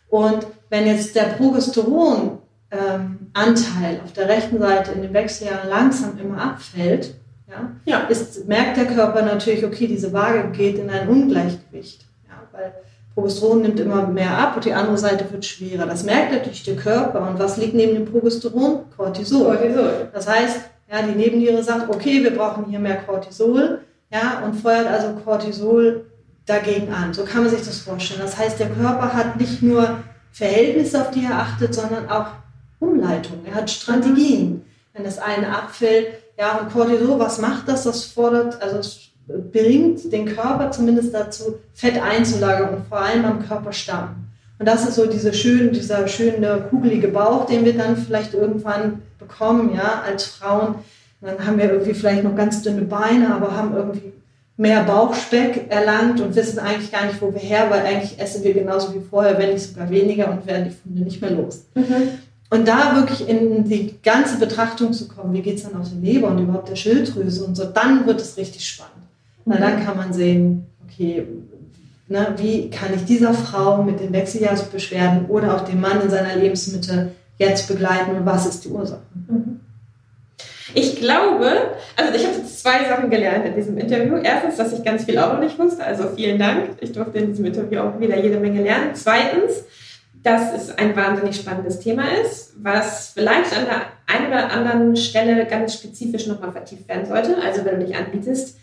Und 0.09 0.47
wenn 0.69 0.87
jetzt 0.87 1.15
der 1.15 1.23
Progesteron-Anteil 1.37 4.01
auf 4.03 4.11
der 4.13 4.27
rechten 4.27 4.59
Seite 4.59 4.91
in 4.91 5.01
den 5.03 5.13
Wechseljahren 5.13 5.69
langsam 5.69 6.17
immer 6.19 6.41
abfällt, 6.41 7.13
ja, 7.47 7.71
Ja. 7.85 7.99
ist, 8.07 8.47
merkt 8.47 8.77
der 8.77 8.85
Körper 8.85 9.21
natürlich, 9.21 9.63
okay, 9.65 9.87
diese 9.87 10.11
Waage 10.13 10.49
geht 10.51 10.77
in 10.79 10.89
ein 10.89 11.07
Ungleichgewicht. 11.07 12.05
Ja, 12.27 12.33
weil 12.51 12.73
Progesteron 13.13 13.61
nimmt 13.61 13.79
immer 13.79 14.07
mehr 14.07 14.35
ab 14.37 14.55
und 14.55 14.65
die 14.65 14.73
andere 14.73 14.97
Seite 14.97 15.31
wird 15.31 15.45
schwerer. 15.45 15.85
Das 15.85 16.03
merkt 16.03 16.31
natürlich 16.33 16.63
der 16.63 16.75
Körper. 16.75 17.29
Und 17.29 17.37
was 17.39 17.57
liegt 17.57 17.75
neben 17.75 17.93
dem 17.93 18.05
Progesteron? 18.05 18.79
Cortisol. 18.97 19.55
Cortisol. 19.55 20.09
Das 20.11 20.27
heißt, 20.27 20.59
ja, 20.91 21.01
die 21.01 21.15
Nebenniere 21.15 21.63
sagt, 21.63 21.87
okay, 21.89 22.21
wir 22.23 22.35
brauchen 22.35 22.65
hier 22.65 22.79
mehr 22.79 22.97
Cortisol, 22.97 23.79
ja, 24.11 24.41
und 24.43 24.55
feuert 24.55 24.87
also 24.87 25.13
Cortisol 25.23 26.05
dagegen 26.45 26.91
an. 26.93 27.13
So 27.13 27.23
kann 27.23 27.43
man 27.43 27.51
sich 27.51 27.63
das 27.65 27.79
vorstellen. 27.79 28.21
Das 28.21 28.37
heißt, 28.37 28.59
der 28.59 28.69
Körper 28.69 29.13
hat 29.13 29.39
nicht 29.39 29.61
nur 29.63 29.97
Verhältnisse, 30.35 30.99
auf 30.99 31.11
die 31.11 31.23
er 31.23 31.39
achtet, 31.39 31.73
sondern 31.73 32.09
auch 32.09 32.27
Umleitungen. 32.81 33.45
Er 33.45 33.55
hat 33.55 33.69
Strategien. 33.69 34.65
Wenn 34.91 35.05
das 35.05 35.17
eine 35.17 35.47
abfällt, 35.47 36.07
ja, 36.37 36.57
und 36.57 36.73
Cortisol, 36.73 37.17
was 37.17 37.39
macht 37.39 37.69
das? 37.69 37.85
Das 37.85 38.03
fordert, 38.03 38.61
also 38.61 38.79
es 38.79 39.11
bringt 39.27 40.11
den 40.11 40.25
Körper 40.25 40.71
zumindest 40.71 41.13
dazu, 41.13 41.59
Fett 41.73 42.01
einzulagern 42.01 42.75
und 42.75 42.87
vor 42.87 42.99
allem 42.99 43.23
am 43.23 43.47
Körperstamm. 43.47 44.27
Und 44.59 44.65
das 44.67 44.85
ist 44.85 44.95
so 44.95 45.05
diese 45.05 45.33
schön, 45.33 45.71
dieser 45.71 46.05
schöne 46.09 46.67
kugelige 46.69 47.07
Bauch, 47.07 47.45
den 47.45 47.63
wir 47.63 47.77
dann 47.77 47.95
vielleicht 47.95 48.33
irgendwann 48.33 49.03
bekommen, 49.17 49.73
ja, 49.73 50.01
als 50.05 50.25
Frauen. 50.25 50.75
Dann 51.21 51.47
haben 51.47 51.57
wir 51.57 51.71
irgendwie 51.71 51.93
vielleicht 51.93 52.25
noch 52.25 52.35
ganz 52.35 52.61
dünne 52.61 52.81
Beine, 52.81 53.33
aber 53.33 53.55
haben 53.55 53.73
irgendwie 53.73 54.11
mehr 54.57 54.83
Bauchspeck 54.83 55.65
erlangt 55.69 56.21
und 56.21 56.35
wissen 56.35 56.59
eigentlich 56.59 56.91
gar 56.91 57.05
nicht, 57.05 57.21
wo 57.21 57.33
wir 57.33 57.41
her, 57.41 57.67
weil 57.69 57.81
eigentlich 57.81 58.19
essen 58.19 58.43
wir 58.43 58.53
genauso 58.53 58.93
wie 58.93 59.01
vorher, 59.01 59.37
wenn 59.37 59.53
nicht 59.53 59.67
sogar 59.67 59.89
weniger 59.89 60.31
und 60.31 60.45
werden 60.47 60.65
die 60.65 60.75
Funde 60.75 61.01
nicht 61.01 61.21
mehr 61.21 61.31
los. 61.31 61.65
Mhm. 61.75 62.19
Und 62.49 62.67
da 62.67 62.95
wirklich 62.95 63.27
in 63.27 63.67
die 63.67 63.95
ganze 64.01 64.37
Betrachtung 64.37 64.93
zu 64.93 65.07
kommen, 65.07 65.33
wie 65.33 65.41
geht 65.41 65.57
es 65.57 65.63
dann 65.63 65.79
aus 65.79 65.89
der 65.89 65.99
Leber 65.99 66.29
und 66.29 66.39
überhaupt 66.39 66.69
der 66.69 66.75
Schilddrüse 66.75 67.43
und 67.43 67.55
so, 67.55 67.65
dann 67.65 68.05
wird 68.05 68.21
es 68.21 68.37
richtig 68.37 68.65
spannend. 68.65 68.93
Na, 69.45 69.57
dann 69.57 69.83
kann 69.83 69.97
man 69.97 70.13
sehen, 70.13 70.65
okay, 70.87 71.27
ne, 72.07 72.27
wie 72.37 72.69
kann 72.69 72.93
ich 72.93 73.03
dieser 73.03 73.33
Frau 73.33 73.83
mit 73.83 73.99
den 73.99 74.13
Wechseljahrsbeschwerden 74.13 75.25
oder 75.25 75.55
auch 75.55 75.61
dem 75.61 75.81
Mann 75.81 76.01
in 76.01 76.09
seiner 76.09 76.35
Lebensmitte 76.35 77.11
jetzt 77.37 77.67
begleiten 77.67 78.15
und 78.15 78.25
was 78.25 78.45
ist 78.45 78.63
die 78.63 78.69
Ursache? 78.69 79.01
Ich 80.75 80.97
glaube, 80.97 81.49
also 81.95 82.13
ich 82.13 82.25
habe 82.27 82.45
zwei 82.45 82.83
Sachen 82.83 83.09
gelernt 83.09 83.45
in 83.45 83.55
diesem 83.55 83.77
Interview. 83.77 84.17
Erstens, 84.21 84.57
dass 84.57 84.73
ich 84.73 84.83
ganz 84.83 85.05
viel 85.05 85.17
auch 85.17 85.33
noch 85.33 85.39
nicht 85.39 85.57
wusste, 85.57 85.83
also 85.83 86.09
vielen 86.15 86.37
Dank. 86.37 86.71
Ich 86.81 86.91
durfte 86.91 87.17
in 87.17 87.27
diesem 87.27 87.45
Interview 87.45 87.79
auch 87.79 87.97
wieder 87.99 88.19
jede 88.19 88.37
Menge 88.37 88.61
lernen. 88.61 88.89
Zweitens, 88.93 89.63
dass 90.21 90.53
es 90.53 90.77
ein 90.77 90.93
wahnsinnig 90.95 91.37
spannendes 91.37 91.79
Thema 91.79 92.03
ist, 92.21 92.55
was 92.61 93.11
vielleicht 93.13 93.55
an 93.57 93.65
der 93.65 93.81
einen 94.07 94.27
oder 94.27 94.51
anderen 94.51 94.95
Stelle 94.97 95.45
ganz 95.45 95.75
spezifisch 95.75 96.27
nochmal 96.27 96.51
vertieft 96.51 96.89
werden 96.89 97.05
sollte. 97.05 97.37
Also 97.41 97.63
wenn 97.63 97.79
du 97.79 97.85
dich 97.85 97.95
anbietest, 97.95 98.57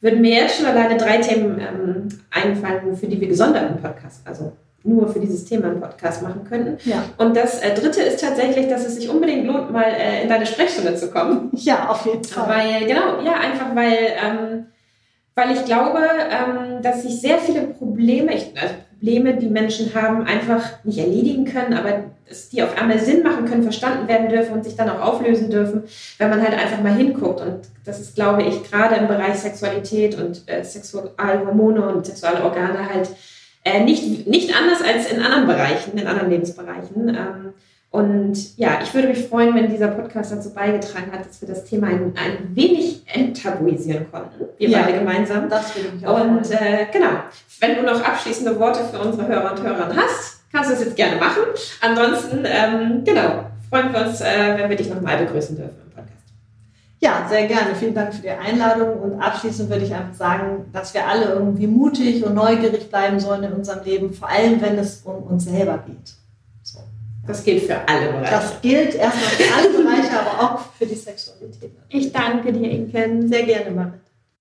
würden 0.00 0.22
mir 0.22 0.36
jetzt 0.36 0.56
schon 0.56 0.66
alleine 0.66 0.96
drei 0.96 1.18
Themen 1.18 1.60
ähm, 1.60 2.08
einfallen, 2.30 2.96
für 2.96 3.08
die 3.08 3.20
wir 3.20 3.28
gesonderten 3.28 3.82
Podcast, 3.82 4.22
also 4.24 4.52
nur 4.84 5.08
für 5.08 5.20
dieses 5.20 5.44
Thema 5.44 5.68
einen 5.68 5.80
Podcast 5.80 6.22
machen 6.22 6.44
könnten. 6.48 6.78
Ja. 6.88 7.04
Und 7.18 7.36
das 7.36 7.60
äh, 7.60 7.74
dritte 7.74 8.00
ist 8.00 8.20
tatsächlich, 8.20 8.68
dass 8.68 8.86
es 8.86 8.94
sich 8.94 9.08
unbedingt 9.08 9.46
lohnt, 9.46 9.72
mal 9.72 9.84
äh, 9.84 10.22
in 10.22 10.28
deine 10.28 10.46
Sprechstunde 10.46 10.94
zu 10.94 11.10
kommen. 11.10 11.50
Ja, 11.52 11.88
auf 11.88 12.06
jeden 12.06 12.24
Fall. 12.24 12.48
Weil, 12.48 12.86
genau, 12.86 13.20
ja, 13.24 13.34
einfach 13.34 13.74
weil, 13.74 14.12
ähm, 14.24 14.66
weil 15.34 15.52
ich 15.52 15.64
glaube, 15.64 16.00
ähm, 16.30 16.82
dass 16.82 17.02
sich 17.02 17.20
sehr 17.20 17.38
viele 17.38 17.62
Probleme, 17.62 18.34
ich, 18.34 18.52
also 18.60 18.74
Probleme, 18.98 19.36
die 19.36 19.48
Menschen 19.48 19.94
haben, 19.94 20.24
einfach 20.24 20.84
nicht 20.84 20.98
erledigen 20.98 21.44
können, 21.44 21.74
aber 21.74 22.04
dass 22.28 22.50
die 22.50 22.62
auf 22.62 22.76
einmal 22.80 22.98
Sinn 22.98 23.22
machen 23.22 23.46
können, 23.46 23.62
verstanden 23.62 24.06
werden 24.06 24.28
dürfen 24.28 24.52
und 24.52 24.64
sich 24.64 24.76
dann 24.76 24.90
auch 24.90 25.00
auflösen 25.00 25.50
dürfen, 25.50 25.84
wenn 26.18 26.30
man 26.30 26.42
halt 26.42 26.52
einfach 26.52 26.82
mal 26.82 26.94
hinguckt. 26.94 27.40
Und 27.40 27.60
das 27.84 28.00
ist, 28.00 28.14
glaube 28.14 28.42
ich, 28.42 28.62
gerade 28.70 28.96
im 28.96 29.08
Bereich 29.08 29.36
Sexualität 29.36 30.16
und 30.18 30.42
äh, 30.46 30.62
Sexualhormone 30.62 31.88
und 31.88 32.06
sexuelle 32.06 32.44
Organe 32.44 32.88
halt 32.92 33.08
äh, 33.74 33.84
nicht, 33.84 34.26
nicht 34.26 34.54
anders 34.56 34.82
als 34.82 35.10
in 35.12 35.22
anderen 35.22 35.46
Bereichen, 35.46 35.96
in 35.98 36.06
anderen 36.06 36.30
Lebensbereichen. 36.30 37.08
Ähm, 37.08 37.52
und 37.90 38.58
ja, 38.58 38.80
ich 38.82 38.92
würde 38.92 39.08
mich 39.08 39.26
freuen, 39.28 39.54
wenn 39.54 39.70
dieser 39.70 39.88
Podcast 39.88 40.30
dazu 40.30 40.52
beigetragen 40.52 41.10
hat, 41.10 41.26
dass 41.26 41.40
wir 41.40 41.48
das 41.48 41.64
Thema 41.64 41.86
ein, 41.86 42.12
ein 42.16 42.54
wenig 42.54 43.02
enttabuisieren 43.06 44.06
konnten. 44.10 44.44
Wir 44.58 44.68
Ja. 44.68 44.82
beide 44.82 44.98
gemeinsam. 44.98 45.48
Das 45.48 45.74
würde 45.74 45.94
mich 45.96 46.06
auch 46.06 46.20
Und 46.20 46.50
äh, 46.50 46.86
genau, 46.92 47.08
wenn 47.60 47.76
du 47.76 47.82
noch 47.82 48.02
abschließende 48.04 48.58
Worte 48.60 48.80
für 48.92 48.98
unsere 48.98 49.26
Hörer 49.26 49.52
und 49.52 49.62
Hörerinnen 49.62 49.96
hast, 49.96 50.40
kannst 50.52 50.70
du 50.70 50.74
es 50.74 50.80
jetzt 50.84 50.96
gerne 50.96 51.16
machen. 51.16 51.42
Ansonsten, 51.80 52.44
ähm, 52.44 53.04
genau, 53.04 53.46
freuen 53.70 53.92
wir 53.92 54.06
uns, 54.06 54.20
äh, 54.20 54.58
wenn 54.58 54.68
wir 54.68 54.76
dich 54.76 54.90
nochmal 54.90 55.16
begrüßen 55.24 55.56
dürfen. 55.56 55.76
Ja, 57.00 57.26
sehr 57.28 57.46
gerne. 57.46 57.74
Vielen 57.76 57.94
Dank 57.94 58.12
für 58.12 58.22
die 58.22 58.30
Einladung. 58.30 59.00
Und 59.00 59.20
abschließend 59.20 59.70
würde 59.70 59.84
ich 59.84 59.94
einfach 59.94 60.14
sagen, 60.14 60.66
dass 60.72 60.92
wir 60.94 61.06
alle 61.06 61.26
irgendwie 61.26 61.66
mutig 61.66 62.24
und 62.24 62.34
neugierig 62.34 62.88
bleiben 62.88 63.20
sollen 63.20 63.44
in 63.44 63.52
unserem 63.52 63.84
Leben, 63.84 64.12
vor 64.12 64.28
allem 64.28 64.60
wenn 64.60 64.76
es 64.78 65.02
um 65.04 65.22
uns 65.22 65.44
selber 65.44 65.78
geht. 65.86 66.14
So. 66.62 66.80
Das 67.26 67.44
gilt 67.44 67.62
für 67.64 67.76
alle 67.88 68.12
Bereiche. 68.12 68.30
Das 68.30 68.60
gilt 68.60 68.94
erstmal 68.96 69.30
für 69.30 69.54
alle 69.54 69.70
Bereiche, 69.70 70.20
aber 70.20 70.42
auch 70.42 70.60
für 70.76 70.86
die 70.86 70.94
Sexualität. 70.94 71.70
ich 71.88 72.12
danke 72.12 72.52
dir, 72.52 72.68
Inken. 72.68 73.28
Sehr 73.28 73.44
gerne, 73.44 73.70
Marit. 73.70 74.00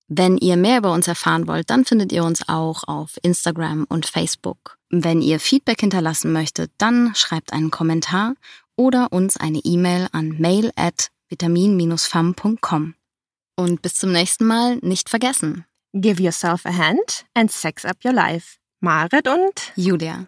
Wenn 0.09 0.37
ihr 0.37 0.55
mehr 0.55 0.77
über 0.77 0.93
uns 0.93 1.07
erfahren 1.07 1.47
wollt, 1.47 1.69
dann 1.69 1.83
findet 1.83 2.13
ihr 2.13 2.23
uns 2.23 2.47
auch 2.47 2.87
auf 2.87 3.17
Instagram 3.23 3.85
und 3.89 4.05
Facebook. 4.05 4.77
Wenn 4.89 5.21
ihr 5.21 5.39
Feedback 5.39 5.81
hinterlassen 5.81 6.31
möchtet, 6.31 6.71
dann 6.77 7.11
schreibt 7.13 7.51
einen 7.51 7.71
Kommentar 7.71 8.35
oder 8.77 9.11
uns 9.11 9.35
eine 9.35 9.59
E-Mail 9.59 10.07
an 10.13 10.35
mail 10.39 10.71
at 10.77 11.09
vitamin-fam.com. 11.29 12.95
Und 13.55 13.81
bis 13.81 13.95
zum 13.95 14.11
nächsten 14.11 14.45
Mal 14.45 14.77
nicht 14.77 15.09
vergessen. 15.09 15.65
Give 15.93 16.21
yourself 16.21 16.65
a 16.65 16.75
hand 16.75 17.25
and 17.33 17.51
sex 17.51 17.85
up 17.85 17.97
your 18.03 18.13
life. 18.13 18.57
Marit 18.81 19.27
und 19.27 19.71
Julia. 19.75 20.25